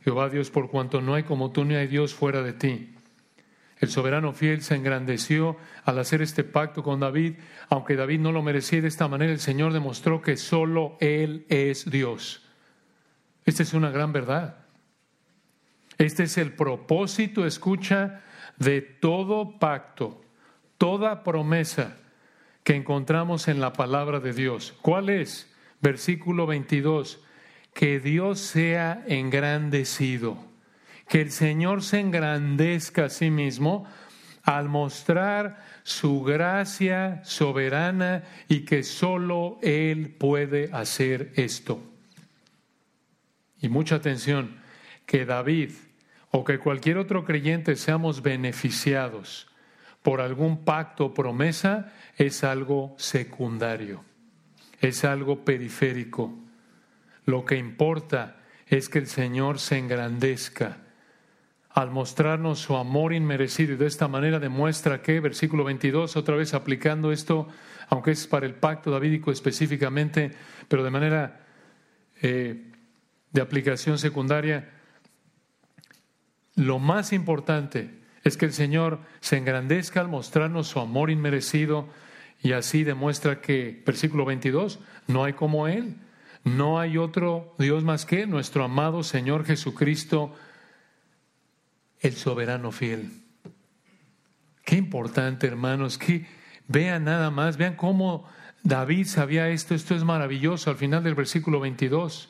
Jehová 0.00 0.30
Dios, 0.30 0.48
por 0.48 0.70
cuanto 0.70 1.02
no 1.02 1.12
hay 1.12 1.24
como 1.24 1.52
tú 1.52 1.66
ni 1.66 1.74
hay 1.74 1.88
Dios 1.88 2.14
fuera 2.14 2.40
de 2.40 2.54
ti. 2.54 2.94
El 3.80 3.90
soberano 3.90 4.32
fiel 4.32 4.62
se 4.62 4.76
engrandeció 4.76 5.58
al 5.84 5.98
hacer 5.98 6.22
este 6.22 6.42
pacto 6.42 6.82
con 6.82 7.00
David, 7.00 7.34
aunque 7.68 7.96
David 7.96 8.20
no 8.20 8.32
lo 8.32 8.42
merecía 8.42 8.80
de 8.80 8.88
esta 8.88 9.08
manera, 9.08 9.30
el 9.30 9.40
Señor 9.40 9.74
demostró 9.74 10.22
que 10.22 10.38
solo 10.38 10.96
Él 11.00 11.44
es 11.50 11.90
Dios. 11.90 12.48
Esta 13.44 13.62
es 13.62 13.74
una 13.74 13.90
gran 13.90 14.10
verdad. 14.10 14.64
Este 15.98 16.22
es 16.22 16.38
el 16.38 16.54
propósito, 16.54 17.44
escucha, 17.44 18.22
de 18.56 18.80
todo 18.80 19.58
pacto, 19.58 20.24
toda 20.78 21.22
promesa 21.22 21.98
que 22.62 22.74
encontramos 22.74 23.48
en 23.48 23.60
la 23.60 23.74
palabra 23.74 24.18
de 24.20 24.32
Dios. 24.32 24.72
¿Cuál 24.80 25.10
es? 25.10 25.50
Versículo 25.84 26.46
22. 26.46 27.20
Que 27.74 28.00
Dios 28.00 28.40
sea 28.40 29.04
engrandecido, 29.06 30.38
que 31.08 31.20
el 31.20 31.30
Señor 31.30 31.82
se 31.82 32.00
engrandezca 32.00 33.04
a 33.04 33.08
sí 33.10 33.30
mismo 33.30 33.84
al 34.44 34.70
mostrar 34.70 35.62
su 35.82 36.22
gracia 36.22 37.20
soberana 37.24 38.24
y 38.48 38.60
que 38.60 38.82
solo 38.82 39.58
Él 39.60 40.14
puede 40.18 40.70
hacer 40.72 41.32
esto. 41.34 41.82
Y 43.60 43.68
mucha 43.68 43.96
atención, 43.96 44.56
que 45.04 45.26
David 45.26 45.72
o 46.30 46.44
que 46.44 46.58
cualquier 46.58 46.96
otro 46.96 47.26
creyente 47.26 47.76
seamos 47.76 48.22
beneficiados 48.22 49.48
por 50.00 50.22
algún 50.22 50.64
pacto 50.64 51.06
o 51.06 51.14
promesa 51.14 51.92
es 52.16 52.42
algo 52.42 52.94
secundario, 52.96 54.02
es 54.88 55.04
algo 55.04 55.44
periférico. 55.44 56.34
Lo 57.24 57.44
que 57.44 57.56
importa 57.56 58.36
es 58.66 58.88
que 58.88 58.98
el 58.98 59.06
Señor 59.06 59.58
se 59.58 59.78
engrandezca 59.78 60.78
al 61.70 61.90
mostrarnos 61.90 62.60
su 62.60 62.76
amor 62.76 63.12
inmerecido 63.12 63.72
y 63.72 63.76
de 63.76 63.86
esta 63.86 64.06
manera 64.06 64.38
demuestra 64.38 65.02
que, 65.02 65.18
versículo 65.20 65.64
22, 65.64 66.16
otra 66.16 66.36
vez 66.36 66.54
aplicando 66.54 67.10
esto, 67.10 67.48
aunque 67.88 68.12
es 68.12 68.26
para 68.26 68.46
el 68.46 68.54
pacto 68.54 68.90
davídico 68.90 69.32
específicamente, 69.32 70.30
pero 70.68 70.84
de 70.84 70.90
manera 70.90 71.40
eh, 72.22 72.70
de 73.32 73.40
aplicación 73.40 73.98
secundaria, 73.98 74.70
lo 76.54 76.78
más 76.78 77.12
importante 77.12 77.90
es 78.22 78.36
que 78.36 78.46
el 78.46 78.52
Señor 78.52 79.00
se 79.20 79.36
engrandezca 79.36 80.00
al 80.00 80.08
mostrarnos 80.08 80.68
su 80.68 80.78
amor 80.78 81.10
inmerecido 81.10 81.88
y 82.44 82.52
así 82.52 82.84
demuestra 82.84 83.40
que, 83.40 83.82
versículo 83.86 84.26
22, 84.26 84.78
no 85.08 85.24
hay 85.24 85.32
como 85.32 85.66
Él, 85.66 85.96
no 86.44 86.78
hay 86.78 86.98
otro 86.98 87.54
Dios 87.58 87.84
más 87.84 88.04
que 88.04 88.26
nuestro 88.26 88.64
amado 88.64 89.02
Señor 89.02 89.46
Jesucristo, 89.46 90.34
el 92.00 92.12
soberano 92.12 92.70
fiel. 92.70 93.10
Qué 94.62 94.76
importante, 94.76 95.46
hermanos, 95.46 95.96
que 95.96 96.26
vean 96.68 97.04
nada 97.04 97.30
más, 97.30 97.56
vean 97.56 97.76
cómo 97.76 98.28
David 98.62 99.06
sabía 99.06 99.48
esto, 99.48 99.74
esto 99.74 99.94
es 99.94 100.04
maravilloso. 100.04 100.68
Al 100.68 100.76
final 100.76 101.02
del 101.02 101.14
versículo 101.14 101.60
22, 101.60 102.28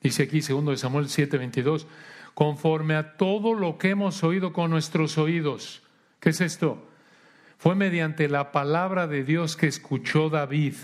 dice 0.00 0.22
aquí, 0.22 0.42
segundo 0.42 0.70
de 0.70 0.76
Samuel 0.76 1.08
7, 1.08 1.38
22, 1.38 1.88
conforme 2.34 2.94
a 2.94 3.16
todo 3.16 3.54
lo 3.54 3.78
que 3.78 3.90
hemos 3.90 4.22
oído 4.22 4.52
con 4.52 4.70
nuestros 4.70 5.18
oídos. 5.18 5.82
¿Qué 6.20 6.28
es 6.28 6.40
esto? 6.40 6.89
Fue 7.60 7.74
mediante 7.74 8.26
la 8.30 8.52
palabra 8.52 9.06
de 9.06 9.22
Dios 9.22 9.54
que 9.54 9.66
escuchó 9.66 10.30
David 10.30 10.76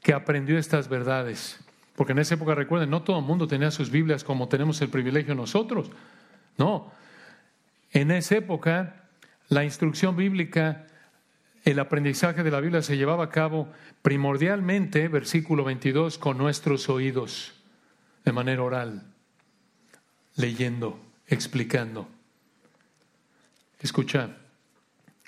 que 0.00 0.12
aprendió 0.12 0.56
estas 0.58 0.88
verdades. 0.88 1.58
Porque 1.96 2.12
en 2.12 2.20
esa 2.20 2.36
época, 2.36 2.54
recuerden, 2.54 2.88
no 2.88 3.02
todo 3.02 3.18
el 3.18 3.24
mundo 3.24 3.48
tenía 3.48 3.72
sus 3.72 3.90
Biblias 3.90 4.22
como 4.22 4.46
tenemos 4.46 4.80
el 4.80 4.90
privilegio 4.90 5.34
nosotros. 5.34 5.90
No, 6.56 6.92
en 7.90 8.12
esa 8.12 8.36
época, 8.36 9.08
la 9.48 9.64
instrucción 9.64 10.14
bíblica, 10.14 10.86
el 11.64 11.80
aprendizaje 11.80 12.44
de 12.44 12.50
la 12.52 12.60
Biblia 12.60 12.82
se 12.82 12.96
llevaba 12.96 13.24
a 13.24 13.30
cabo 13.30 13.72
primordialmente, 14.00 15.08
versículo 15.08 15.64
22, 15.64 16.18
con 16.18 16.38
nuestros 16.38 16.88
oídos, 16.88 17.60
de 18.24 18.30
manera 18.30 18.62
oral, 18.62 19.02
leyendo, 20.36 20.96
explicando. 21.26 22.08
Escucha, 23.80 24.36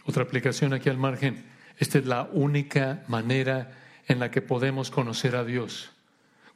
otra 0.07 0.23
aplicación 0.23 0.73
aquí 0.73 0.89
al 0.89 0.99
margen. 0.99 1.45
Esta 1.79 1.99
es 1.99 2.07
la 2.07 2.29
única 2.33 3.03
manera 3.09 3.73
en 4.09 4.19
la 4.19 4.31
que 4.31 4.41
podemos 4.43 4.91
conocer 4.91 5.37
a 5.37 5.45
Dios 5.45 5.91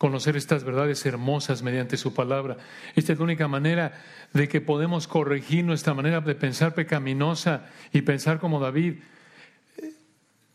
conocer 0.00 0.34
estas 0.34 0.64
verdades 0.64 1.04
hermosas 1.04 1.62
mediante 1.62 1.98
su 1.98 2.14
palabra. 2.14 2.56
Esta 2.96 3.12
es 3.12 3.18
la 3.18 3.24
única 3.24 3.48
manera 3.48 4.00
de 4.32 4.48
que 4.48 4.62
podemos 4.62 5.06
corregir 5.06 5.62
nuestra 5.62 5.92
manera 5.92 6.22
de 6.22 6.34
pensar 6.34 6.72
pecaminosa 6.72 7.66
y 7.92 8.00
pensar 8.00 8.38
como 8.38 8.60
David. 8.60 8.94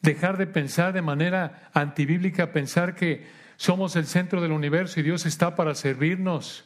Dejar 0.02 0.38
de 0.38 0.48
pensar 0.48 0.94
de 0.94 1.04
manera 1.04 1.70
antibíblica, 1.76 2.52
pensar 2.52 2.96
que 2.96 3.28
somos 3.56 3.96
el 3.96 4.08
centro 4.08 4.42
del 4.42 4.52
universo 4.52 5.00
y 5.00 5.04
Dios 5.04 5.28
está 5.28 5.56
para 5.56 5.76
servirnos. 5.76 6.66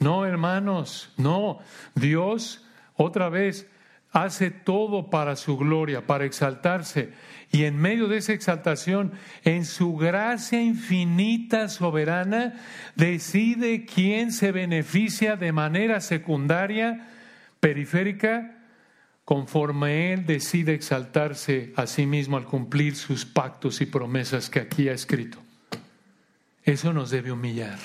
No, 0.00 0.26
hermanos, 0.26 1.12
no. 1.16 1.60
Dios, 1.94 2.66
otra 2.96 3.28
vez, 3.28 3.70
hace 4.12 4.50
todo 4.50 5.10
para 5.10 5.36
su 5.36 5.56
gloria, 5.56 6.06
para 6.06 6.24
exaltarse. 6.24 7.12
Y 7.50 7.64
en 7.64 7.76
medio 7.76 8.08
de 8.08 8.18
esa 8.18 8.32
exaltación, 8.32 9.12
en 9.44 9.64
su 9.64 9.96
gracia 9.96 10.62
infinita, 10.62 11.68
soberana, 11.68 12.54
decide 12.94 13.84
quién 13.84 14.32
se 14.32 14.52
beneficia 14.52 15.36
de 15.36 15.52
manera 15.52 16.00
secundaria, 16.00 17.08
periférica, 17.60 18.58
conforme 19.24 20.12
Él 20.12 20.26
decide 20.26 20.74
exaltarse 20.74 21.72
a 21.76 21.86
sí 21.86 22.06
mismo 22.06 22.36
al 22.36 22.44
cumplir 22.44 22.96
sus 22.96 23.24
pactos 23.24 23.80
y 23.80 23.86
promesas 23.86 24.50
que 24.50 24.60
aquí 24.60 24.88
ha 24.88 24.92
escrito. 24.92 25.38
Eso 26.64 26.92
nos 26.92 27.10
debe 27.10 27.32
humillar. 27.32 27.78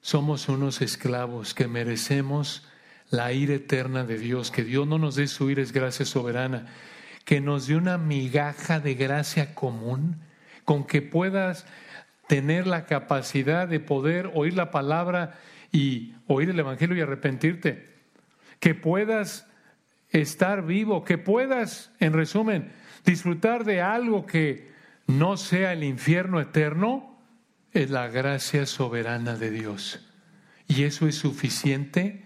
Somos 0.00 0.48
unos 0.48 0.82
esclavos 0.82 1.54
que 1.54 1.66
merecemos 1.66 2.66
la 3.14 3.32
ira 3.32 3.54
eterna 3.54 4.04
de 4.04 4.18
Dios, 4.18 4.50
que 4.50 4.64
Dios 4.64 4.86
no 4.86 4.98
nos 4.98 5.14
dé 5.14 5.26
su 5.28 5.50
ira 5.50 5.62
es 5.62 5.72
gracia 5.72 6.04
soberana. 6.04 6.66
Que 7.24 7.40
nos 7.40 7.66
dé 7.66 7.76
una 7.76 7.96
migaja 7.96 8.80
de 8.80 8.94
gracia 8.94 9.54
común, 9.54 10.20
con 10.64 10.84
que 10.84 11.00
puedas 11.00 11.66
tener 12.26 12.66
la 12.66 12.86
capacidad 12.86 13.68
de 13.68 13.80
poder 13.80 14.30
oír 14.34 14.54
la 14.54 14.70
palabra 14.70 15.38
y 15.72 16.14
oír 16.26 16.50
el 16.50 16.58
Evangelio 16.58 16.96
y 16.96 17.00
arrepentirte, 17.00 17.94
que 18.60 18.74
puedas 18.74 19.46
estar 20.10 20.64
vivo, 20.64 21.04
que 21.04 21.18
puedas, 21.18 21.92
en 22.00 22.12
resumen, 22.12 22.72
disfrutar 23.04 23.64
de 23.64 23.80
algo 23.80 24.26
que 24.26 24.72
no 25.06 25.36
sea 25.36 25.72
el 25.72 25.84
infierno 25.84 26.40
eterno, 26.40 27.18
es 27.72 27.90
la 27.90 28.08
gracia 28.08 28.66
soberana 28.66 29.36
de 29.36 29.50
Dios. 29.50 30.00
Y 30.68 30.84
eso 30.84 31.06
es 31.06 31.16
suficiente 31.16 32.23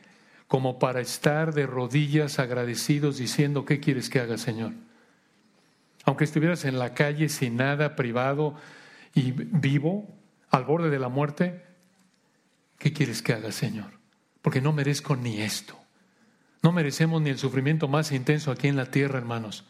como 0.49 0.79
para 0.79 1.01
estar 1.01 1.55
de 1.55 1.67
rodillas 1.67 2.41
agradecidos 2.41 3.19
diciendo, 3.19 3.65
¿qué 3.65 3.79
quieres 3.79 4.11
que 4.11 4.19
haga, 4.19 4.39
Señor? 4.39 4.73
aunque 6.09 6.25
estuvieras 6.25 6.65
en 6.65 6.79
la 6.79 6.95
calle 6.95 7.29
sin 7.29 7.57
nada, 7.57 7.95
privado 7.95 8.55
y 9.15 9.33
vivo, 9.33 10.09
al 10.49 10.65
borde 10.65 10.89
de 10.89 10.99
la 10.99 11.11
muerte, 11.11 11.63
¿qué 12.79 12.95
quieres 12.95 13.21
que 13.21 13.35
haga, 13.35 13.53
Señor? 13.53 13.91
Porque 14.41 14.63
no 14.63 14.73
merezco 14.73 15.17
ni 15.17 15.43
esto. 15.43 15.79
No 16.63 16.73
merecemos 16.73 17.21
ni 17.21 17.29
el 17.29 17.37
sufrimiento 17.37 17.89
más 17.89 18.11
intenso 18.11 18.51
aquí 18.51 18.69
en 18.69 18.77
la 18.77 18.91
tierra, 18.91 19.19
hermanos. 19.19 19.67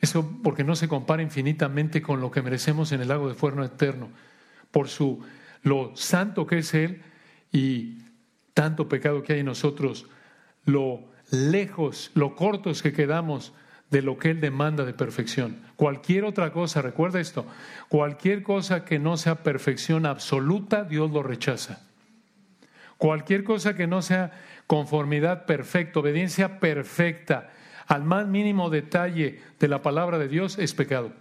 Eso 0.00 0.38
porque 0.44 0.62
no 0.62 0.76
se 0.76 0.86
compara 0.86 1.22
infinitamente 1.22 2.00
con 2.00 2.20
lo 2.20 2.30
que 2.30 2.42
merecemos 2.42 2.92
en 2.92 3.00
el 3.00 3.08
lago 3.08 3.28
de 3.28 3.34
fuego 3.34 3.64
eterno, 3.64 4.10
por 4.70 4.88
su 4.88 5.24
lo 5.64 5.96
santo 5.96 6.46
que 6.46 6.58
es 6.58 6.74
Él 6.74 7.02
y 7.50 7.98
tanto 8.56 8.88
pecado 8.88 9.22
que 9.22 9.34
hay 9.34 9.40
en 9.40 9.46
nosotros, 9.46 10.06
lo 10.64 11.04
lejos, 11.30 12.10
lo 12.14 12.34
cortos 12.34 12.80
que 12.80 12.94
quedamos 12.94 13.52
de 13.90 14.00
lo 14.00 14.16
que 14.16 14.30
Él 14.30 14.40
demanda 14.40 14.86
de 14.86 14.94
perfección. 14.94 15.60
Cualquier 15.76 16.24
otra 16.24 16.54
cosa, 16.54 16.80
recuerda 16.80 17.20
esto, 17.20 17.44
cualquier 17.90 18.42
cosa 18.42 18.86
que 18.86 18.98
no 18.98 19.18
sea 19.18 19.42
perfección 19.42 20.06
absoluta, 20.06 20.84
Dios 20.84 21.10
lo 21.10 21.22
rechaza. 21.22 21.82
Cualquier 22.96 23.44
cosa 23.44 23.74
que 23.74 23.86
no 23.86 24.00
sea 24.00 24.32
conformidad 24.66 25.44
perfecta, 25.44 26.00
obediencia 26.00 26.58
perfecta, 26.58 27.50
al 27.86 28.04
más 28.04 28.26
mínimo 28.26 28.70
detalle 28.70 29.38
de 29.60 29.68
la 29.68 29.82
palabra 29.82 30.16
de 30.18 30.28
Dios 30.28 30.58
es 30.58 30.72
pecado. 30.72 31.12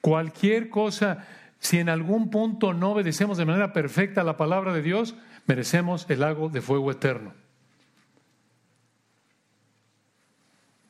Cualquier 0.00 0.68
cosa, 0.68 1.26
si 1.58 1.80
en 1.80 1.88
algún 1.88 2.30
punto 2.30 2.74
no 2.74 2.92
obedecemos 2.92 3.38
de 3.38 3.44
manera 3.44 3.72
perfecta 3.72 4.20
a 4.20 4.24
la 4.24 4.36
palabra 4.36 4.72
de 4.72 4.82
Dios, 4.82 5.16
merecemos 5.46 6.06
el 6.08 6.20
lago 6.20 6.48
de 6.48 6.60
fuego 6.60 6.90
eterno. 6.90 7.32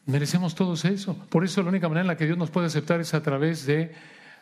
Merecemos 0.07 0.55
todos 0.55 0.84
eso. 0.84 1.16
Por 1.28 1.44
eso 1.44 1.62
la 1.62 1.68
única 1.68 1.88
manera 1.88 2.03
en 2.03 2.09
la 2.09 2.16
que 2.16 2.26
Dios 2.26 2.38
nos 2.38 2.50
puede 2.50 2.66
aceptar 2.66 3.00
es 3.00 3.14
a 3.14 3.22
través 3.22 3.66
de 3.66 3.94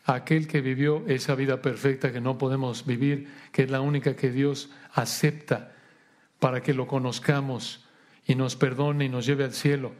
aquel 0.04 0.48
que 0.48 0.60
vivió 0.60 1.06
esa 1.06 1.34
vida 1.34 1.60
perfecta 1.60 2.12
que 2.12 2.20
no 2.20 2.38
podemos 2.38 2.86
vivir, 2.86 3.28
que 3.52 3.64
es 3.64 3.70
la 3.70 3.80
única 3.80 4.16
que 4.16 4.30
Dios 4.30 4.70
acepta 4.94 5.72
para 6.38 6.62
que 6.62 6.72
lo 6.72 6.86
conozcamos 6.86 7.84
y 8.26 8.34
nos 8.34 8.56
perdone 8.56 9.04
y 9.04 9.08
nos 9.08 9.26
lleve 9.26 9.44
al 9.44 9.52
cielo. 9.52 9.92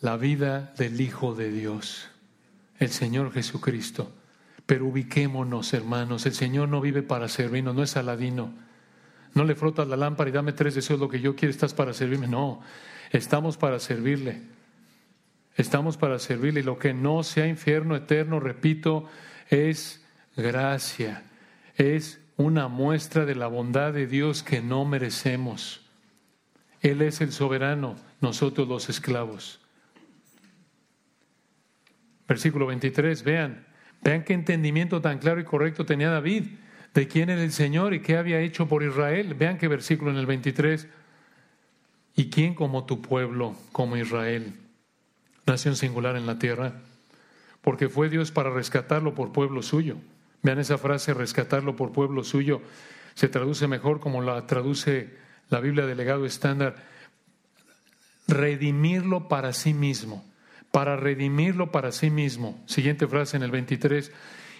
La 0.00 0.16
vida 0.16 0.74
del 0.76 1.00
Hijo 1.00 1.34
de 1.34 1.50
Dios, 1.50 2.08
el 2.78 2.90
Señor 2.90 3.32
Jesucristo. 3.32 4.12
Pero 4.66 4.86
ubiquémonos, 4.86 5.72
hermanos, 5.72 6.26
el 6.26 6.34
Señor 6.34 6.68
no 6.68 6.80
vive 6.80 7.02
para 7.02 7.28
servirnos, 7.28 7.74
no 7.74 7.82
es 7.82 7.96
aladino. 7.96 8.52
No 9.34 9.44
le 9.44 9.56
frotas 9.56 9.88
la 9.88 9.96
lámpara 9.96 10.30
y 10.30 10.32
dame 10.32 10.52
tres 10.52 10.76
deseos 10.76 11.00
lo 11.00 11.08
que 11.08 11.20
yo 11.20 11.34
quiero, 11.34 11.50
estás 11.50 11.74
para 11.74 11.92
servirme. 11.92 12.28
No, 12.28 12.62
estamos 13.10 13.56
para 13.56 13.80
servirle. 13.80 14.42
Estamos 15.56 15.96
para 15.96 16.18
servirle. 16.20 16.60
Y 16.60 16.64
lo 16.64 16.78
que 16.78 16.94
no 16.94 17.22
sea 17.24 17.46
infierno 17.46 17.96
eterno, 17.96 18.38
repito, 18.38 19.08
es 19.50 20.04
gracia. 20.36 21.24
Es 21.76 22.20
una 22.36 22.68
muestra 22.68 23.24
de 23.24 23.34
la 23.34 23.48
bondad 23.48 23.92
de 23.92 24.06
Dios 24.06 24.42
que 24.44 24.60
no 24.60 24.84
merecemos. 24.84 25.80
Él 26.80 27.02
es 27.02 27.20
el 27.20 27.32
soberano, 27.32 27.96
nosotros 28.20 28.68
los 28.68 28.88
esclavos. 28.88 29.60
Versículo 32.28 32.66
23, 32.66 33.22
vean, 33.24 33.66
vean 34.02 34.22
qué 34.22 34.34
entendimiento 34.34 35.00
tan 35.00 35.18
claro 35.18 35.40
y 35.40 35.44
correcto 35.44 35.84
tenía 35.84 36.10
David 36.10 36.44
de 36.94 37.08
quién 37.08 37.28
era 37.28 37.42
el 37.42 37.52
Señor 37.52 37.92
y 37.92 38.00
qué 38.00 38.16
había 38.16 38.40
hecho 38.40 38.68
por 38.68 38.84
Israel. 38.84 39.34
Vean 39.34 39.58
qué 39.58 39.66
versículo 39.66 40.12
en 40.12 40.16
el 40.16 40.26
23. 40.26 40.86
¿Y 42.14 42.30
quién 42.30 42.54
como 42.54 42.86
tu 42.86 43.02
pueblo, 43.02 43.56
como 43.72 43.96
Israel? 43.96 44.54
Nación 45.44 45.74
singular 45.74 46.16
en 46.16 46.26
la 46.26 46.38
tierra. 46.38 46.74
Porque 47.60 47.88
fue 47.88 48.08
Dios 48.08 48.30
para 48.30 48.50
rescatarlo 48.50 49.14
por 49.14 49.32
pueblo 49.32 49.60
suyo. 49.62 49.96
Vean 50.42 50.60
esa 50.60 50.78
frase, 50.78 51.12
rescatarlo 51.14 51.74
por 51.74 51.90
pueblo 51.90 52.22
suyo. 52.22 52.62
Se 53.14 53.28
traduce 53.28 53.66
mejor 53.66 53.98
como 53.98 54.22
la 54.22 54.46
traduce 54.46 55.16
la 55.50 55.58
Biblia 55.58 55.86
de 55.86 55.96
legado 55.96 56.26
estándar. 56.26 56.76
Redimirlo 58.28 59.26
para 59.26 59.52
sí 59.52 59.74
mismo. 59.74 60.24
Para 60.70 60.96
redimirlo 60.96 61.72
para 61.72 61.90
sí 61.90 62.10
mismo. 62.10 62.62
Siguiente 62.66 63.08
frase 63.08 63.36
en 63.36 63.42
el 63.42 63.50
23. 63.50 64.12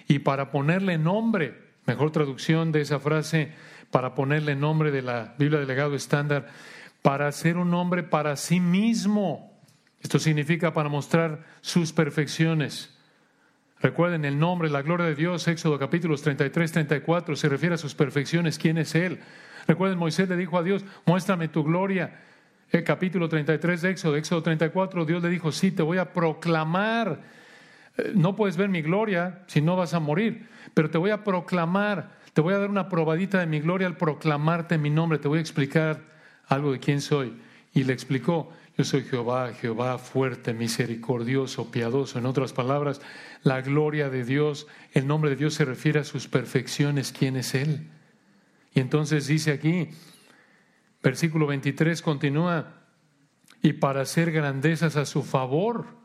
Y 0.09 0.19
para 0.19 0.51
ponerle 0.51 0.97
nombre 0.97 1.64
Mejor 1.85 2.11
traducción 2.11 2.71
de 2.71 2.81
esa 2.81 2.99
frase 2.99 3.51
para 3.91 4.15
ponerle 4.15 4.55
nombre 4.55 4.91
de 4.91 5.01
la 5.01 5.35
Biblia 5.37 5.59
de 5.59 5.65
legado 5.65 5.95
estándar, 5.95 6.47
para 7.01 7.31
ser 7.31 7.57
un 7.57 7.73
hombre 7.73 8.03
para 8.03 8.35
sí 8.35 8.59
mismo. 8.59 9.53
Esto 10.01 10.19
significa 10.19 10.73
para 10.73 10.89
mostrar 10.89 11.45
sus 11.61 11.93
perfecciones. 11.93 12.95
Recuerden 13.79 14.25
el 14.25 14.39
nombre, 14.39 14.69
la 14.69 14.81
gloria 14.81 15.05
de 15.05 15.15
Dios, 15.15 15.47
Éxodo 15.47 15.77
capítulos 15.77 16.21
33, 16.23 16.71
34, 16.71 17.35
se 17.35 17.49
refiere 17.49 17.75
a 17.75 17.77
sus 17.77 17.93
perfecciones, 17.93 18.57
quién 18.57 18.77
es 18.77 18.95
Él. 18.95 19.19
Recuerden, 19.67 19.99
Moisés 19.99 20.27
le 20.29 20.37
dijo 20.37 20.57
a 20.57 20.63
Dios, 20.63 20.83
muéstrame 21.05 21.47
tu 21.47 21.63
gloria. 21.63 22.21
El 22.71 22.83
capítulo 22.83 23.29
33 23.29 23.81
de 23.81 23.89
Éxodo, 23.91 24.15
Éxodo 24.15 24.41
34, 24.41 25.05
Dios 25.05 25.21
le 25.21 25.29
dijo, 25.29 25.51
sí, 25.51 25.71
te 25.71 25.83
voy 25.83 25.99
a 25.99 26.13
proclamar. 26.13 27.21
Eh, 27.97 28.13
no 28.15 28.35
puedes 28.35 28.57
ver 28.57 28.69
mi 28.69 28.81
gloria 28.81 29.43
si 29.47 29.61
no 29.61 29.75
vas 29.75 29.93
a 29.93 29.99
morir 29.99 30.47
pero 30.75 30.89
te 30.89 30.97
voy 30.97 31.11
a 31.11 31.23
proclamar, 31.23 32.11
te 32.33 32.41
voy 32.41 32.53
a 32.53 32.59
dar 32.59 32.69
una 32.69 32.89
probadita 32.89 33.39
de 33.39 33.47
mi 33.47 33.61
gloria 33.61 33.87
al 33.87 33.97
proclamarte 33.97 34.77
mi 34.77 34.89
nombre, 34.89 35.19
te 35.19 35.27
voy 35.27 35.39
a 35.39 35.41
explicar 35.41 36.03
algo 36.47 36.73
de 36.73 36.79
quién 36.79 37.01
soy. 37.01 37.33
Y 37.73 37.85
le 37.85 37.93
explicó, 37.93 38.51
yo 38.77 38.83
soy 38.83 39.03
Jehová, 39.03 39.53
Jehová 39.53 39.97
fuerte, 39.97 40.53
misericordioso, 40.53 41.71
piadoso. 41.71 42.19
En 42.19 42.25
otras 42.25 42.51
palabras, 42.51 43.01
la 43.41 43.61
gloria 43.61 44.09
de 44.09 44.25
Dios, 44.25 44.67
el 44.93 45.07
nombre 45.07 45.29
de 45.31 45.37
Dios 45.37 45.53
se 45.53 45.65
refiere 45.65 45.99
a 45.99 46.03
sus 46.03 46.27
perfecciones, 46.27 47.13
quién 47.13 47.37
es 47.37 47.55
Él. 47.55 47.87
Y 48.73 48.81
entonces 48.81 49.27
dice 49.27 49.51
aquí, 49.51 49.89
versículo 51.01 51.47
23 51.47 52.01
continúa, 52.01 52.81
y 53.61 53.73
para 53.73 54.01
hacer 54.01 54.31
grandezas 54.31 54.97
a 54.97 55.05
su 55.05 55.23
favor 55.23 56.04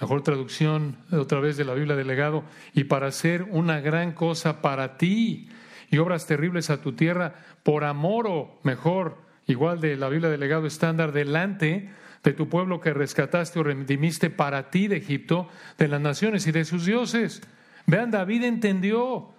mejor 0.00 0.22
traducción 0.22 0.96
otra 1.12 1.40
vez 1.40 1.56
de 1.56 1.64
la 1.64 1.74
Biblia 1.74 1.96
del 1.96 2.06
legado, 2.06 2.44
y 2.74 2.84
para 2.84 3.08
hacer 3.08 3.42
una 3.50 3.80
gran 3.80 4.12
cosa 4.12 4.62
para 4.62 4.96
ti 4.96 5.48
y 5.90 5.98
obras 5.98 6.26
terribles 6.26 6.70
a 6.70 6.80
tu 6.80 6.92
tierra 6.92 7.34
por 7.62 7.84
amor 7.84 8.26
o 8.28 8.58
mejor, 8.62 9.18
igual 9.46 9.80
de 9.80 9.96
la 9.96 10.08
Biblia 10.08 10.30
del 10.30 10.40
legado 10.40 10.66
estándar, 10.66 11.12
delante 11.12 11.90
de 12.22 12.32
tu 12.32 12.48
pueblo 12.48 12.80
que 12.80 12.94
rescataste 12.94 13.58
o 13.58 13.62
redimiste 13.62 14.30
para 14.30 14.70
ti 14.70 14.88
de 14.88 14.98
Egipto, 14.98 15.48
de 15.78 15.88
las 15.88 16.00
naciones 16.00 16.46
y 16.46 16.52
de 16.52 16.64
sus 16.64 16.86
dioses. 16.86 17.42
Vean, 17.86 18.10
David 18.10 18.44
entendió. 18.44 19.34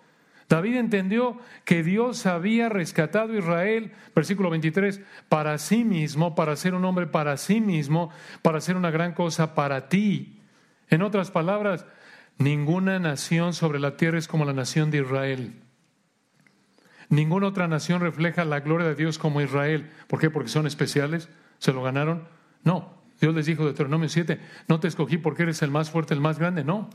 David 0.50 0.76
entendió 0.76 1.38
que 1.64 1.82
Dios 1.82 2.26
había 2.26 2.68
rescatado 2.68 3.34
a 3.34 3.38
Israel, 3.38 3.94
versículo 4.14 4.50
23, 4.50 5.00
para 5.30 5.58
sí 5.58 5.86
mismo, 5.86 6.36
para 6.36 6.58
ser 6.58 6.74
un 6.74 6.84
hombre 6.84 7.08
para 7.08 7.38
sí 7.38 7.62
mismo, 7.62 8.10
para 8.42 8.58
hacer 8.58 8.76
una 8.76 8.92
gran 8.92 9.14
cosa 9.14 9.56
para 9.56 9.88
ti. 9.88 10.41
En 10.92 11.02
otras 11.02 11.32
palabras, 11.32 11.88
ninguna 12.38 13.00
nación 13.00 13.54
sobre 13.54 13.80
la 13.80 13.98
tierra 13.98 14.20
es 14.20 14.28
como 14.28 14.46
la 14.46 14.54
nación 14.54 14.92
de 14.92 15.00
Israel. 15.00 15.56
Ninguna 17.10 17.48
otra 17.48 17.68
nación 17.68 18.02
refleja 18.02 18.46
la 18.46 18.60
gloria 18.60 18.88
de 18.88 18.96
Dios 18.96 19.18
como 19.18 19.42
Israel. 19.42 19.90
¿Por 20.08 20.20
qué? 20.20 20.30
Porque 20.30 20.50
son 20.50 20.68
especiales. 20.68 21.30
¿Se 21.58 21.74
lo 21.74 21.82
ganaron? 21.82 22.28
No. 22.64 23.02
Dios 23.20 23.34
les 23.36 23.46
dijo 23.46 23.64
de 23.64 23.70
Deuteronomio 23.70 24.10
7, 24.10 24.40
no 24.68 24.80
te 24.80 24.88
escogí 24.88 25.18
porque 25.18 25.44
eres 25.44 25.62
el 25.62 25.72
más 25.72 25.92
fuerte, 25.92 26.14
el 26.14 26.22
más 26.22 26.40
grande. 26.40 26.64
No. 26.64 26.90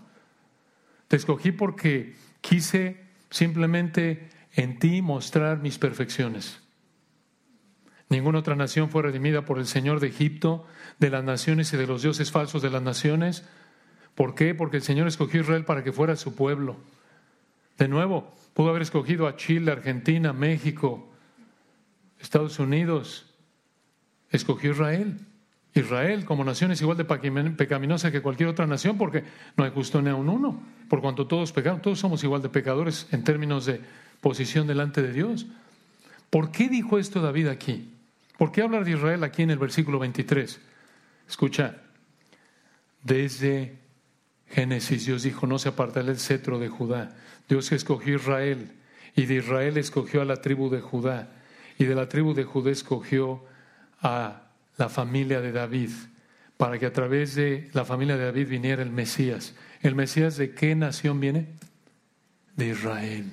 Te 1.08 1.16
escogí 1.16 1.52
porque 1.52 2.16
quise 2.40 3.04
simplemente 3.30 4.28
en 4.52 4.78
ti 4.78 5.02
mostrar 5.02 5.58
mis 5.58 5.78
perfecciones. 5.78 6.62
Ninguna 8.08 8.40
otra 8.40 8.56
nación 8.56 8.90
fue 8.90 9.02
redimida 9.02 9.44
por 9.44 9.58
el 9.58 9.66
Señor 9.66 10.00
de 10.00 10.08
Egipto, 10.08 10.66
de 10.98 11.10
las 11.10 11.24
naciones 11.24 11.72
y 11.72 11.76
de 11.76 11.86
los 11.86 12.02
dioses 12.02 12.30
falsos 12.30 12.62
de 12.62 12.70
las 12.70 12.82
naciones. 12.82 13.44
¿Por 14.16 14.34
qué? 14.34 14.54
Porque 14.54 14.78
el 14.78 14.82
Señor 14.82 15.06
escogió 15.06 15.40
a 15.40 15.42
Israel 15.44 15.64
para 15.64 15.84
que 15.84 15.92
fuera 15.92 16.16
su 16.16 16.34
pueblo. 16.34 16.76
De 17.78 17.86
nuevo, 17.86 18.34
pudo 18.54 18.70
haber 18.70 18.82
escogido 18.82 19.28
a 19.28 19.36
Chile, 19.36 19.70
Argentina, 19.70 20.32
México, 20.32 21.06
Estados 22.18 22.58
Unidos. 22.58 23.26
Escogió 24.30 24.72
Israel. 24.72 25.20
Israel 25.74 26.24
como 26.24 26.42
nación 26.42 26.72
es 26.72 26.80
igual 26.80 26.96
de 26.96 27.04
pecaminosa 27.04 28.10
que 28.10 28.22
cualquier 28.22 28.48
otra 28.48 28.66
nación 28.66 28.96
porque 28.96 29.22
no 29.58 29.64
hay 29.64 29.70
justo 29.70 30.00
ni 30.00 30.10
un 30.10 30.30
uno. 30.30 30.62
Por 30.88 31.02
cuanto 31.02 31.26
todos 31.26 31.52
pecaron, 31.52 31.82
todos 31.82 31.98
somos 31.98 32.24
igual 32.24 32.40
de 32.40 32.48
pecadores 32.48 33.06
en 33.12 33.22
términos 33.22 33.66
de 33.66 33.82
posición 34.22 34.66
delante 34.66 35.02
de 35.02 35.12
Dios. 35.12 35.46
¿Por 36.30 36.50
qué 36.50 36.70
dijo 36.70 36.98
esto 36.98 37.20
David 37.20 37.48
aquí? 37.48 37.92
¿Por 38.38 38.50
qué 38.50 38.62
hablar 38.62 38.86
de 38.86 38.92
Israel 38.92 39.22
aquí 39.22 39.42
en 39.42 39.50
el 39.50 39.58
versículo 39.58 39.98
23? 39.98 40.58
Escucha, 41.28 41.76
desde 43.02 43.85
Génesis, 44.48 45.06
Dios 45.06 45.22
dijo, 45.22 45.46
no 45.46 45.58
se 45.58 45.68
apartará 45.68 46.10
el 46.10 46.18
cetro 46.18 46.58
de 46.58 46.68
Judá. 46.68 47.16
Dios 47.48 47.72
escogió 47.72 48.14
a 48.14 48.18
Israel 48.18 48.72
y 49.14 49.26
de 49.26 49.36
Israel 49.36 49.76
escogió 49.76 50.22
a 50.22 50.24
la 50.24 50.36
tribu 50.36 50.70
de 50.70 50.80
Judá 50.80 51.32
y 51.78 51.84
de 51.84 51.94
la 51.94 52.08
tribu 52.08 52.34
de 52.34 52.44
Judá 52.44 52.70
escogió 52.70 53.44
a 54.00 54.42
la 54.76 54.88
familia 54.88 55.40
de 55.40 55.52
David 55.52 55.90
para 56.56 56.78
que 56.78 56.86
a 56.86 56.92
través 56.92 57.34
de 57.34 57.68
la 57.72 57.84
familia 57.84 58.16
de 58.16 58.24
David 58.24 58.48
viniera 58.48 58.82
el 58.82 58.90
Mesías. 58.90 59.54
¿El 59.82 59.94
Mesías 59.94 60.36
de 60.36 60.52
qué 60.52 60.74
nación 60.74 61.20
viene? 61.20 61.48
De 62.56 62.68
Israel. 62.68 63.30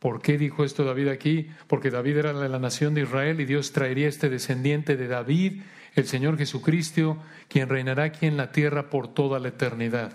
¿Por 0.00 0.20
qué 0.20 0.36
dijo 0.36 0.64
esto 0.64 0.84
David 0.84 1.08
aquí? 1.08 1.48
Porque 1.66 1.90
David 1.90 2.18
era 2.18 2.32
de 2.32 2.48
la 2.48 2.58
nación 2.58 2.94
de 2.94 3.02
Israel 3.02 3.40
y 3.40 3.44
Dios 3.44 3.72
traería 3.72 4.08
este 4.08 4.28
descendiente 4.28 4.96
de 4.96 5.06
David 5.08 5.62
el 5.94 6.06
Señor 6.06 6.36
Jesucristo, 6.36 7.22
quien 7.48 7.68
reinará 7.68 8.04
aquí 8.04 8.26
en 8.26 8.36
la 8.36 8.52
tierra 8.52 8.90
por 8.90 9.12
toda 9.12 9.38
la 9.38 9.48
eternidad. 9.48 10.12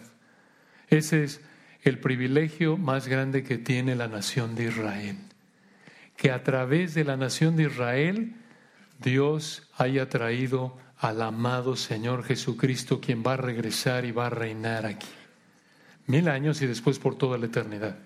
Ese 0.89 1.23
es 1.23 1.41
el 1.83 1.99
privilegio 1.99 2.77
más 2.77 3.07
grande 3.07 3.43
que 3.43 3.57
tiene 3.57 3.95
la 3.95 4.07
nación 4.07 4.55
de 4.55 4.65
Israel. 4.65 5.17
Que 6.17 6.31
a 6.31 6.43
través 6.43 6.93
de 6.93 7.05
la 7.05 7.15
nación 7.15 7.55
de 7.55 7.63
Israel 7.63 8.35
Dios 9.01 9.69
haya 9.77 10.09
traído 10.09 10.77
al 10.97 11.21
amado 11.21 11.77
Señor 11.77 12.23
Jesucristo, 12.23 12.99
quien 12.99 13.23
va 13.25 13.33
a 13.33 13.37
regresar 13.37 14.03
y 14.03 14.11
va 14.11 14.27
a 14.27 14.29
reinar 14.29 14.85
aquí. 14.85 15.07
Mil 16.07 16.27
años 16.27 16.61
y 16.61 16.67
después 16.67 16.99
por 16.99 17.17
toda 17.17 17.37
la 17.37 17.45
eternidad. 17.45 17.97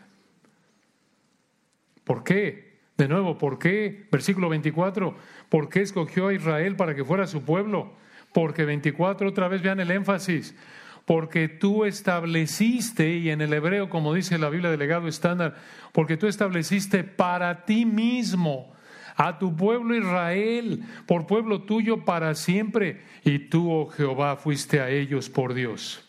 ¿Por 2.04 2.24
qué? 2.24 2.73
De 2.98 3.08
nuevo, 3.08 3.38
¿por 3.38 3.58
qué? 3.58 4.08
Versículo 4.12 4.50
24, 4.50 5.16
¿por 5.50 5.70
qué 5.70 5.82
escogió 5.82 6.28
a 6.28 6.34
Israel 6.34 6.76
para 6.76 6.94
que 6.94 7.04
fuera 7.04 7.26
su 7.26 7.44
pueblo? 7.44 7.94
Porque 8.34 8.66
24, 8.66 9.30
otra 9.30 9.48
vez 9.48 9.62
vean 9.62 9.80
el 9.80 9.90
énfasis, 9.92 10.56
porque 11.06 11.48
tú 11.48 11.86
estableciste, 11.86 13.16
y 13.18 13.30
en 13.30 13.42
el 13.42 13.54
hebreo, 13.54 13.90
como 13.90 14.14
dice 14.14 14.38
la 14.38 14.50
Biblia 14.50 14.70
de 14.70 14.78
legado 14.78 15.08
estándar, 15.08 15.56
porque 15.92 16.18
tú 16.18 16.28
estableciste 16.28 17.04
para 17.04 17.66
ti 17.66 17.86
mismo 17.86 18.74
a 19.16 19.38
tu 19.40 19.56
pueblo 19.56 19.96
Israel, 19.96 20.84
por 21.08 21.26
pueblo 21.26 21.64
tuyo 21.64 22.06
para 22.06 22.36
siempre, 22.36 23.02
y 23.24 23.40
tú, 23.40 23.72
oh 23.72 23.88
Jehová, 23.90 24.36
fuiste 24.38 24.82
a 24.82 24.90
ellos 24.90 25.30
por 25.30 25.54
Dios. 25.54 26.08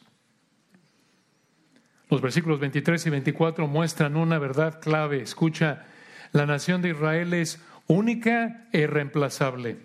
Los 2.11 2.20
versículos 2.20 2.61
23 2.61 3.07
y 3.07 3.11
24 3.11 3.66
muestran 3.66 4.16
una 4.16 4.39
verdad 4.39 4.80
clave. 4.80 5.20
Escucha, 5.22 5.87
la 6.35 6.47
nación 6.47 6.82
de 6.82 6.91
Israel 6.91 7.32
es 7.32 7.62
única 7.87 8.66
e 8.72 8.80
irreemplazable. 8.80 9.78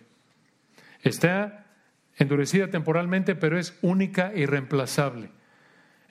Está 1.04 1.68
endurecida 2.18 2.72
temporalmente, 2.72 3.36
pero 3.36 3.58
es 3.58 3.78
única 3.82 4.34
e 4.34 4.42
irreemplazable. 4.42 5.30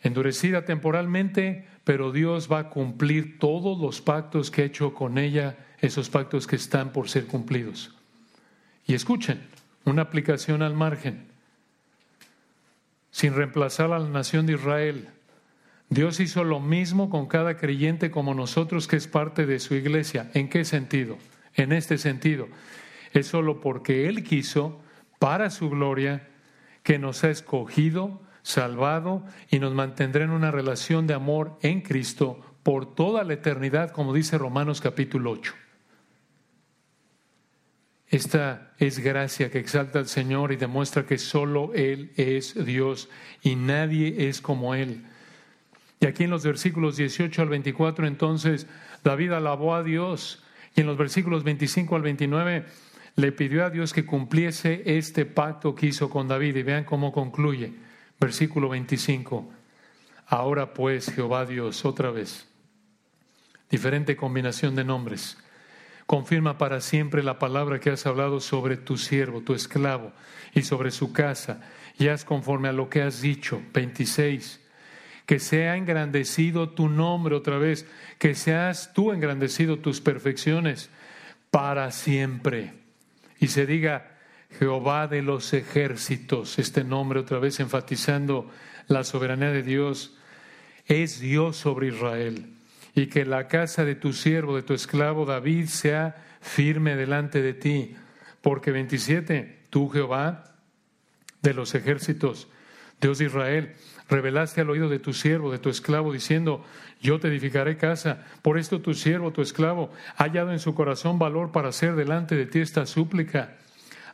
endurecida 0.01 0.65
temporalmente, 0.65 1.67
pero 1.83 2.13
Dios 2.13 2.49
va 2.51 2.61
a 2.61 2.69
cumplir 2.71 3.41
todos 3.41 3.81
los 3.81 4.01
pactos 4.01 4.53
que 4.53 4.63
ha 4.63 4.67
hecho 4.67 4.95
con 4.95 5.19
ella, 5.19 5.59
esos 5.81 6.09
pactos 6.09 6.47
que 6.47 6.55
están 6.55 6.93
por 6.93 7.09
ser 7.09 7.27
cumplidos. 7.27 7.93
Y 8.87 8.95
escuchen, 8.95 9.41
una 9.85 10.03
aplicación 10.03 10.63
al 10.63 10.75
margen, 10.75 11.27
sin 13.11 13.35
reemplazar 13.35 13.93
a 13.93 13.99
la 13.99 14.09
nación 14.09 14.47
de 14.47 14.53
Israel. 14.53 15.09
Dios 15.91 16.21
hizo 16.21 16.45
lo 16.45 16.61
mismo 16.61 17.09
con 17.09 17.27
cada 17.27 17.57
creyente 17.57 18.11
como 18.11 18.35
nosotros 18.35 18.87
que 18.87 18.97
es 18.97 19.07
parte 19.07 19.47
de 19.47 19.59
su 19.59 19.75
iglesia. 19.75 20.31
¿En 20.35 20.49
qué 20.49 20.65
sentido? 20.65 21.17
En 21.55 21.73
este 21.73 21.97
sentido. 21.99 22.49
Es 23.13 23.27
solo 23.27 23.61
porque 23.61 24.09
Él 24.09 24.23
quiso, 24.23 24.81
para 25.19 25.51
su 25.51 25.71
gloria, 25.71 26.29
que 26.83 26.99
nos 26.99 27.25
ha 27.25 27.31
escogido, 27.31 28.21
salvado 28.43 29.25
y 29.51 29.59
nos 29.59 29.75
mantendrá 29.75 30.25
en 30.25 30.31
una 30.31 30.51
relación 30.51 31.07
de 31.07 31.15
amor 31.15 31.59
en 31.63 31.81
Cristo 31.81 32.41
por 32.63 32.95
toda 32.95 33.25
la 33.25 33.35
eternidad, 33.35 33.91
como 33.91 34.13
dice 34.13 34.37
Romanos 34.37 34.81
capítulo 34.81 35.31
8. 35.33 35.55
Esta 38.09 38.73
es 38.79 38.99
gracia 39.01 39.51
que 39.51 39.59
exalta 39.59 39.99
al 39.99 40.09
Señor 40.09 40.53
y 40.53 40.57
demuestra 40.57 41.05
que 41.05 41.19
solo 41.19 41.73
Él 41.75 42.13
es 42.17 42.55
Dios 42.65 43.09
y 43.43 43.57
nadie 43.57 44.29
es 44.29 44.41
como 44.41 44.75
Él. 44.75 45.05
Y 46.01 46.07
aquí 46.07 46.25
en 46.25 46.31
los 46.31 46.45
versículos 46.45 46.97
18 46.97 47.43
al 47.43 47.49
24 47.49 48.07
entonces 48.07 48.67
David 49.03 49.33
alabó 49.33 49.75
a 49.75 49.83
Dios 49.83 50.43
y 50.75 50.81
en 50.83 50.87
los 50.87 50.97
versículos 50.97 51.45
25 51.45 51.97
al 51.97 52.03
29 52.03 52.67
le 53.19 53.33
pidió 53.33 53.65
a 53.65 53.71
Dios 53.71 53.93
que 53.93 54.07
cumpliese 54.07 54.83
este 54.97 55.27
pacto 55.27 55.75
que 55.75 55.87
hizo 55.87 56.09
con 56.09 56.29
David. 56.29 56.55
Y 56.55 56.63
vean 56.63 56.85
cómo 56.85 57.11
concluye. 57.11 57.73
Versículo 58.21 58.69
25. 58.69 59.51
Ahora 60.29 60.73
pues, 60.73 61.11
Jehová 61.11 61.45
Dios, 61.45 61.85
otra 61.85 62.13
vez, 62.13 62.47
diferente 63.71 64.15
combinación 64.15 64.77
de 64.77 64.85
nombres, 64.85 65.37
confirma 66.07 66.59
para 66.59 66.81
siempre 66.81 67.25
la 67.25 67.41
palabra 67.41 67.81
que 67.81 67.91
has 67.91 68.07
hablado 68.07 68.39
sobre 68.39 68.77
tu 68.77 68.99
siervo, 68.99 69.41
tu 69.41 69.53
esclavo, 69.53 70.13
y 70.55 70.63
sobre 70.63 70.91
su 70.93 71.13
casa, 71.13 71.61
y 71.99 72.09
haz 72.09 72.25
conforme 72.25 72.69
a 72.69 72.73
lo 72.73 72.89
que 72.89 73.03
has 73.03 73.21
dicho. 73.21 73.61
26. 73.73 74.61
Que 75.29 75.39
sea 75.39 75.77
engrandecido 75.77 76.71
tu 76.71 76.89
nombre 76.89 77.37
otra 77.37 77.59
vez, 77.59 77.87
que 78.19 78.35
seas 78.35 78.95
tú 78.95 79.13
engrandecido 79.13 79.79
tus 79.79 80.01
perfecciones 80.01 80.89
para 81.51 81.91
siempre. 81.91 82.73
Y 83.39 83.49
se 83.49 83.67
diga 83.67 84.17
Jehová 84.59 85.07
de 85.07 85.21
los 85.21 85.53
ejércitos, 85.53 86.59
este 86.59 86.83
nombre 86.83 87.21
otra 87.21 87.39
vez 87.41 87.61
enfatizando 87.61 88.51
la 88.87 89.05
soberanía 89.05 89.51
de 89.51 89.63
Dios, 89.63 90.17
es 90.87 91.21
Dios 91.21 91.59
sobre 91.59 91.89
Israel, 91.89 92.47
y 92.95 93.09
que 93.09 93.27
la 93.27 93.49
casa 93.49 93.85
de 93.85 93.97
tu 93.97 94.15
siervo, 94.15 94.57
de 94.57 94.63
tu 94.63 94.73
esclavo 94.73 95.27
David, 95.27 95.67
sea 95.67 96.25
firme 96.41 96.97
delante 96.97 97.43
de 97.43 97.53
ti, 97.53 97.97
porque 98.41 98.73
27, 98.73 99.67
tú 99.69 99.91
Jehová 99.91 100.55
de 101.43 101.53
los 101.53 101.75
ejércitos, 101.75 102.49
Dios 102.99 103.19
de 103.19 103.27
Israel, 103.27 103.75
revelaste 104.09 104.61
al 104.61 104.71
oído 104.71 104.89
de 104.89 104.99
tu 104.99 105.13
siervo, 105.13 105.51
de 105.51 105.59
tu 105.59 105.69
esclavo, 105.69 106.13
diciendo, 106.13 106.65
yo 107.01 107.21
te 107.21 107.29
edificaré 107.29 107.77
casa. 107.77 108.25
Por 108.43 108.59
esto 108.59 108.81
tu 108.81 108.95
siervo, 108.95 109.33
tu 109.33 109.43
esclavo, 109.43 109.91
ha 110.17 110.25
hallado 110.25 110.53
en 110.53 110.59
su 110.59 110.75
corazón 110.75 111.19
valor 111.19 111.53
para 111.53 111.69
hacer 111.69 111.95
delante 111.95 112.35
de 112.35 112.47
ti 112.47 112.61
esta 112.61 112.87
súplica. 112.87 113.57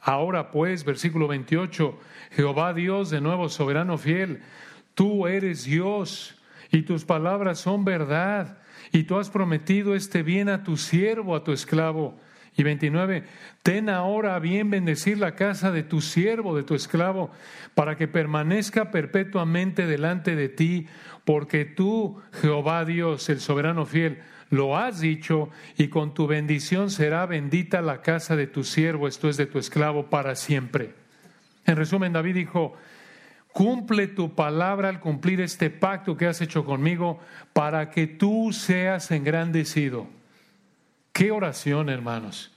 Ahora 0.03 0.51
pues, 0.51 0.85
versículo 0.85 1.29
28, 1.29 1.99
Jehová 2.33 2.75
Dios, 2.75 3.11
de 3.11 3.21
nuevo 3.21 3.49
soberano 3.49 3.97
fiel, 3.97 4.43
tú 4.95 5.27
eres 5.27 5.65
Dios 5.65 6.39
y 6.71 6.83
tus 6.83 7.05
palabras 7.05 7.59
son 7.61 7.85
verdad 7.85 8.59
y 8.93 9.05
tú 9.05 9.19
has 9.19 9.31
prometido 9.31 9.95
este 9.95 10.23
bien 10.23 10.49
a 10.49 10.63
tu 10.63 10.77
siervo, 10.77 11.35
a 11.35 11.43
tu 11.43 11.53
esclavo. 11.53 12.19
Y 12.57 12.63
29, 12.63 13.25
ten 13.63 13.89
ahora 13.89 14.39
bien 14.39 14.71
bendecir 14.71 15.19
la 15.19 15.35
casa 15.35 15.73
de 15.73 15.83
tu 15.83 16.01
siervo, 16.01 16.57
de 16.57 16.63
tu 16.63 16.75
esclavo, 16.75 17.31
para 17.75 17.97
que 17.97 18.07
permanezca 18.07 18.93
perpetuamente 18.93 19.87
delante 19.87 20.37
de 20.37 20.49
ti, 20.49 20.87
porque 21.25 21.65
tú, 21.65 22.21
Jehová 22.41 22.85
Dios, 22.85 23.29
el 23.29 23.41
soberano 23.41 23.87
fiel, 23.87 24.19
lo 24.51 24.77
has 24.77 25.01
dicho, 25.01 25.51
y 25.77 25.89
con 25.89 26.15
tu 26.15 26.29
bendición 26.29 26.91
será 26.91 27.27
bendita 27.27 27.83
la 27.83 28.03
casa 28.03 28.37
de 28.37 28.47
tu 28.47 28.63
siervo, 28.63 29.09
esto 29.09 29.29
es 29.29 29.37
de 29.37 29.47
tu 29.47 29.59
esclavo, 29.59 30.09
para 30.09 30.37
siempre. 30.37 30.95
En 31.67 31.77
resumen, 31.77 32.13
David 32.13 32.35
dijo, 32.37 32.75
cumple 33.53 34.07
tu 34.07 34.37
palabra 34.37 34.91
al 34.91 35.01
cumplir 35.01 35.41
este 35.41 35.71
pacto 35.71 36.17
que 36.17 36.27
has 36.27 36.41
hecho 36.41 36.65
conmigo, 36.65 37.19
para 37.53 37.91
que 37.91 38.07
tú 38.07 38.53
seas 38.53 39.11
engrandecido. 39.11 40.07
Qué 41.15 41.31
oración, 41.31 41.91
hermanos. 41.91 42.51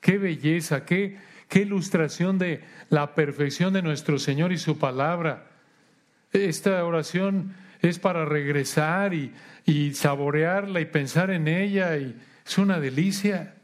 Qué 0.00 0.18
belleza, 0.18 0.84
qué, 0.84 1.16
qué 1.48 1.60
ilustración 1.60 2.38
de 2.38 2.64
la 2.88 3.14
perfección 3.14 3.72
de 3.72 3.82
nuestro 3.82 4.18
Señor 4.18 4.50
y 4.50 4.58
su 4.58 4.78
palabra. 4.78 5.46
Esta 6.32 6.84
oración 6.84 7.54
es 7.80 8.00
para 8.00 8.24
regresar 8.24 9.14
y, 9.14 9.32
y 9.64 9.94
saborearla 9.94 10.80
y 10.80 10.86
pensar 10.86 11.30
en 11.30 11.46
ella 11.46 11.96
y 11.98 12.20
es 12.44 12.58
una 12.58 12.80
delicia, 12.80 13.54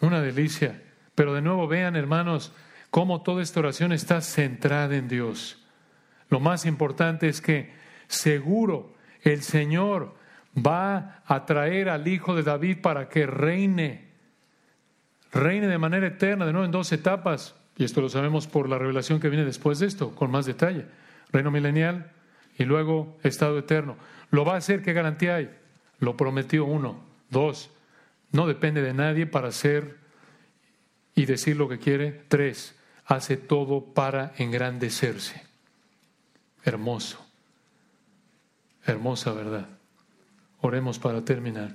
una 0.00 0.22
delicia. 0.22 0.82
Pero 1.14 1.34
de 1.34 1.42
nuevo 1.42 1.68
vean, 1.68 1.96
hermanos, 1.96 2.50
cómo 2.90 3.20
toda 3.20 3.42
esta 3.42 3.60
oración 3.60 3.92
está 3.92 4.22
centrada 4.22 4.96
en 4.96 5.06
Dios. 5.06 5.62
Lo 6.30 6.40
más 6.40 6.64
importante 6.64 7.28
es 7.28 7.42
que 7.42 7.74
seguro 8.08 8.94
el 9.20 9.42
Señor 9.42 10.18
va 10.56 11.22
a 11.26 11.46
traer 11.46 11.88
al 11.88 12.06
hijo 12.08 12.34
de 12.34 12.42
David 12.42 12.78
para 12.80 13.08
que 13.08 13.26
reine, 13.26 14.08
reine 15.32 15.68
de 15.68 15.78
manera 15.78 16.06
eterna, 16.06 16.46
de 16.46 16.52
nuevo 16.52 16.64
en 16.64 16.72
dos 16.72 16.92
etapas, 16.92 17.54
y 17.76 17.84
esto 17.84 18.00
lo 18.00 18.08
sabemos 18.08 18.46
por 18.46 18.68
la 18.68 18.78
revelación 18.78 19.20
que 19.20 19.28
viene 19.28 19.44
después 19.44 19.78
de 19.78 19.86
esto, 19.86 20.14
con 20.14 20.30
más 20.30 20.46
detalle. 20.46 20.86
Reino 21.32 21.50
milenial 21.50 22.10
y 22.58 22.64
luego 22.64 23.18
estado 23.22 23.58
eterno. 23.58 23.96
¿Lo 24.30 24.44
va 24.44 24.54
a 24.54 24.58
hacer? 24.58 24.82
¿Qué 24.82 24.92
garantía 24.92 25.36
hay? 25.36 25.50
Lo 25.98 26.16
prometió 26.16 26.64
uno. 26.64 27.00
Dos, 27.30 27.70
no 28.32 28.46
depende 28.46 28.82
de 28.82 28.92
nadie 28.92 29.26
para 29.26 29.48
hacer 29.48 29.98
y 31.14 31.26
decir 31.26 31.56
lo 31.56 31.68
que 31.68 31.78
quiere. 31.78 32.24
Tres, 32.28 32.76
hace 33.06 33.36
todo 33.36 33.94
para 33.94 34.32
engrandecerse. 34.36 35.42
Hermoso. 36.64 37.24
Hermosa 38.84 39.32
verdad. 39.32 39.79
Oremos 40.60 40.98
para 40.98 41.24
terminar. 41.24 41.74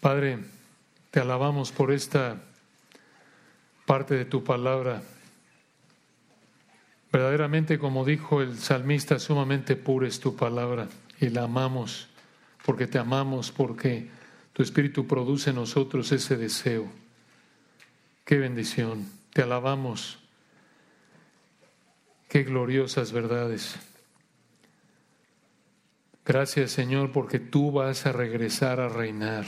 Padre, 0.00 0.38
te 1.10 1.20
alabamos 1.20 1.72
por 1.72 1.90
esta 1.90 2.36
parte 3.86 4.14
de 4.14 4.24
tu 4.24 4.44
palabra. 4.44 5.02
Verdaderamente, 7.10 7.78
como 7.78 8.04
dijo 8.04 8.42
el 8.42 8.58
salmista, 8.58 9.18
sumamente 9.18 9.76
pura 9.76 10.08
es 10.08 10.20
tu 10.20 10.36
palabra 10.36 10.88
y 11.20 11.28
la 11.28 11.44
amamos 11.44 12.08
porque 12.64 12.86
te 12.86 12.98
amamos, 12.98 13.52
porque 13.52 14.08
tu 14.52 14.62
Espíritu 14.62 15.06
produce 15.06 15.50
en 15.50 15.56
nosotros 15.56 16.10
ese 16.12 16.36
deseo. 16.36 16.90
Qué 18.24 18.38
bendición. 18.38 19.06
Te 19.32 19.42
alabamos 19.42 20.18
Qué 22.28 22.42
gloriosas 22.42 23.12
verdades. 23.12 23.76
Gracias 26.24 26.70
Señor 26.70 27.12
porque 27.12 27.38
tú 27.38 27.70
vas 27.70 28.06
a 28.06 28.12
regresar 28.12 28.80
a 28.80 28.88
reinar. 28.88 29.44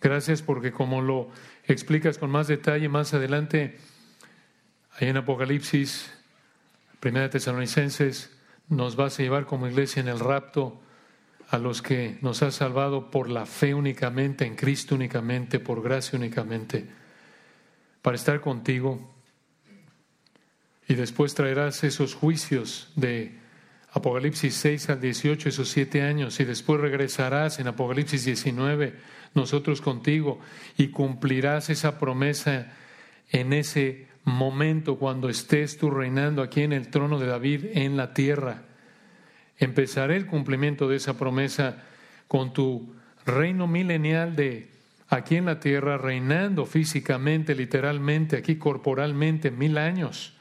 Gracias 0.00 0.42
porque 0.42 0.72
como 0.72 1.00
lo 1.00 1.30
explicas 1.66 2.18
con 2.18 2.30
más 2.30 2.48
detalle 2.48 2.88
más 2.88 3.14
adelante, 3.14 3.78
ahí 4.98 5.08
en 5.08 5.16
Apocalipsis, 5.16 6.12
Primera 7.00 7.30
Tesalonicenses, 7.30 8.36
nos 8.68 8.96
vas 8.96 9.18
a 9.18 9.22
llevar 9.22 9.46
como 9.46 9.68
iglesia 9.68 10.00
en 10.00 10.08
el 10.08 10.20
rapto 10.20 10.80
a 11.48 11.58
los 11.58 11.80
que 11.80 12.18
nos 12.22 12.42
has 12.42 12.54
salvado 12.54 13.10
por 13.10 13.30
la 13.30 13.46
fe 13.46 13.74
únicamente, 13.74 14.44
en 14.44 14.56
Cristo 14.56 14.94
únicamente, 14.94 15.60
por 15.60 15.82
gracia 15.82 16.18
únicamente, 16.18 16.88
para 18.02 18.16
estar 18.16 18.40
contigo 18.40 19.13
y 20.88 20.94
después 20.94 21.34
traerás 21.34 21.84
esos 21.84 22.14
juicios 22.14 22.92
de 22.96 23.38
Apocalipsis 23.92 24.54
6 24.54 24.90
al 24.90 25.00
18, 25.00 25.48
esos 25.48 25.68
siete 25.68 26.02
años, 26.02 26.40
y 26.40 26.44
después 26.44 26.80
regresarás 26.80 27.60
en 27.60 27.68
Apocalipsis 27.68 28.24
19, 28.24 28.94
nosotros 29.34 29.80
contigo, 29.80 30.40
y 30.76 30.88
cumplirás 30.88 31.70
esa 31.70 31.98
promesa 31.98 32.72
en 33.30 33.52
ese 33.52 34.08
momento 34.24 34.96
cuando 34.98 35.28
estés 35.28 35.78
tú 35.78 35.90
reinando 35.90 36.42
aquí 36.42 36.62
en 36.62 36.72
el 36.72 36.88
trono 36.88 37.18
de 37.18 37.26
David 37.26 37.66
en 37.74 37.96
la 37.96 38.14
tierra. 38.14 38.62
Empezaré 39.58 40.16
el 40.16 40.26
cumplimiento 40.26 40.88
de 40.88 40.96
esa 40.96 41.16
promesa 41.16 41.84
con 42.26 42.52
tu 42.52 42.94
reino 43.24 43.66
milenial 43.66 44.34
de 44.34 44.70
aquí 45.08 45.36
en 45.36 45.44
la 45.44 45.60
tierra, 45.60 45.98
reinando 45.98 46.66
físicamente, 46.66 47.54
literalmente, 47.54 48.36
aquí 48.36 48.56
corporalmente, 48.56 49.50
mil 49.50 49.78
años, 49.78 50.33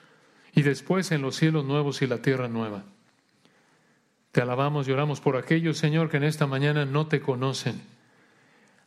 y 0.54 0.62
después 0.62 1.12
en 1.12 1.22
los 1.22 1.36
cielos 1.36 1.66
nuevos 1.66 2.02
y 2.02 2.08
la 2.08 2.22
tierra 2.22 2.48
nueva. 2.48 2.84
Te 4.32 4.42
alabamos 4.42 4.88
y 4.88 4.92
oramos 4.92 5.22
por 5.22 5.38
aquellos, 5.38 5.78
Señor, 5.78 6.10
que 6.10 6.18
en 6.18 6.24
esta 6.24 6.48
mañana 6.48 6.86
no 6.86 7.08
te 7.08 7.22
conocen. 7.22 7.82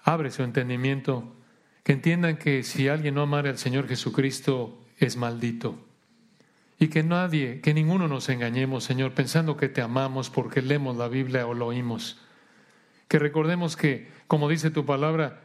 Abre 0.02 0.30
su 0.30 0.42
entendimiento, 0.42 1.34
que 1.82 1.92
entiendan 1.92 2.36
que 2.36 2.62
si 2.62 2.88
alguien 2.88 3.14
no 3.14 3.22
amara 3.22 3.50
al 3.50 3.58
Señor 3.58 3.88
Jesucristo, 3.88 4.78
es 4.98 5.16
maldito. 5.16 5.78
Y 6.78 6.88
que 6.88 7.02
nadie, 7.02 7.60
que 7.60 7.74
ninguno 7.74 8.06
nos 8.06 8.28
engañemos, 8.28 8.84
Señor, 8.84 9.12
pensando 9.12 9.56
que 9.56 9.68
te 9.68 9.80
amamos 9.82 10.30
porque 10.30 10.62
leemos 10.62 10.96
la 10.96 11.08
Biblia 11.08 11.46
o 11.46 11.54
lo 11.54 11.66
oímos. 11.66 12.20
Que 13.08 13.18
recordemos 13.18 13.76
que, 13.76 14.10
como 14.26 14.48
dice 14.48 14.70
tu 14.70 14.84
palabra, 14.84 15.40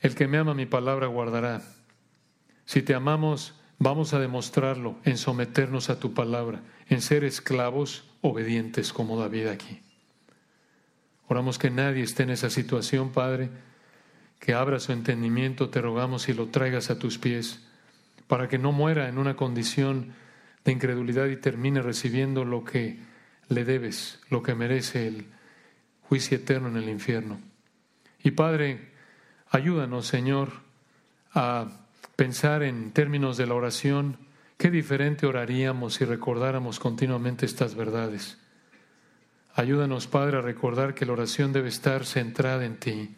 el 0.00 0.14
que 0.14 0.28
me 0.28 0.38
ama 0.38 0.54
mi 0.54 0.66
palabra 0.66 1.06
guardará. 1.06 1.62
Si 2.66 2.82
te 2.82 2.94
amamos, 2.94 3.54
vamos 3.84 4.14
a 4.14 4.18
demostrarlo 4.18 4.96
en 5.04 5.18
someternos 5.18 5.90
a 5.90 6.00
tu 6.00 6.14
palabra, 6.14 6.62
en 6.88 7.02
ser 7.02 7.22
esclavos 7.22 8.04
obedientes 8.22 8.94
como 8.94 9.20
David 9.20 9.48
aquí. 9.48 9.82
Oramos 11.28 11.58
que 11.58 11.70
nadie 11.70 12.02
esté 12.02 12.22
en 12.22 12.30
esa 12.30 12.48
situación, 12.48 13.12
Padre, 13.12 13.50
que 14.40 14.54
abra 14.54 14.80
su 14.80 14.92
entendimiento, 14.92 15.68
te 15.68 15.82
rogamos 15.82 16.30
y 16.30 16.32
lo 16.32 16.48
traigas 16.48 16.88
a 16.88 16.98
tus 16.98 17.18
pies 17.18 17.62
para 18.26 18.48
que 18.48 18.56
no 18.58 18.72
muera 18.72 19.06
en 19.10 19.18
una 19.18 19.36
condición 19.36 20.14
de 20.64 20.72
incredulidad 20.72 21.26
y 21.26 21.36
termine 21.36 21.82
recibiendo 21.82 22.46
lo 22.46 22.64
que 22.64 23.00
le 23.50 23.66
debes, 23.66 24.18
lo 24.30 24.42
que 24.42 24.54
merece 24.54 25.08
el 25.08 25.26
juicio 26.08 26.38
eterno 26.38 26.68
en 26.68 26.78
el 26.78 26.88
infierno. 26.88 27.38
Y 28.22 28.30
Padre, 28.30 28.92
ayúdanos, 29.50 30.06
Señor, 30.06 30.52
a 31.34 31.83
pensar 32.16 32.62
en 32.62 32.92
términos 32.92 33.36
de 33.36 33.46
la 33.46 33.54
oración, 33.54 34.18
qué 34.56 34.70
diferente 34.70 35.26
oraríamos 35.26 35.94
si 35.94 36.04
recordáramos 36.04 36.78
continuamente 36.78 37.46
estas 37.46 37.74
verdades. 37.74 38.38
Ayúdanos, 39.54 40.06
Padre, 40.06 40.38
a 40.38 40.42
recordar 40.42 40.94
que 40.94 41.06
la 41.06 41.12
oración 41.12 41.52
debe 41.52 41.68
estar 41.68 42.04
centrada 42.04 42.64
en 42.64 42.76
ti 42.76 43.14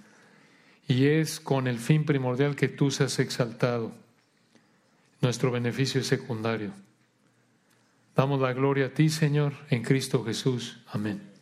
y 0.89 1.07
es 1.07 1.41
con 1.41 1.67
el 1.67 1.79
fin 1.79 2.05
primordial 2.05 2.57
que 2.57 2.69
tú 2.69 2.91
seas 2.91 3.19
exaltado 3.19 3.93
nuestro 5.21 5.51
beneficio 5.51 6.01
es 6.01 6.07
secundario. 6.07 6.73
Damos 8.15 8.41
la 8.41 8.53
gloria 8.53 8.87
a 8.87 8.91
ti, 8.91 9.09
Señor, 9.09 9.55
en 9.71 9.83
Cristo 9.83 10.25
Jesús. 10.25 10.79
Amén. 10.89 11.36